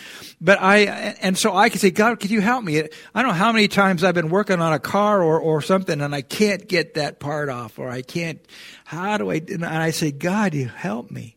But 0.43 0.61
I, 0.61 0.81
and 1.23 1.39
so 1.39 1.57
I 1.57 1.71
can 1.71 1.79
say, 1.79 1.91
God, 1.91 2.21
could 2.21 2.31
you 2.31 2.43
help 2.43 2.65
me? 2.65 2.81
I 2.81 2.89
don't 3.15 3.29
know 3.29 3.33
how 3.33 3.53
many 3.53 3.69
times 3.69 4.05
I've 4.05 4.15
been 4.15 4.29
working 4.29 4.61
on 4.61 4.75
a 4.75 4.79
car 4.79 5.23
or, 5.23 5.41
or 5.41 5.63
something 5.63 6.03
and 6.03 6.15
I 6.15 6.21
can't 6.21 6.69
get 6.69 6.95
that 6.95 7.19
part 7.19 7.49
off 7.49 7.79
or 7.79 7.89
I 7.89 8.03
can't, 8.03 8.41
how 8.91 9.19
do 9.19 9.31
I, 9.31 9.37
and 9.37 9.65
I 9.65 9.93
say, 9.93 10.11
God, 10.11 10.53
you 10.53 10.67
help 10.67 11.13
me. 11.13 11.37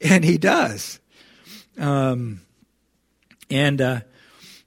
And 0.00 0.24
He 0.24 0.38
does. 0.38 0.98
Um, 1.76 2.40
and, 3.50 3.78
uh, 3.82 4.00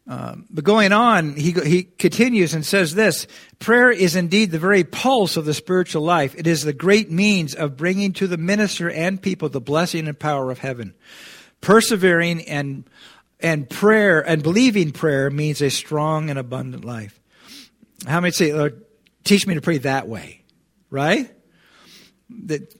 um, 0.05 0.45
but 0.51 0.63
going 0.63 0.91
on, 0.91 1.35
he, 1.35 1.51
he 1.51 1.81
continues 1.81 2.53
and 2.53 2.63
says 2.63 2.93
this 2.93 3.25
Prayer 3.57 3.89
is 3.89 4.15
indeed 4.15 4.51
the 4.51 4.59
very 4.59 4.83
pulse 4.83 5.35
of 5.35 5.45
the 5.45 5.53
spiritual 5.55 6.03
life. 6.03 6.35
It 6.37 6.45
is 6.45 6.61
the 6.61 6.73
great 6.73 7.09
means 7.09 7.55
of 7.55 7.75
bringing 7.75 8.13
to 8.13 8.27
the 8.27 8.37
minister 8.37 8.87
and 8.87 9.19
people 9.19 9.49
the 9.49 9.59
blessing 9.59 10.07
and 10.07 10.19
power 10.19 10.51
of 10.51 10.59
heaven. 10.59 10.93
Persevering 11.59 12.47
and, 12.47 12.87
and 13.39 13.67
prayer 13.67 14.21
and 14.21 14.43
believing 14.43 14.91
prayer 14.91 15.31
means 15.31 15.59
a 15.59 15.71
strong 15.71 16.29
and 16.29 16.37
abundant 16.37 16.85
life. 16.85 17.19
How 18.05 18.19
many 18.19 18.31
say, 18.31 18.53
Lord, 18.53 18.85
teach 19.23 19.47
me 19.47 19.55
to 19.55 19.61
pray 19.61 19.79
that 19.79 20.07
way? 20.07 20.43
Right? 20.91 21.31
That 22.45 22.75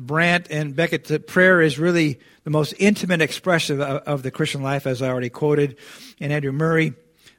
Brandt 0.00 0.48
and 0.50 0.74
Bicket, 0.74 1.04
that 1.04 1.26
prayer 1.26 1.60
is 1.60 1.78
really 1.78 2.20
the 2.44 2.50
most 2.50 2.74
intimate 2.78 3.20
expression 3.20 3.80
of, 3.80 4.02
of 4.02 4.22
the 4.22 4.30
Christian 4.30 4.62
life, 4.62 4.86
as 4.86 5.02
I 5.02 5.08
already 5.08 5.30
quoted. 5.30 5.76
In 6.18 6.30
Andrew 6.30 6.52
Murray 6.52 6.94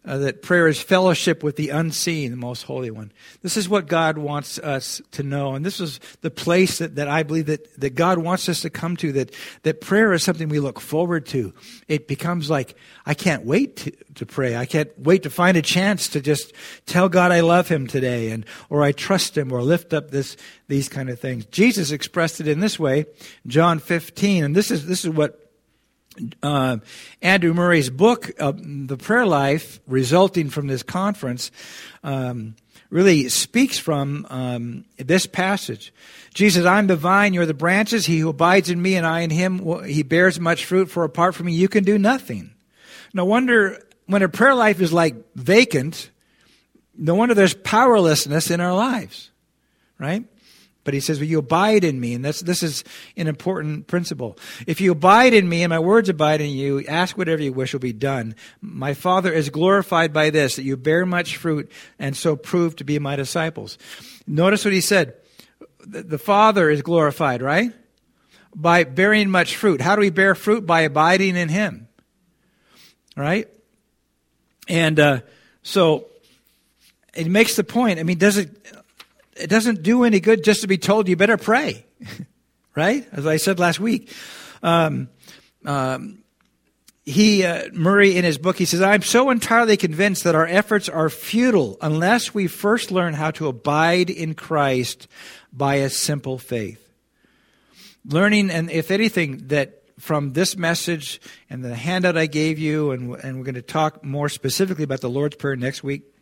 uh, 0.06 0.18
that 0.20 0.41
prayer 0.41 0.68
is 0.68 0.82
fellowship 0.82 1.43
with 1.43 1.56
the 1.56 1.70
unseen, 1.70 2.32
the 2.32 2.38
most 2.38 2.64
holy 2.64 2.91
one. 2.91 3.12
This 3.41 3.58
is 3.58 3.68
what 3.68 3.88
God 3.88 4.18
wants 4.18 4.60
us 4.60 5.01
to 5.12 5.24
know. 5.24 5.56
And 5.56 5.66
this 5.66 5.80
is 5.80 5.99
the 6.22 6.30
place 6.30 6.78
that, 6.78 6.95
that 6.95 7.08
I 7.08 7.24
believe 7.24 7.47
that, 7.47 7.80
that 7.80 7.95
God 7.95 8.20
wants 8.20 8.47
us 8.47 8.62
to 8.62 8.70
come 8.70 8.95
to, 8.97 9.12
that, 9.14 9.34
that 9.64 9.82
prayer 9.82 10.14
is 10.14 10.24
something 10.24 10.49
we 10.49 10.60
look 10.60 10.80
forward 10.80 11.26
to. 11.28 11.53
It 11.88 12.08
becomes 12.08 12.49
like, 12.49 12.76
I 13.06 13.14
can't 13.14 13.45
wait 13.45 13.78
to, 13.78 13.91
to 14.16 14.26
pray. 14.26 14.56
I 14.56 14.66
can't 14.66 14.91
wait 14.99 15.24
to 15.24 15.30
find 15.30 15.58
a 15.58 15.62
chance 15.62 16.08
to 16.10 16.22
just 16.22 16.53
tell 16.86 17.10
God 17.10 17.32
I 17.32 17.39
love 17.39 17.68
him 17.68 17.88
today 17.88 18.30
and, 18.30 18.45
or 18.70 18.84
I 18.84 18.91
trust 18.91 19.38
him 19.38 19.51
or 19.51 19.64
lift 19.64 19.93
up 19.93 20.12
this, 20.12 20.38
these 20.68 20.88
kind 20.89 21.10
of 21.10 21.20
things. 21.20 21.45
Jesus 21.45 21.91
expressed 21.91 22.39
it 22.39 22.47
in 22.47 22.60
this 22.60 22.78
way, 22.80 23.06
John 23.47 23.80
15. 23.80 24.43
And 24.43 24.56
this 24.56 24.70
is, 24.70 24.86
this 24.86 25.03
is 25.03 25.10
what 25.10 25.44
uh, 26.43 26.78
Andrew 27.22 27.53
Murray's 27.53 27.89
book, 27.89 28.32
uh, 28.39 28.53
The 28.55 28.97
Prayer 28.97 29.26
Life, 29.26 29.80
resulting 29.88 30.49
from 30.49 30.68
this 30.68 30.84
conference, 30.84 31.51
um, 32.03 32.55
really 32.89 33.30
speaks 33.30 33.78
from 33.78 34.26
um, 34.30 34.86
this 34.97 35.26
passage. 35.26 35.93
Jesus, 36.34 36.66
I'm 36.66 36.88
the 36.88 36.95
vine, 36.95 37.34
you're 37.34 37.45
the 37.45 37.53
branches. 37.53 38.05
He 38.05 38.20
who 38.20 38.30
abides 38.30 38.70
in 38.70 38.82
me 38.82 38.95
and 38.95 39.05
I 39.05 39.22
in 39.22 39.30
him, 39.30 39.84
he 39.86 40.03
bears 40.03 40.39
much 40.39 40.66
fruit, 40.66 40.89
for 40.89 41.03
apart 41.03 41.36
from 41.36 41.47
me, 41.47 41.53
you 41.53 41.68
can 41.68 41.84
do 41.84 41.97
nothing. 41.97 42.53
No 43.13 43.26
wonder 43.26 43.82
when 44.05 44.22
a 44.22 44.30
prayer 44.30 44.55
life 44.55 44.82
is 44.82 44.93
like 44.93 45.16
vacant, 45.36 46.09
no 46.97 47.16
wonder 47.16 47.34
there's 47.34 47.53
powerlessness 47.53 48.51
in 48.51 48.61
our 48.61 48.74
lives, 48.74 49.32
right? 49.97 50.26
But 50.86 50.93
he 50.93 50.99
says, 51.01 51.19
well, 51.19 51.27
you 51.27 51.39
abide 51.39 51.83
in 51.83 51.99
me. 51.99 52.13
And 52.13 52.23
this, 52.23 52.39
this 52.41 52.63
is 52.63 52.83
an 53.17 53.27
important 53.27 53.88
principle. 53.88 54.38
If 54.67 54.79
you 54.79 54.91
abide 54.93 55.33
in 55.33 55.49
me 55.49 55.63
and 55.63 55.71
my 55.71 55.79
words 55.79 56.07
abide 56.09 56.41
in 56.41 56.51
you, 56.51 56.86
ask 56.88 57.17
whatever 57.17 57.41
you 57.41 57.51
wish 57.51 57.73
will 57.73 57.79
be 57.79 57.91
done. 57.91 58.36
My 58.61 58.93
Father 58.93 59.33
is 59.33 59.49
glorified 59.49 60.13
by 60.13 60.29
this, 60.29 60.55
that 60.55 60.63
you 60.63 60.77
bear 60.77 61.03
much 61.05 61.38
fruit 61.38 61.71
and 61.97 62.15
so 62.15 62.36
prove 62.36 62.75
to 62.77 62.83
be 62.83 62.99
my 62.99 63.15
disciples. 63.15 63.79
Notice 64.27 64.63
what 64.63 64.75
he 64.75 64.79
said. 64.79 65.15
The 65.79 66.19
Father 66.19 66.69
is 66.69 66.83
glorified, 66.83 67.41
right? 67.41 67.71
By 68.53 68.83
bearing 68.83 69.29
much 69.29 69.55
fruit. 69.55 69.81
How 69.81 69.95
do 69.95 70.01
we 70.01 70.11
bear 70.11 70.36
fruit? 70.36 70.67
By 70.67 70.81
abiding 70.81 71.36
in 71.36 71.49
him. 71.49 71.88
Right? 73.17 73.49
And, 74.67 74.99
uh, 74.99 75.19
so, 75.63 76.05
it 77.15 77.27
makes 77.27 77.55
the 77.55 77.63
point. 77.63 77.99
I 77.99 78.03
mean, 78.03 78.19
does 78.19 78.38
it, 78.38 78.51
it 79.36 79.49
doesn't 79.49 79.83
do 79.83 80.03
any 80.03 80.19
good 80.19 80.43
just 80.43 80.61
to 80.61 80.67
be 80.67 80.77
told 80.77 81.07
you 81.07 81.15
better 81.15 81.38
pray, 81.38 81.86
right? 82.75 83.07
As 83.11 83.25
I 83.25 83.38
said 83.38 83.59
last 83.59 83.79
week. 83.79 84.13
Um, 84.63 85.09
um, 85.65 86.23
he 87.05 87.43
uh, 87.43 87.69
Murray 87.71 88.17
in 88.17 88.25
his 88.25 88.39
book 88.39 88.57
he 88.57 88.65
says 88.65 88.81
I'm 88.81 89.03
so 89.03 89.29
entirely 89.29 89.77
convinced 89.77 90.23
that 90.23 90.33
our 90.33 90.47
efforts 90.47 90.89
are 90.89 91.09
futile 91.09 91.77
unless 91.79 92.33
we 92.33 92.47
first 92.47 92.91
learn 92.91 93.13
how 93.13 93.29
to 93.31 93.47
abide 93.47 94.09
in 94.09 94.33
Christ 94.33 95.07
by 95.53 95.75
a 95.75 95.89
simple 95.89 96.39
faith. 96.39 96.81
Learning 98.05 98.49
and 98.49 98.71
if 98.71 98.89
anything 98.89 99.47
that 99.47 99.83
from 99.99 100.33
this 100.33 100.57
message 100.57 101.21
and 101.47 101.63
the 101.63 101.75
handout 101.75 102.17
I 102.17 102.25
gave 102.25 102.57
you 102.57 102.89
and 102.89 103.15
and 103.17 103.38
we're 103.38 103.45
going 103.45 103.55
to 103.55 103.61
talk 103.61 104.03
more 104.03 104.27
specifically 104.27 104.83
about 104.83 105.01
the 105.01 105.09
Lord's 105.09 105.36
prayer 105.36 105.55
next 105.55 105.83
week 105.83 106.14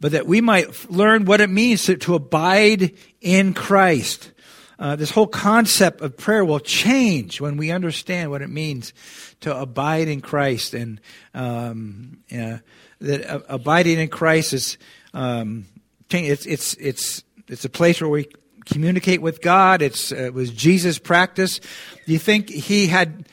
but 0.00 0.12
that 0.12 0.26
we 0.26 0.40
might 0.40 0.90
learn 0.90 1.24
what 1.24 1.40
it 1.40 1.50
means 1.50 1.84
to, 1.84 1.96
to 1.96 2.14
abide 2.14 2.92
in 3.20 3.54
Christ. 3.54 4.32
Uh, 4.78 4.94
this 4.94 5.10
whole 5.10 5.26
concept 5.26 6.00
of 6.02 6.16
prayer 6.16 6.44
will 6.44 6.60
change 6.60 7.40
when 7.40 7.56
we 7.56 7.72
understand 7.72 8.30
what 8.30 8.42
it 8.42 8.50
means 8.50 8.92
to 9.40 9.56
abide 9.56 10.06
in 10.06 10.20
Christ, 10.20 10.72
and 10.72 11.00
um, 11.34 12.18
uh, 12.32 12.58
that 13.00 13.28
uh, 13.28 13.40
abiding 13.48 13.98
in 13.98 14.08
Christ 14.08 14.52
is 14.52 14.78
um, 15.14 15.66
it's 16.10 16.46
it's 16.46 16.74
it's 16.74 17.24
it's 17.48 17.64
a 17.64 17.68
place 17.68 18.00
where 18.00 18.10
we 18.10 18.28
communicate 18.66 19.20
with 19.20 19.40
God. 19.40 19.82
It's 19.82 20.12
uh, 20.12 20.16
it 20.16 20.34
was 20.34 20.50
Jesus' 20.50 21.00
practice. 21.00 21.58
Do 21.58 22.12
you 22.12 22.20
think 22.20 22.48
he 22.48 22.86
had 22.86 23.26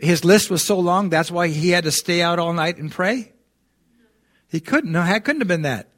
his 0.00 0.24
list 0.24 0.50
was 0.50 0.64
so 0.64 0.80
long? 0.80 1.10
That's 1.10 1.30
why 1.30 1.46
he 1.46 1.70
had 1.70 1.84
to 1.84 1.92
stay 1.92 2.22
out 2.22 2.40
all 2.40 2.52
night 2.52 2.76
and 2.76 2.90
pray. 2.90 3.32
He 4.48 4.58
couldn't. 4.58 4.90
No, 4.90 5.04
it 5.04 5.24
couldn't 5.24 5.42
have 5.42 5.48
been 5.48 5.62
that 5.62 5.90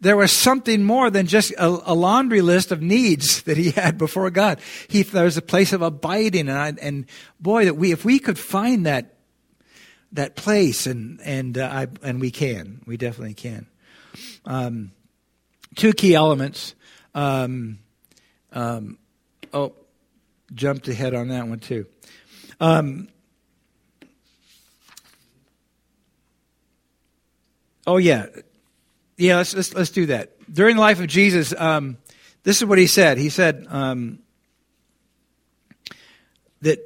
there 0.00 0.16
was 0.16 0.32
something 0.32 0.84
more 0.84 1.10
than 1.10 1.26
just 1.26 1.50
a, 1.52 1.66
a, 1.66 1.94
laundry 1.94 2.40
list 2.40 2.70
of 2.70 2.80
needs 2.80 3.42
that 3.42 3.56
he 3.56 3.70
had 3.72 3.98
before 3.98 4.30
God. 4.30 4.60
He, 4.88 5.02
there 5.02 5.24
was 5.24 5.36
a 5.36 5.42
place 5.42 5.72
of 5.72 5.82
abiding, 5.82 6.48
and, 6.48 6.58
I, 6.58 6.72
and 6.80 7.06
boy, 7.40 7.64
that 7.64 7.74
we, 7.74 7.92
if 7.92 8.04
we 8.04 8.18
could 8.18 8.38
find 8.38 8.86
that, 8.86 9.14
that 10.12 10.36
place, 10.36 10.86
and 10.86 11.20
and 11.22 11.58
uh, 11.58 11.68
I, 11.70 11.86
and 12.02 12.20
we 12.20 12.30
can, 12.30 12.82
we 12.86 12.96
definitely 12.96 13.34
can. 13.34 13.66
Um, 14.46 14.92
two 15.76 15.92
key 15.92 16.14
elements. 16.14 16.74
Um, 17.14 17.78
um, 18.52 18.98
oh, 19.52 19.74
jumped 20.54 20.88
ahead 20.88 21.14
on 21.14 21.28
that 21.28 21.46
one 21.46 21.58
too. 21.58 21.86
Um, 22.60 23.08
oh 27.86 27.98
yeah, 27.98 28.26
yeah, 29.18 29.36
let's, 29.36 29.54
let's, 29.54 29.74
let's 29.74 29.90
do 29.90 30.06
that. 30.06 30.32
During 30.52 30.76
the 30.76 30.80
life 30.80 31.00
of 31.00 31.08
Jesus, 31.08 31.52
um, 31.58 31.98
this 32.44 32.56
is 32.56 32.64
what 32.64 32.78
he 32.78 32.86
said. 32.86 33.18
He 33.18 33.28
said 33.28 33.66
um, 33.68 34.20
that 36.62 36.78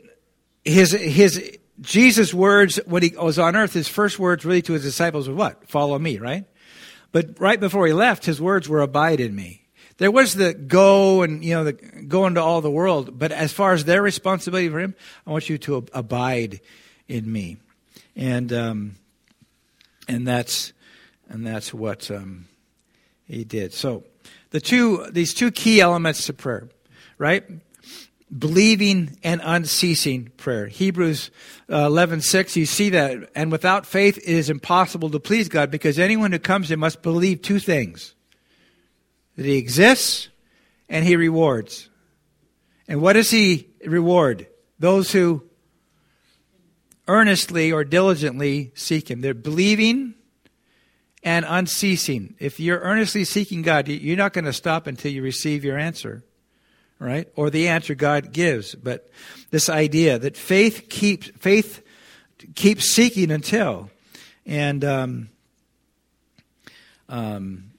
his 0.65 0.93
his 0.93 1.59
Jesus' 1.81 2.33
words 2.33 2.81
when 2.87 3.03
he 3.03 3.15
was 3.17 3.39
on 3.39 3.55
earth, 3.55 3.75
his 3.75 3.87
first 3.87 4.19
words 4.19 4.45
really 4.45 4.63
to 4.63 4.73
his 4.73 4.83
disciples 4.83 5.29
were 5.29 5.35
what? 5.35 5.69
Follow 5.69 5.99
me, 5.99 6.19
right? 6.19 6.45
But 7.13 7.39
right 7.39 7.61
before 7.61 7.87
he 7.87 7.93
left, 7.93 8.25
his 8.25 8.41
words 8.41 8.69
were 8.69 8.81
abide 8.81 9.21
in 9.21 9.37
me. 9.37 9.67
There 9.99 10.11
was 10.11 10.35
the 10.35 10.55
go 10.55 11.23
and 11.23 11.45
you 11.45 11.55
know 11.55 11.65
the 11.65 11.75
go 11.75 12.27
into 12.27 12.41
all 12.41 12.63
the 12.63 12.71
world, 12.71 13.19
but 13.19 13.31
as 13.31 13.53
far 13.53 13.75
as 13.75 13.85
their 13.85 14.03
responsibility 14.03 14.71
for 14.71 14.81
him, 14.81 14.95
I 15.27 15.31
want 15.31 15.51
you 15.51 15.59
to 15.59 15.85
abide 15.93 16.61
in 17.09 17.31
me, 17.31 17.59
and 18.17 18.51
um, 18.55 18.97
and 20.09 20.27
that's 20.27 20.73
and 21.33 21.47
that's 21.47 21.73
what 21.73 22.11
um, 22.11 22.47
he 23.25 23.43
did. 23.43 23.73
So 23.73 24.05
the 24.51 24.61
two 24.61 25.07
these 25.11 25.33
two 25.33 25.51
key 25.51 25.81
elements 25.81 26.27
to 26.27 26.35
prayer, 26.35 26.69
right? 27.17 27.45
Believing 28.37 29.19
and 29.25 29.41
unceasing 29.43 30.31
prayer. 30.37 30.67
Hebrews 30.67 31.31
uh, 31.69 31.89
11:6 31.89 32.57
you 32.57 32.67
see 32.67 32.91
that 32.91 33.31
and 33.35 33.51
without 33.51 33.87
faith 33.87 34.19
it 34.19 34.25
is 34.25 34.51
impossible 34.51 35.09
to 35.11 35.19
please 35.19 35.49
God 35.49 35.71
because 35.71 35.99
anyone 35.99 36.33
who 36.33 36.39
comes 36.39 36.69
to 36.69 36.75
him 36.75 36.81
must 36.81 37.03
believe 37.03 37.41
two 37.41 37.59
things. 37.59 38.15
That 39.37 39.47
he 39.47 39.57
exists 39.57 40.29
and 40.91 41.07
he 41.07 41.17
rewards. 41.17 41.89
And 42.87 43.01
what 43.01 43.15
does 43.15 43.31
he 43.31 43.69
reward? 43.87 44.47
Those 44.79 45.13
who 45.13 45.45
earnestly 47.09 47.73
or 47.73 47.85
diligently 47.85 48.73
seek 48.75 49.11
him. 49.11 49.23
They're 49.23 49.33
believing 49.33 50.15
and 51.23 51.45
unceasing. 51.49 52.35
If 52.39 52.59
you're 52.59 52.81
earnestly 52.81 53.25
seeking 53.25 53.63
God, 53.63 53.89
you're 53.89 54.17
not 54.17 54.33
going 54.33 54.45
to 54.45 54.53
stop 54.53 54.87
until 54.87 55.13
you 55.13 55.23
receive 55.23 55.65
your 55.65 55.79
answer, 55.79 56.25
right? 56.99 57.29
Or 57.37 57.51
the 57.51 57.69
answer 57.69 57.95
God 57.95 58.33
gives. 58.33 58.75
But 58.75 59.09
this 59.51 59.69
idea 59.69 60.19
that 60.19 60.37
faith 60.37 60.87
keeps 60.89 61.29
faith 61.39 61.83
keeps 62.55 62.87
seeking 62.87 63.31
until, 63.31 63.91
and 64.45 64.85
um, 64.85 65.29
um, 67.09 67.71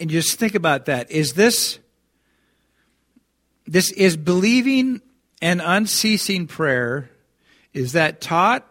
and 0.00 0.10
just 0.10 0.38
think 0.38 0.54
about 0.54 0.86
that. 0.86 1.10
Is 1.10 1.34
this 1.34 1.78
this 3.66 3.92
is 3.92 4.16
believing 4.16 5.00
and 5.40 5.60
unceasing 5.64 6.48
prayer? 6.48 7.10
Is 7.72 7.92
that 7.92 8.20
taught 8.20 8.66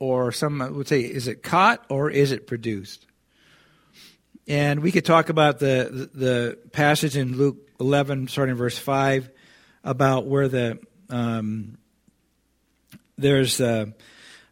or 0.00 0.32
some 0.32 0.58
would 0.74 0.88
say, 0.88 1.00
is 1.02 1.28
it 1.28 1.44
caught 1.44 1.84
or 1.88 2.10
is 2.10 2.32
it 2.32 2.48
produced? 2.48 3.06
And 4.48 4.80
we 4.80 4.90
could 4.90 5.04
talk 5.04 5.28
about 5.28 5.60
the, 5.60 6.10
the 6.12 6.58
passage 6.72 7.16
in 7.16 7.36
Luke 7.36 7.58
11, 7.78 8.26
starting 8.26 8.56
verse 8.56 8.76
5, 8.76 9.30
about 9.84 10.26
where 10.26 10.48
the 10.48 10.80
um, 11.08 11.78
there's 13.16 13.60
uh, 13.60 13.86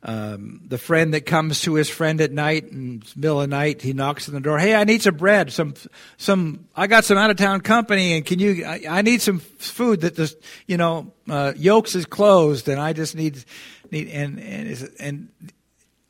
um, 0.03 0.61
the 0.67 0.79
friend 0.79 1.15
that 1.15 1.27
comes 1.27 1.63
to 1.63 1.75
his 1.75 1.89
friend 1.89 2.21
at 2.21 2.31
night 2.31 2.71
the 2.71 3.03
middle 3.17 3.41
of 3.41 3.49
night. 3.49 3.83
He 3.83 3.93
knocks 3.93 4.29
on 4.29 4.35
the 4.35 4.41
door. 4.41 4.59
Hey, 4.59 4.75
I 4.75 4.85
need 4.85 5.03
some 5.03 5.17
bread. 5.17 5.53
Some 5.53 5.75
some. 6.17 6.69
I 6.77 6.87
got 6.87 7.05
some 7.05 7.19
out 7.19 7.31
of 7.31 7.37
town 7.37 7.63
company, 7.63 8.17
and 8.17 8.25
can 8.25 8.39
you? 8.39 8.65
I, 8.65 8.83
I 8.89 9.03
need 9.03 9.23
some 9.23 9.41
food 9.41 10.03
that 10.03 10.15
this 10.15 10.37
you 10.67 10.77
know 10.77 11.13
uh, 11.29 11.53
Yolks 11.57 11.95
is 11.95 12.07
closed, 12.07 12.69
and 12.69 12.81
I 12.81 12.93
just 12.93 13.17
need 13.17 13.45
and 13.93 14.39
and 14.41 14.91
and 14.99 15.29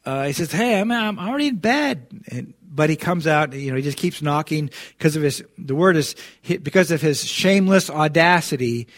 uh, 0.05 0.24
he 0.24 0.33
says, 0.33 0.53
"Hey, 0.53 0.81
I'm 0.81 0.91
I'm 0.91 1.18
already 1.18 1.49
in 1.49 1.57
bed." 1.57 2.07
And 2.31 2.55
but 2.70 2.91
he 2.91 2.97
comes 2.97 3.26
out, 3.26 3.53
you 3.55 3.70
know, 3.70 3.76
he 3.76 3.83
just 3.83 3.99
keeps 3.99 4.22
knocking 4.22 4.70
because 4.97 5.16
of 5.16 5.22
his. 5.22 5.43
The 5.57 5.74
word 5.74 5.97
is 5.97 6.14
because 6.47 6.91
of 6.91 7.01
his 7.01 7.24
shameless 7.24 7.91
audacity. 7.91 8.89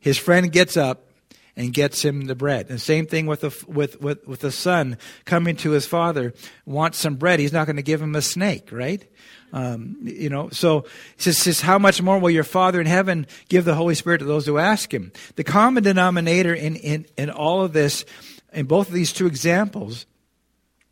His 0.00 0.16
friend 0.16 0.50
gets 0.50 0.76
up 0.76 1.10
and 1.56 1.72
gets 1.72 2.02
him 2.02 2.26
the 2.26 2.34
bread. 2.34 2.66
And 2.68 2.80
same 2.80 3.06
thing 3.06 3.26
with 3.26 3.40
the 3.40 3.64
with 3.66 4.00
with 4.00 4.26
with 4.26 4.40
the 4.40 4.52
son 4.52 4.98
coming 5.24 5.56
to 5.56 5.70
his 5.70 5.86
father 5.86 6.34
wants 6.64 6.98
some 6.98 7.16
bread. 7.16 7.40
He's 7.40 7.52
not 7.52 7.66
going 7.66 7.76
to 7.76 7.82
give 7.82 8.00
him 8.00 8.14
a 8.14 8.22
snake, 8.22 8.70
right? 8.70 9.06
Um, 9.52 9.96
you 10.02 10.28
know, 10.28 10.50
so 10.50 10.80
he 11.16 11.22
says, 11.22 11.38
says, 11.38 11.60
how 11.60 11.78
much 11.78 12.02
more 12.02 12.18
will 12.18 12.30
your 12.30 12.44
Father 12.44 12.80
in 12.80 12.86
heaven 12.86 13.26
give 13.48 13.64
the 13.64 13.74
Holy 13.74 13.94
Spirit 13.94 14.18
to 14.18 14.24
those 14.24 14.46
who 14.46 14.58
ask 14.58 14.92
him? 14.92 15.12
The 15.36 15.44
common 15.44 15.82
denominator 15.82 16.54
in, 16.54 16.76
in, 16.76 17.06
in 17.16 17.30
all 17.30 17.62
of 17.62 17.72
this, 17.72 18.04
in 18.52 18.66
both 18.66 18.88
of 18.88 18.94
these 18.94 19.12
two 19.12 19.26
examples, 19.26 20.06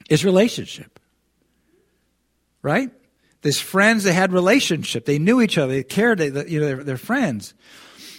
is 0.08 0.24
relationship. 0.24 0.98
Right? 2.62 2.90
These 3.42 3.60
friends, 3.60 4.04
they 4.04 4.14
had 4.14 4.32
relationship. 4.32 5.04
They 5.04 5.18
knew 5.18 5.42
each 5.42 5.58
other. 5.58 5.72
They 5.72 5.82
cared. 5.82 6.18
They, 6.18 6.28
you 6.48 6.60
know, 6.60 6.66
they're, 6.66 6.84
they're 6.84 6.96
friends. 6.96 7.52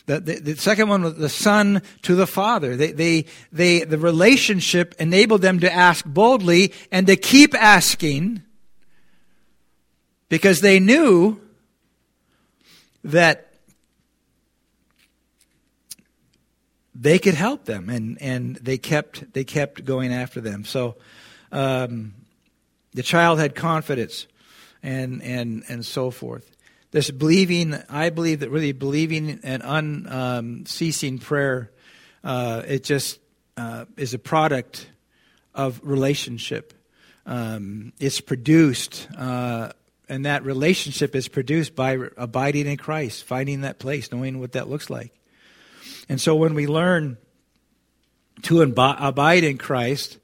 The, 0.06 0.20
the, 0.20 0.40
the, 0.40 0.56
second 0.56 0.88
one 0.88 1.02
was 1.02 1.16
the 1.16 1.30
son 1.30 1.82
to 2.04 2.14
the 2.14 2.28
father. 2.28 2.76
They, 2.76 2.92
they, 2.92 3.26
they, 3.52 3.80
the 3.80 3.98
relationship 3.98 4.94
enabled 5.00 5.42
them 5.42 5.60
to 5.62 5.72
ask 5.72 6.06
boldly 6.06 6.74
and 6.92 7.08
to 7.08 7.16
keep 7.16 7.56
asking 7.56 8.44
because 10.36 10.60
they 10.60 10.82
knew 10.82 11.40
that 13.06 13.54
they 16.94 17.18
could 17.18 17.36
help 17.36 17.64
them 17.64 17.90
and, 17.90 18.22
and 18.22 18.58
they 18.58 18.78
kept 18.78 19.32
they 19.32 19.46
kept 19.46 19.86
going 19.86 20.12
after 20.12 20.42
them. 20.42 20.66
So 20.66 20.98
um, 21.54 22.16
the 22.94 23.02
child 23.02 23.40
had 23.40 23.56
confidence 23.56 24.28
and 24.84 25.24
and 25.24 25.64
and 25.70 25.86
so 25.86 26.12
forth. 26.12 26.52
This 26.92 27.12
believing 27.12 27.74
i 27.90 28.10
believe 28.10 28.42
that 28.42 28.50
really 28.50 28.74
believing 28.74 29.40
and 29.42 29.64
unceasing 29.64 31.14
um, 31.14 31.20
prayer 31.20 31.72
uh, 32.26 32.62
it 32.68 32.84
just 32.84 33.22
uh, 33.56 33.86
is 33.96 34.14
a 34.14 34.20
product 34.20 34.90
of 35.54 35.80
relationship. 35.82 36.74
Um, 37.26 37.94
it's 38.00 38.20
produced 38.20 39.08
uh, 39.18 39.72
and 40.08 40.26
that 40.26 40.44
relationship 40.44 41.16
is 41.16 41.28
produced 41.28 41.76
by 41.76 41.98
abiding 42.18 42.68
in 42.68 42.78
Christ, 42.78 43.24
finding 43.24 43.62
that 43.62 43.80
place, 43.80 44.12
knowing 44.12 44.40
what 44.40 44.54
that 44.54 44.70
looks 44.70 44.90
like. 44.90 45.14
And 46.10 46.22
so 46.22 46.36
when 46.36 46.54
we 46.54 46.68
learn 46.68 47.18
to 48.44 48.62
abide 48.62 49.44
in 49.44 49.58
Christ, 49.58 50.18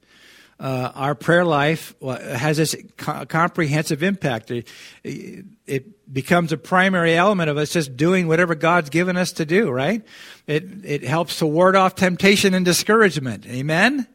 uh, 0.60 0.92
our 0.94 1.14
prayer 1.16 1.44
life 1.44 1.94
has 2.00 2.56
this 2.56 2.76
co- 2.96 3.26
comprehensive 3.26 4.02
impact. 4.02 4.50
It, 4.50 4.68
it, 5.02 5.86
becomes 6.12 6.52
a 6.52 6.58
primary 6.58 7.14
element 7.14 7.48
of 7.48 7.56
us 7.56 7.72
just 7.72 7.96
doing 7.96 8.28
whatever 8.28 8.54
God's 8.54 8.90
given 8.90 9.16
us 9.16 9.32
to 9.32 9.46
do, 9.46 9.70
right? 9.70 10.02
It, 10.46 10.84
it 10.84 11.02
helps 11.04 11.38
to 11.38 11.46
ward 11.46 11.74
off 11.74 11.94
temptation 11.94 12.52
and 12.52 12.66
discouragement. 12.66 13.46
Amen? 13.46 14.06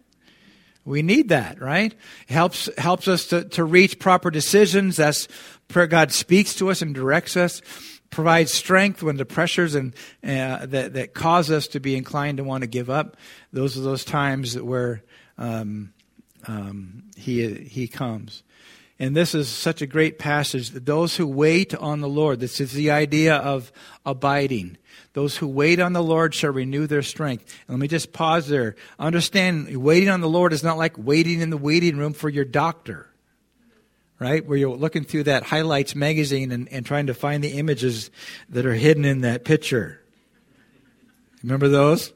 We 0.87 1.01
need 1.01 1.29
that, 1.29 1.61
right? 1.61 1.91
It 1.91 2.33
helps 2.33 2.69
helps 2.77 3.09
us 3.09 3.27
to, 3.27 3.43
to 3.43 3.65
reach 3.65 3.99
proper 3.99 4.31
decisions. 4.31 4.95
That's 4.95 5.27
prayer. 5.67 5.85
God 5.85 6.13
speaks 6.13 6.55
to 6.55 6.71
us 6.71 6.81
and 6.81 6.95
directs 6.95 7.35
us, 7.35 7.61
provides 8.09 8.53
strength 8.53 9.03
when 9.03 9.17
the 9.17 9.25
pressures 9.25 9.75
and 9.75 9.93
uh, 10.23 10.65
that 10.65 10.93
that 10.93 11.13
cause 11.13 11.51
us 11.51 11.67
to 11.69 11.81
be 11.81 11.97
inclined 11.97 12.37
to 12.37 12.45
want 12.45 12.61
to 12.61 12.67
give 12.67 12.89
up. 12.89 13.17
Those 13.51 13.77
are 13.77 13.81
those 13.81 14.05
times 14.05 14.53
that 14.53 14.63
where 14.63 15.03
um, 15.37 15.91
um, 16.47 17.03
he 17.17 17.53
he 17.53 17.89
comes. 17.89 18.43
And 18.97 19.15
this 19.15 19.35
is 19.35 19.49
such 19.49 19.81
a 19.81 19.87
great 19.87 20.17
passage 20.17 20.69
those 20.69 21.17
who 21.17 21.27
wait 21.27 21.75
on 21.75 21.99
the 21.99 22.09
Lord, 22.09 22.39
this 22.39 22.61
is 22.61 22.71
the 22.71 22.91
idea 22.91 23.35
of 23.35 23.73
abiding. 24.05 24.77
Those 25.17 25.35
who 25.35 25.47
wait 25.47 25.79
on 25.79 25.93
the 25.93 26.03
Lord 26.03 26.35
shall 26.35 26.51
renew 26.51 26.85
their 26.85 27.01
strength. 27.01 27.51
And 27.67 27.75
let 27.75 27.81
me 27.81 27.87
just 27.87 28.13
pause 28.13 28.47
there. 28.47 28.75
Understand, 28.99 29.75
waiting 29.75 30.09
on 30.09 30.21
the 30.21 30.29
Lord 30.29 30.53
is 30.53 30.61
not 30.61 30.77
like 30.77 30.93
waiting 30.95 31.41
in 31.41 31.49
the 31.49 31.57
waiting 31.57 31.97
room 31.97 32.13
for 32.13 32.29
your 32.29 32.45
doctor, 32.45 33.09
right? 34.19 34.45
Where 34.45 34.59
you're 34.59 34.77
looking 34.77 35.05
through 35.05 35.23
that 35.23 35.41
highlights 35.41 35.95
magazine 35.95 36.51
and, 36.51 36.71
and 36.71 36.85
trying 36.85 37.07
to 37.07 37.15
find 37.15 37.43
the 37.43 37.57
images 37.57 38.11
that 38.49 38.67
are 38.67 38.75
hidden 38.75 39.05
in 39.05 39.21
that 39.21 39.43
picture. 39.43 39.99
Remember 41.41 41.67
those? 41.67 42.13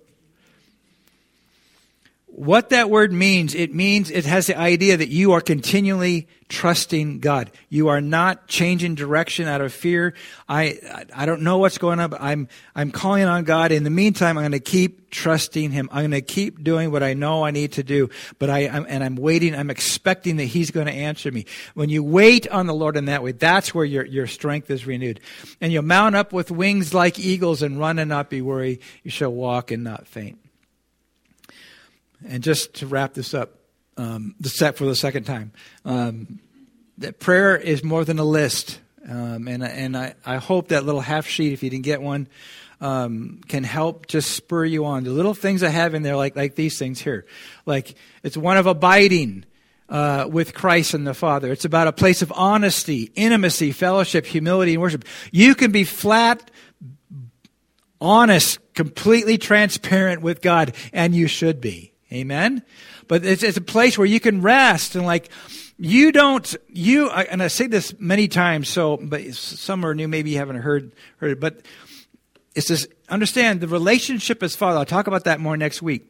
What 2.33 2.69
that 2.69 2.89
word 2.89 3.11
means, 3.11 3.53
it 3.53 3.75
means 3.75 4.09
it 4.09 4.25
has 4.25 4.47
the 4.47 4.57
idea 4.57 4.95
that 4.95 5.09
you 5.09 5.33
are 5.33 5.41
continually 5.41 6.29
trusting 6.47 7.19
God. 7.19 7.51
You 7.67 7.89
are 7.89 7.99
not 7.99 8.47
changing 8.47 8.95
direction 8.95 9.49
out 9.49 9.59
of 9.59 9.73
fear. 9.73 10.13
I, 10.47 11.05
I 11.13 11.25
don't 11.25 11.41
know 11.41 11.57
what's 11.57 11.77
going 11.77 11.99
on, 11.99 12.09
but 12.09 12.21
I'm, 12.21 12.47
I'm 12.73 12.89
calling 12.91 13.25
on 13.25 13.43
God. 13.43 13.73
In 13.73 13.83
the 13.83 13.89
meantime, 13.89 14.37
I'm 14.37 14.43
going 14.43 14.51
to 14.53 14.59
keep 14.59 15.11
trusting 15.11 15.71
Him. 15.71 15.89
I'm 15.91 16.09
going 16.09 16.11
to 16.11 16.21
keep 16.21 16.63
doing 16.63 16.89
what 16.89 17.03
I 17.03 17.13
know 17.13 17.43
I 17.43 17.51
need 17.51 17.73
to 17.73 17.83
do. 17.83 18.09
But 18.39 18.49
I, 18.49 18.67
I'm, 18.69 18.85
and 18.87 19.03
I'm 19.03 19.17
waiting, 19.17 19.53
I'm 19.53 19.69
expecting 19.69 20.37
that 20.37 20.45
He's 20.45 20.71
going 20.71 20.87
to 20.87 20.93
answer 20.93 21.31
me. 21.31 21.45
When 21.73 21.89
you 21.89 22.01
wait 22.01 22.47
on 22.47 22.65
the 22.65 22.73
Lord 22.73 22.97
in 22.97 23.05
that 23.05 23.23
way, 23.23 23.33
that's 23.33 23.75
where 23.75 23.85
your, 23.85 24.05
your 24.05 24.27
strength 24.27 24.71
is 24.71 24.87
renewed. 24.87 25.19
And 25.59 25.71
you'll 25.71 25.83
mount 25.83 26.15
up 26.15 26.33
with 26.33 26.49
wings 26.49 26.93
like 26.93 27.19
eagles 27.19 27.61
and 27.61 27.77
run 27.77 27.99
and 27.99 28.09
not 28.09 28.29
be 28.29 28.41
weary. 28.41 28.79
You 29.03 29.11
shall 29.11 29.33
walk 29.33 29.71
and 29.71 29.83
not 29.83 30.07
faint. 30.07 30.40
And 32.27 32.43
just 32.43 32.73
to 32.75 32.87
wrap 32.87 33.13
this 33.13 33.33
up, 33.33 33.55
um, 33.97 34.35
the 34.39 34.49
set 34.49 34.77
for 34.77 34.85
the 34.85 34.95
second 34.95 35.25
time, 35.25 35.51
um, 35.85 36.39
that 36.97 37.19
prayer 37.19 37.55
is 37.57 37.83
more 37.83 38.05
than 38.05 38.19
a 38.19 38.23
list 38.25 38.79
Um, 39.07 39.47
and 39.47 39.63
and 39.63 39.97
I, 39.97 40.13
I 40.25 40.37
hope 40.37 40.69
that 40.69 40.85
little 40.85 41.01
half 41.01 41.27
sheet, 41.27 41.53
if 41.53 41.63
you 41.63 41.69
didn't 41.69 41.85
get 41.85 42.01
one, 42.01 42.27
um, 42.79 43.41
can 43.47 43.63
help 43.63 44.05
just 44.07 44.31
spur 44.31 44.65
you 44.65 44.85
on. 44.85 45.03
The 45.03 45.11
little 45.11 45.33
things 45.33 45.63
I 45.63 45.69
have 45.69 45.95
in 45.95 46.03
there, 46.03 46.15
like 46.15 46.35
like 46.35 46.55
these 46.55 46.77
things 46.77 47.01
here, 47.01 47.25
like 47.65 47.95
it's 48.23 48.37
one 48.37 48.57
of 48.57 48.67
abiding. 48.67 49.45
Uh, 49.89 50.25
with 50.25 50.53
Christ 50.53 50.93
and 50.93 51.05
the 51.05 51.13
Father. 51.13 51.51
It's 51.51 51.65
about 51.65 51.85
a 51.85 51.91
place 51.91 52.21
of 52.21 52.31
honesty, 52.33 53.11
intimacy, 53.13 53.73
fellowship, 53.73 54.25
humility, 54.25 54.75
and 54.75 54.81
worship. 54.81 55.03
You 55.33 55.53
can 55.53 55.73
be 55.73 55.83
flat, 55.83 56.49
honest, 57.99 58.59
completely 58.73 59.37
transparent 59.37 60.21
with 60.21 60.41
God, 60.41 60.75
and 60.93 61.13
you 61.13 61.27
should 61.27 61.59
be. 61.59 61.90
Amen? 62.11 62.63
But 63.07 63.25
it's, 63.25 63.43
it's 63.43 63.57
a 63.57 63.61
place 63.61 63.97
where 63.97 64.07
you 64.07 64.19
can 64.19 64.41
rest 64.41 64.95
and 64.95 65.05
like, 65.05 65.29
you 65.77 66.11
don't, 66.11 66.55
you, 66.67 67.09
and 67.09 67.41
I 67.41 67.47
say 67.47 67.67
this 67.67 67.97
many 67.99 68.27
times, 68.27 68.69
so, 68.69 68.97
but 68.97 69.33
some 69.33 69.85
are 69.85 69.95
new, 69.95 70.07
maybe 70.07 70.31
you 70.31 70.37
haven't 70.37 70.57
heard, 70.57 70.93
heard 71.17 71.31
it, 71.31 71.39
but 71.39 71.61
it's 72.53 72.67
this, 72.67 72.87
understand 73.09 73.61
the 73.61 73.67
relationship 73.67 74.43
as 74.43 74.55
Father. 74.55 74.77
I'll 74.77 74.85
talk 74.85 75.07
about 75.07 75.23
that 75.23 75.39
more 75.39 75.57
next 75.57 75.81
week. 75.81 76.07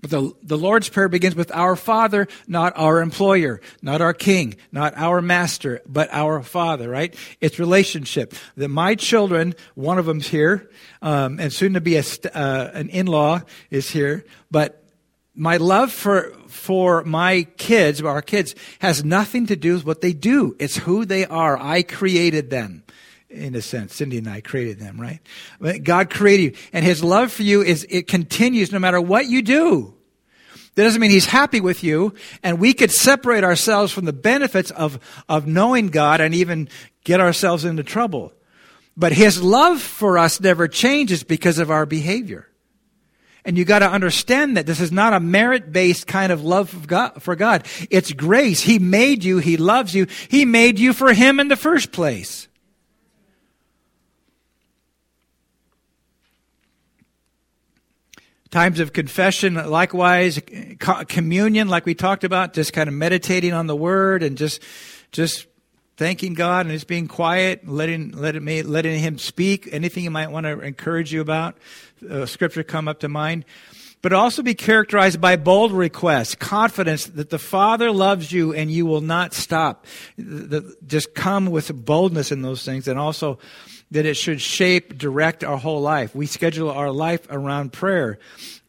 But 0.00 0.10
the, 0.10 0.32
the 0.42 0.56
Lord's 0.56 0.88
Prayer 0.88 1.08
begins 1.08 1.34
with 1.34 1.50
our 1.52 1.74
Father, 1.74 2.28
not 2.46 2.72
our 2.76 3.00
employer, 3.00 3.60
not 3.82 4.00
our 4.00 4.14
King, 4.14 4.54
not 4.70 4.96
our 4.96 5.20
Master, 5.20 5.80
but 5.86 6.08
our 6.12 6.42
Father, 6.42 6.88
right? 6.88 7.14
It's 7.40 7.58
relationship. 7.58 8.34
That 8.56 8.68
my 8.68 8.94
children, 8.94 9.54
one 9.74 9.98
of 9.98 10.06
them's 10.06 10.28
here, 10.28 10.70
um, 11.02 11.40
and 11.40 11.52
soon 11.52 11.74
to 11.74 11.80
be 11.80 11.96
a, 11.96 12.04
uh, 12.32 12.70
an 12.74 12.90
in-law 12.90 13.42
is 13.70 13.90
here, 13.90 14.24
but 14.50 14.87
my 15.38 15.56
love 15.56 15.92
for 15.92 16.32
for 16.48 17.04
my 17.04 17.44
kids, 17.56 18.02
our 18.02 18.20
kids, 18.20 18.54
has 18.80 19.04
nothing 19.04 19.46
to 19.46 19.56
do 19.56 19.74
with 19.74 19.86
what 19.86 20.00
they 20.00 20.12
do. 20.12 20.56
It's 20.58 20.76
who 20.76 21.04
they 21.04 21.24
are. 21.24 21.56
I 21.56 21.82
created 21.82 22.50
them, 22.50 22.82
in 23.30 23.54
a 23.54 23.62
sense. 23.62 23.94
Cindy 23.94 24.18
and 24.18 24.28
I 24.28 24.40
created 24.40 24.80
them, 24.80 25.00
right? 25.00 25.20
God 25.84 26.10
created 26.10 26.42
you, 26.42 26.52
and 26.72 26.84
His 26.84 27.04
love 27.04 27.30
for 27.32 27.44
you 27.44 27.62
is 27.62 27.86
it 27.88 28.08
continues 28.08 28.72
no 28.72 28.80
matter 28.80 29.00
what 29.00 29.26
you 29.26 29.40
do. 29.40 29.94
That 30.74 30.82
doesn't 30.82 31.00
mean 31.00 31.12
He's 31.12 31.26
happy 31.26 31.60
with 31.60 31.84
you, 31.84 32.14
and 32.42 32.58
we 32.58 32.74
could 32.74 32.90
separate 32.90 33.44
ourselves 33.44 33.92
from 33.92 34.06
the 34.06 34.12
benefits 34.12 34.72
of 34.72 34.98
of 35.28 35.46
knowing 35.46 35.88
God 35.88 36.20
and 36.20 36.34
even 36.34 36.68
get 37.04 37.20
ourselves 37.20 37.64
into 37.64 37.84
trouble. 37.84 38.32
But 38.96 39.12
His 39.12 39.40
love 39.40 39.80
for 39.80 40.18
us 40.18 40.40
never 40.40 40.66
changes 40.66 41.22
because 41.22 41.60
of 41.60 41.70
our 41.70 41.86
behavior. 41.86 42.47
And 43.48 43.56
you 43.56 43.64
got 43.64 43.78
to 43.78 43.90
understand 43.90 44.58
that 44.58 44.66
this 44.66 44.78
is 44.78 44.92
not 44.92 45.14
a 45.14 45.20
merit 45.20 45.72
based 45.72 46.06
kind 46.06 46.30
of 46.32 46.44
love 46.44 46.86
God, 46.86 47.22
for 47.22 47.34
God. 47.34 47.66
It's 47.88 48.12
grace. 48.12 48.60
He 48.60 48.78
made 48.78 49.24
you. 49.24 49.38
He 49.38 49.56
loves 49.56 49.94
you. 49.94 50.06
He 50.28 50.44
made 50.44 50.78
you 50.78 50.92
for 50.92 51.14
Him 51.14 51.40
in 51.40 51.48
the 51.48 51.56
first 51.56 51.90
place. 51.90 52.46
Times 58.50 58.80
of 58.80 58.92
confession, 58.92 59.54
likewise, 59.54 60.38
communion, 61.08 61.68
like 61.68 61.86
we 61.86 61.94
talked 61.94 62.24
about, 62.24 62.52
just 62.52 62.74
kind 62.74 62.86
of 62.86 62.94
meditating 62.94 63.54
on 63.54 63.66
the 63.66 63.74
Word 63.74 64.22
and 64.22 64.36
just, 64.36 64.62
just 65.10 65.46
thanking 65.98 66.32
God 66.32 66.64
and 66.64 66.74
just 66.74 66.86
being 66.86 67.08
quiet, 67.08 67.68
letting, 67.68 68.12
letting, 68.12 68.44
me 68.44 68.62
letting 68.62 68.98
Him 69.00 69.18
speak. 69.18 69.68
Anything 69.70 70.04
He 70.04 70.08
might 70.08 70.30
want 70.30 70.46
to 70.46 70.60
encourage 70.60 71.12
you 71.12 71.20
about 71.20 71.58
uh, 72.08 72.24
scripture 72.24 72.62
come 72.62 72.88
up 72.88 73.00
to 73.00 73.08
mind. 73.08 73.44
But 74.00 74.12
also 74.12 74.42
be 74.42 74.54
characterized 74.54 75.20
by 75.20 75.34
bold 75.34 75.72
requests, 75.72 76.36
confidence 76.36 77.06
that 77.06 77.30
the 77.30 77.38
Father 77.38 77.90
loves 77.90 78.30
you 78.30 78.54
and 78.54 78.70
you 78.70 78.86
will 78.86 79.00
not 79.00 79.34
stop. 79.34 79.86
The, 80.16 80.76
just 80.86 81.14
come 81.16 81.46
with 81.46 81.74
boldness 81.84 82.30
in 82.30 82.42
those 82.42 82.64
things 82.64 82.86
and 82.86 82.96
also 82.96 83.40
that 83.90 84.06
it 84.06 84.14
should 84.14 84.40
shape, 84.40 84.96
direct 84.96 85.42
our 85.42 85.56
whole 85.56 85.80
life. 85.80 86.14
We 86.14 86.26
schedule 86.26 86.70
our 86.70 86.92
life 86.92 87.26
around 87.28 87.72
prayer, 87.72 88.20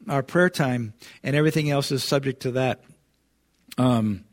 our 0.07 0.23
prayer 0.23 0.49
time, 0.49 0.93
and 1.21 1.35
everything 1.35 1.69
else 1.69 1.91
is 1.91 2.03
subject 2.03 2.41
to 2.41 2.51
that. 2.53 2.83
Um, 3.77 4.23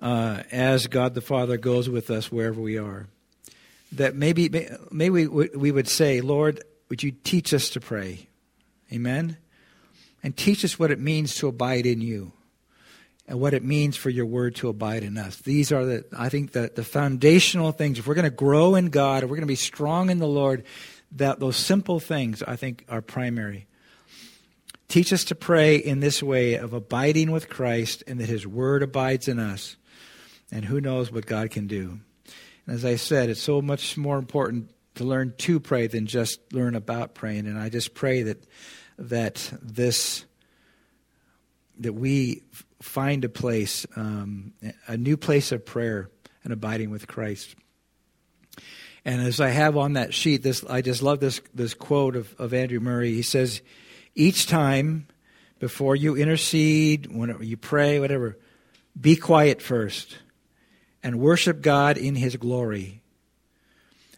uh, 0.00 0.42
as 0.50 0.86
God 0.86 1.14
the 1.14 1.20
Father 1.20 1.56
goes 1.56 1.88
with 1.88 2.10
us 2.10 2.30
wherever 2.30 2.60
we 2.60 2.78
are. 2.78 3.06
That 3.92 4.14
maybe, 4.14 4.68
maybe 4.90 5.26
we 5.26 5.70
would 5.70 5.88
say, 5.88 6.20
Lord, 6.20 6.62
would 6.88 7.02
you 7.02 7.12
teach 7.12 7.54
us 7.54 7.70
to 7.70 7.80
pray? 7.80 8.28
Amen? 8.92 9.36
And 10.22 10.36
teach 10.36 10.64
us 10.64 10.78
what 10.78 10.90
it 10.90 10.98
means 10.98 11.36
to 11.36 11.48
abide 11.48 11.86
in 11.86 12.00
you 12.00 12.32
and 13.28 13.40
what 13.40 13.54
it 13.54 13.64
means 13.64 13.96
for 13.96 14.10
your 14.10 14.26
word 14.26 14.54
to 14.56 14.68
abide 14.68 15.02
in 15.02 15.18
us. 15.18 15.36
These 15.36 15.72
are 15.72 15.84
the, 15.84 16.04
I 16.16 16.28
think, 16.28 16.52
the, 16.52 16.70
the 16.74 16.84
foundational 16.84 17.72
things. 17.72 17.98
If 17.98 18.06
we're 18.06 18.14
going 18.14 18.24
to 18.24 18.30
grow 18.30 18.74
in 18.74 18.90
God, 18.90 19.22
if 19.22 19.30
we're 19.30 19.36
going 19.36 19.40
to 19.42 19.46
be 19.46 19.56
strong 19.56 20.10
in 20.10 20.18
the 20.18 20.26
Lord, 20.26 20.64
that 21.12 21.40
those 21.40 21.56
simple 21.56 22.00
things, 22.00 22.42
I 22.42 22.56
think, 22.56 22.84
are 22.88 23.02
primary. 23.02 23.66
Teach 24.88 25.12
us 25.12 25.24
to 25.24 25.34
pray 25.34 25.76
in 25.76 26.00
this 26.00 26.22
way 26.22 26.54
of 26.54 26.72
abiding 26.72 27.32
with 27.32 27.48
Christ 27.48 28.04
and 28.06 28.20
that 28.20 28.28
his 28.28 28.46
word 28.46 28.82
abides 28.82 29.26
in 29.26 29.38
us. 29.38 29.76
And 30.52 30.64
who 30.64 30.80
knows 30.80 31.10
what 31.10 31.26
God 31.26 31.50
can 31.50 31.66
do. 31.66 32.00
And 32.66 32.74
as 32.74 32.84
I 32.84 32.96
said, 32.96 33.30
it's 33.30 33.42
so 33.42 33.60
much 33.60 33.96
more 33.96 34.18
important 34.18 34.70
to 34.96 35.04
learn 35.04 35.34
to 35.38 35.60
pray 35.60 35.86
than 35.86 36.06
just 36.06 36.52
learn 36.52 36.74
about 36.74 37.14
praying. 37.14 37.46
And 37.46 37.58
I 37.58 37.68
just 37.68 37.94
pray 37.94 38.22
that 38.22 38.44
that 38.98 39.52
this 39.62 40.24
that 41.78 41.92
we 41.92 42.42
find 42.80 43.24
a 43.24 43.28
place, 43.28 43.86
um, 43.96 44.54
a 44.86 44.96
new 44.96 45.16
place 45.16 45.52
of 45.52 45.66
prayer 45.66 46.10
and 46.44 46.52
abiding 46.52 46.90
with 46.90 47.06
Christ. 47.06 47.54
And 49.04 49.20
as 49.20 49.40
I 49.40 49.50
have 49.50 49.76
on 49.76 49.92
that 49.92 50.14
sheet, 50.14 50.42
this 50.42 50.64
I 50.64 50.80
just 50.80 51.02
love 51.02 51.20
this 51.20 51.40
this 51.54 51.74
quote 51.74 52.16
of, 52.16 52.34
of 52.38 52.54
Andrew 52.54 52.80
Murray. 52.80 53.12
He 53.12 53.22
says, 53.22 53.62
"Each 54.14 54.46
time 54.46 55.06
before 55.58 55.94
you 55.94 56.16
intercede, 56.16 57.06
whenever 57.06 57.44
you 57.44 57.56
pray, 57.56 58.00
whatever, 58.00 58.36
be 58.98 59.16
quiet 59.16 59.62
first, 59.62 60.18
and 61.06 61.20
worship 61.20 61.62
God 61.62 61.96
in 61.96 62.16
His 62.16 62.34
glory." 62.36 63.00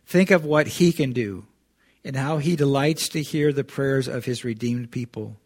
Think 0.07 0.30
of 0.30 0.43
what 0.43 0.66
He 0.66 0.91
can 0.91 1.12
do 1.12 1.45
and 2.03 2.16
how 2.16 2.39
He 2.39 2.57
delights 2.57 3.11
to 3.11 3.22
hear 3.22 3.53
the 3.53 3.62
prayers 3.62 4.09
of 4.09 4.24
His 4.24 4.43
redeemed 4.43 4.91
people. 4.91 5.36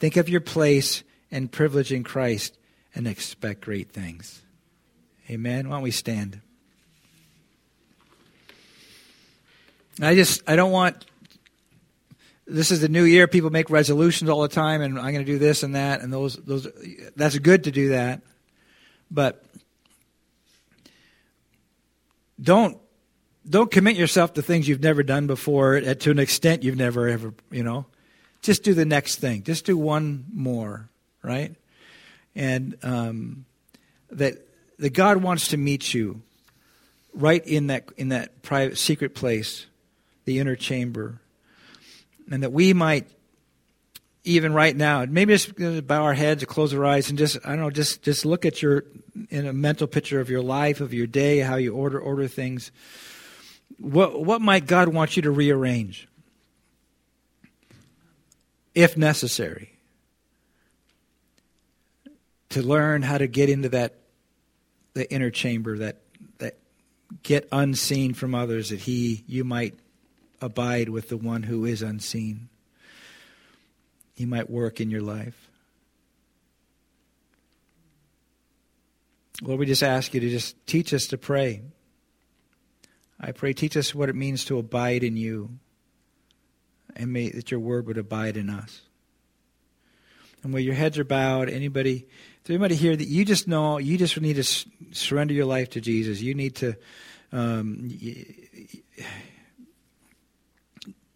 Think 0.00 0.16
of 0.16 0.28
your 0.28 0.40
place 0.40 1.04
and 1.30 1.52
privilege 1.52 1.92
in 1.92 2.02
Christ 2.02 2.58
and 2.96 3.06
expect 3.06 3.60
great 3.60 3.92
things. 3.92 4.42
Amen. 5.30 5.68
Why 5.68 5.76
don't 5.76 5.84
we 5.84 5.92
stand? 5.92 6.40
I 10.00 10.16
just, 10.16 10.42
I 10.48 10.56
don't 10.56 10.72
want, 10.72 11.06
this 12.46 12.72
is 12.72 12.80
the 12.80 12.88
new 12.88 13.04
year. 13.04 13.28
People 13.28 13.50
make 13.50 13.70
resolutions 13.70 14.28
all 14.28 14.42
the 14.42 14.48
time, 14.48 14.82
and 14.82 14.98
I'm 14.98 15.12
going 15.12 15.24
to 15.24 15.32
do 15.32 15.38
this 15.38 15.62
and 15.62 15.76
that, 15.76 16.00
and 16.00 16.12
those, 16.12 16.34
those, 16.36 16.66
that's 17.14 17.38
good 17.38 17.64
to 17.64 17.70
do 17.70 17.90
that. 17.90 18.22
But 19.10 19.44
don't 22.42 22.78
don't 23.48 23.70
commit 23.70 23.96
yourself 23.96 24.34
to 24.34 24.42
things 24.42 24.68
you've 24.68 24.82
never 24.82 25.02
done 25.02 25.26
before 25.26 25.74
at, 25.74 26.00
to 26.00 26.10
an 26.10 26.18
extent 26.18 26.62
you've 26.62 26.76
never 26.76 27.08
ever, 27.08 27.34
you 27.50 27.62
know. 27.62 27.86
Just 28.40 28.62
do 28.62 28.74
the 28.74 28.84
next 28.84 29.16
thing. 29.16 29.42
Just 29.42 29.64
do 29.64 29.76
one 29.76 30.26
more, 30.32 30.88
right? 31.22 31.54
And 32.34 32.76
um, 32.82 33.44
that 34.10 34.46
that 34.78 34.92
God 34.92 35.18
wants 35.18 35.48
to 35.48 35.56
meet 35.56 35.94
you 35.94 36.22
right 37.14 37.44
in 37.46 37.68
that 37.68 37.88
in 37.96 38.08
that 38.08 38.42
private 38.42 38.78
secret 38.78 39.14
place, 39.14 39.66
the 40.24 40.38
inner 40.38 40.56
chamber, 40.56 41.20
and 42.30 42.42
that 42.42 42.52
we 42.52 42.72
might 42.72 43.08
even 44.24 44.52
right 44.52 44.76
now, 44.76 45.04
maybe 45.04 45.34
just 45.34 45.86
bow 45.86 46.02
our 46.02 46.14
heads, 46.14 46.44
close 46.44 46.72
our 46.72 46.84
eyes, 46.84 47.08
and 47.08 47.18
just 47.18 47.38
I 47.44 47.50
don't 47.50 47.60
know, 47.60 47.70
just 47.70 48.02
just 48.02 48.24
look 48.24 48.44
at 48.44 48.62
your 48.62 48.84
in 49.30 49.46
a 49.46 49.52
mental 49.52 49.86
picture 49.86 50.20
of 50.20 50.30
your 50.30 50.42
life, 50.42 50.80
of 50.80 50.94
your 50.94 51.06
day, 51.06 51.38
how 51.38 51.56
you 51.56 51.74
order 51.74 52.00
order 52.00 52.28
things 52.28 52.70
what, 53.82 54.24
what 54.24 54.40
might 54.40 54.66
God 54.66 54.88
want 54.88 55.16
you 55.16 55.22
to 55.22 55.30
rearrange? 55.30 56.08
If 58.74 58.96
necessary. 58.96 59.70
To 62.50 62.62
learn 62.62 63.02
how 63.02 63.18
to 63.18 63.26
get 63.26 63.48
into 63.48 63.70
that 63.70 63.96
the 64.94 65.10
inner 65.10 65.30
chamber, 65.30 65.78
that 65.78 66.02
that 66.36 66.58
get 67.22 67.48
unseen 67.50 68.12
from 68.12 68.34
others, 68.34 68.68
that 68.68 68.80
he 68.80 69.24
you 69.26 69.42
might 69.42 69.74
abide 70.40 70.90
with 70.90 71.08
the 71.08 71.16
one 71.16 71.44
who 71.44 71.64
is 71.64 71.80
unseen. 71.80 72.50
He 74.22 74.26
might 74.26 74.48
work 74.48 74.80
in 74.80 74.88
your 74.88 75.00
life. 75.00 75.50
Lord, 79.42 79.58
we 79.58 79.66
just 79.66 79.82
ask 79.82 80.14
you 80.14 80.20
to 80.20 80.30
just 80.30 80.64
teach 80.64 80.94
us 80.94 81.08
to 81.08 81.18
pray. 81.18 81.62
I 83.18 83.32
pray, 83.32 83.52
teach 83.52 83.76
us 83.76 83.96
what 83.96 84.08
it 84.08 84.14
means 84.14 84.44
to 84.44 84.58
abide 84.58 85.02
in 85.02 85.16
you, 85.16 85.58
and 86.94 87.12
may 87.12 87.30
that 87.30 87.50
your 87.50 87.58
word 87.58 87.88
would 87.88 87.98
abide 87.98 88.36
in 88.36 88.48
us. 88.48 88.82
And 90.44 90.52
where 90.52 90.62
your 90.62 90.74
heads 90.74 91.00
are 91.00 91.04
bowed, 91.04 91.48
anybody, 91.48 92.06
anybody 92.48 92.76
here 92.76 92.94
that 92.94 93.08
you 93.08 93.24
just 93.24 93.48
know, 93.48 93.78
you 93.78 93.98
just 93.98 94.20
need 94.20 94.36
to 94.36 94.44
surrender 94.92 95.34
your 95.34 95.46
life 95.46 95.70
to 95.70 95.80
Jesus. 95.80 96.22
You 96.22 96.36
need 96.36 96.54
to 96.54 96.76
Um, 97.32 97.90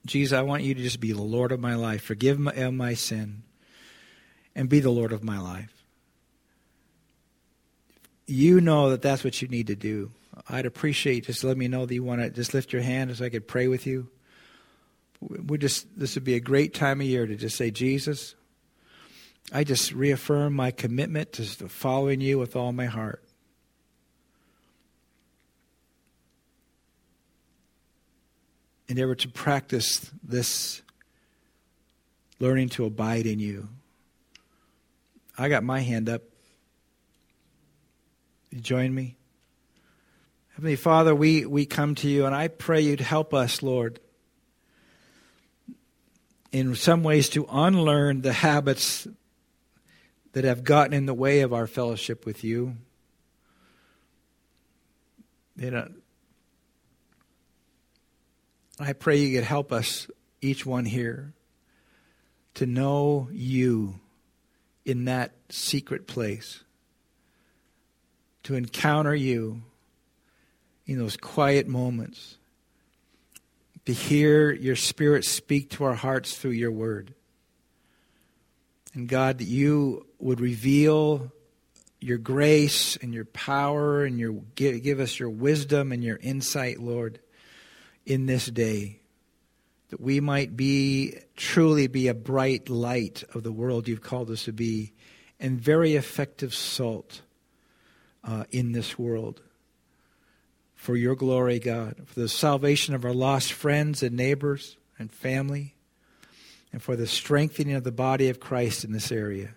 Jesus, 0.06 0.36
I 0.36 0.42
want 0.42 0.62
you 0.62 0.74
to 0.74 0.82
just 0.82 1.00
be 1.00 1.12
the 1.12 1.22
Lord 1.22 1.52
of 1.52 1.60
my 1.60 1.74
life. 1.74 2.02
Forgive 2.02 2.38
my, 2.38 2.70
my 2.70 2.94
sin 2.94 3.42
and 4.54 4.68
be 4.68 4.80
the 4.80 4.90
Lord 4.90 5.12
of 5.12 5.22
my 5.22 5.38
life. 5.38 5.84
You 8.26 8.60
know 8.60 8.90
that 8.90 9.02
that's 9.02 9.22
what 9.22 9.40
you 9.40 9.48
need 9.48 9.68
to 9.68 9.76
do. 9.76 10.10
I'd 10.48 10.66
appreciate 10.66 11.26
just 11.26 11.44
let 11.44 11.56
me 11.56 11.68
know 11.68 11.86
that 11.86 11.94
you 11.94 12.02
want 12.02 12.20
to 12.20 12.30
just 12.30 12.54
lift 12.54 12.72
your 12.72 12.82
hand 12.82 13.16
so 13.16 13.24
I 13.24 13.28
could 13.28 13.46
pray 13.46 13.68
with 13.68 13.86
you. 13.86 14.08
We 15.20 15.58
just 15.58 15.86
this 15.98 16.14
would 16.14 16.24
be 16.24 16.34
a 16.34 16.40
great 16.40 16.74
time 16.74 17.00
of 17.00 17.06
year 17.06 17.26
to 17.26 17.36
just 17.36 17.56
say, 17.56 17.70
Jesus, 17.70 18.34
I 19.52 19.64
just 19.64 19.92
reaffirm 19.92 20.54
my 20.54 20.70
commitment 20.70 21.32
to 21.34 21.44
following 21.68 22.20
you 22.20 22.38
with 22.38 22.56
all 22.56 22.72
my 22.72 22.86
heart. 22.86 23.22
Endeavor 28.88 29.14
to 29.16 29.28
practice 29.28 30.10
this 30.22 30.82
learning 32.38 32.68
to 32.70 32.84
abide 32.84 33.26
in 33.26 33.38
you. 33.38 33.68
I 35.38 35.48
got 35.48 35.64
my 35.64 35.80
hand 35.80 36.08
up. 36.08 36.22
You 38.50 38.60
join 38.60 38.94
me? 38.94 39.16
Heavenly 40.54 40.76
Father, 40.76 41.14
we, 41.14 41.44
we 41.44 41.66
come 41.66 41.94
to 41.96 42.08
you 42.08 42.24
and 42.24 42.34
I 42.34 42.48
pray 42.48 42.80
you'd 42.80 43.00
help 43.00 43.34
us, 43.34 43.62
Lord, 43.62 44.00
in 46.52 46.74
some 46.74 47.02
ways 47.02 47.28
to 47.30 47.46
unlearn 47.50 48.22
the 48.22 48.32
habits 48.32 49.06
that 50.32 50.44
have 50.44 50.64
gotten 50.64 50.94
in 50.94 51.06
the 51.06 51.14
way 51.14 51.40
of 51.40 51.52
our 51.52 51.66
fellowship 51.66 52.24
with 52.24 52.44
you. 52.44 52.76
You 55.56 55.70
know, 55.70 55.88
I 58.78 58.92
pray 58.92 59.16
you 59.16 59.36
could 59.36 59.44
help 59.44 59.72
us, 59.72 60.06
each 60.40 60.66
one 60.66 60.84
here, 60.84 61.32
to 62.54 62.66
know 62.66 63.28
you 63.32 64.00
in 64.84 65.06
that 65.06 65.32
secret 65.48 66.06
place, 66.06 66.62
to 68.42 68.54
encounter 68.54 69.14
you 69.14 69.62
in 70.86 70.98
those 70.98 71.16
quiet 71.16 71.66
moments, 71.66 72.36
to 73.86 73.92
hear 73.92 74.52
your 74.52 74.76
Spirit 74.76 75.24
speak 75.24 75.70
to 75.70 75.84
our 75.84 75.94
hearts 75.94 76.36
through 76.36 76.52
your 76.52 76.70
word. 76.70 77.14
And 78.94 79.08
God, 79.08 79.38
that 79.38 79.44
you 79.44 80.06
would 80.18 80.40
reveal 80.40 81.32
your 82.00 82.18
grace 82.18 82.96
and 82.96 83.14
your 83.14 83.24
power 83.24 84.04
and 84.04 84.18
your 84.18 84.32
give, 84.54 84.82
give 84.82 85.00
us 85.00 85.18
your 85.18 85.30
wisdom 85.30 85.92
and 85.92 86.04
your 86.04 86.18
insight, 86.18 86.78
Lord, 86.78 87.20
in 88.06 88.26
this 88.26 88.46
day. 88.46 89.00
That 89.90 90.00
we 90.00 90.20
might 90.20 90.56
be 90.56 91.18
truly 91.36 91.86
be 91.86 92.08
a 92.08 92.14
bright 92.14 92.68
light 92.68 93.22
of 93.34 93.42
the 93.42 93.52
world 93.52 93.86
you've 93.86 94.02
called 94.02 94.30
us 94.30 94.44
to 94.44 94.52
be 94.52 94.92
and 95.38 95.60
very 95.60 95.94
effective 95.94 96.54
salt 96.54 97.20
uh, 98.24 98.44
in 98.50 98.72
this 98.72 98.98
world 98.98 99.42
for 100.74 100.96
your 100.96 101.14
glory, 101.16 101.58
God, 101.58 101.96
for 102.06 102.20
the 102.20 102.28
salvation 102.28 102.94
of 102.94 103.04
our 103.04 103.12
lost 103.12 103.52
friends 103.52 104.02
and 104.02 104.16
neighbors 104.16 104.76
and 104.98 105.10
family, 105.10 105.74
and 106.72 106.82
for 106.82 106.96
the 106.96 107.06
strengthening 107.06 107.74
of 107.74 107.84
the 107.84 107.92
body 107.92 108.28
of 108.28 108.40
Christ 108.40 108.84
in 108.84 108.92
this 108.92 109.10
area, 109.10 109.50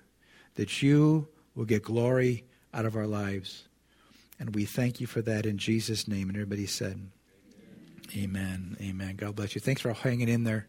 that 0.56 0.82
you 0.82 1.28
will 1.56 1.66
get 1.66 1.84
glory 1.84 2.46
out 2.74 2.86
of 2.86 2.96
our 2.96 3.08
lives. 3.08 3.68
And 4.40 4.56
we 4.56 4.66
thank 4.66 5.02
you 5.02 5.08
for 5.08 5.22
that 5.22 5.46
in 5.46 5.58
Jesus' 5.58 6.08
name. 6.08 6.30
And 6.30 6.38
everybody 6.38 6.66
said. 6.66 7.12
Amen. 8.16 8.78
Amen. 8.82 9.16
God 9.16 9.36
bless 9.36 9.56
you. 9.56 9.62
Thanks 9.62 9.82
for 9.82 9.94
hanging 9.94 10.30
in 10.30 10.44
there. 10.44 10.68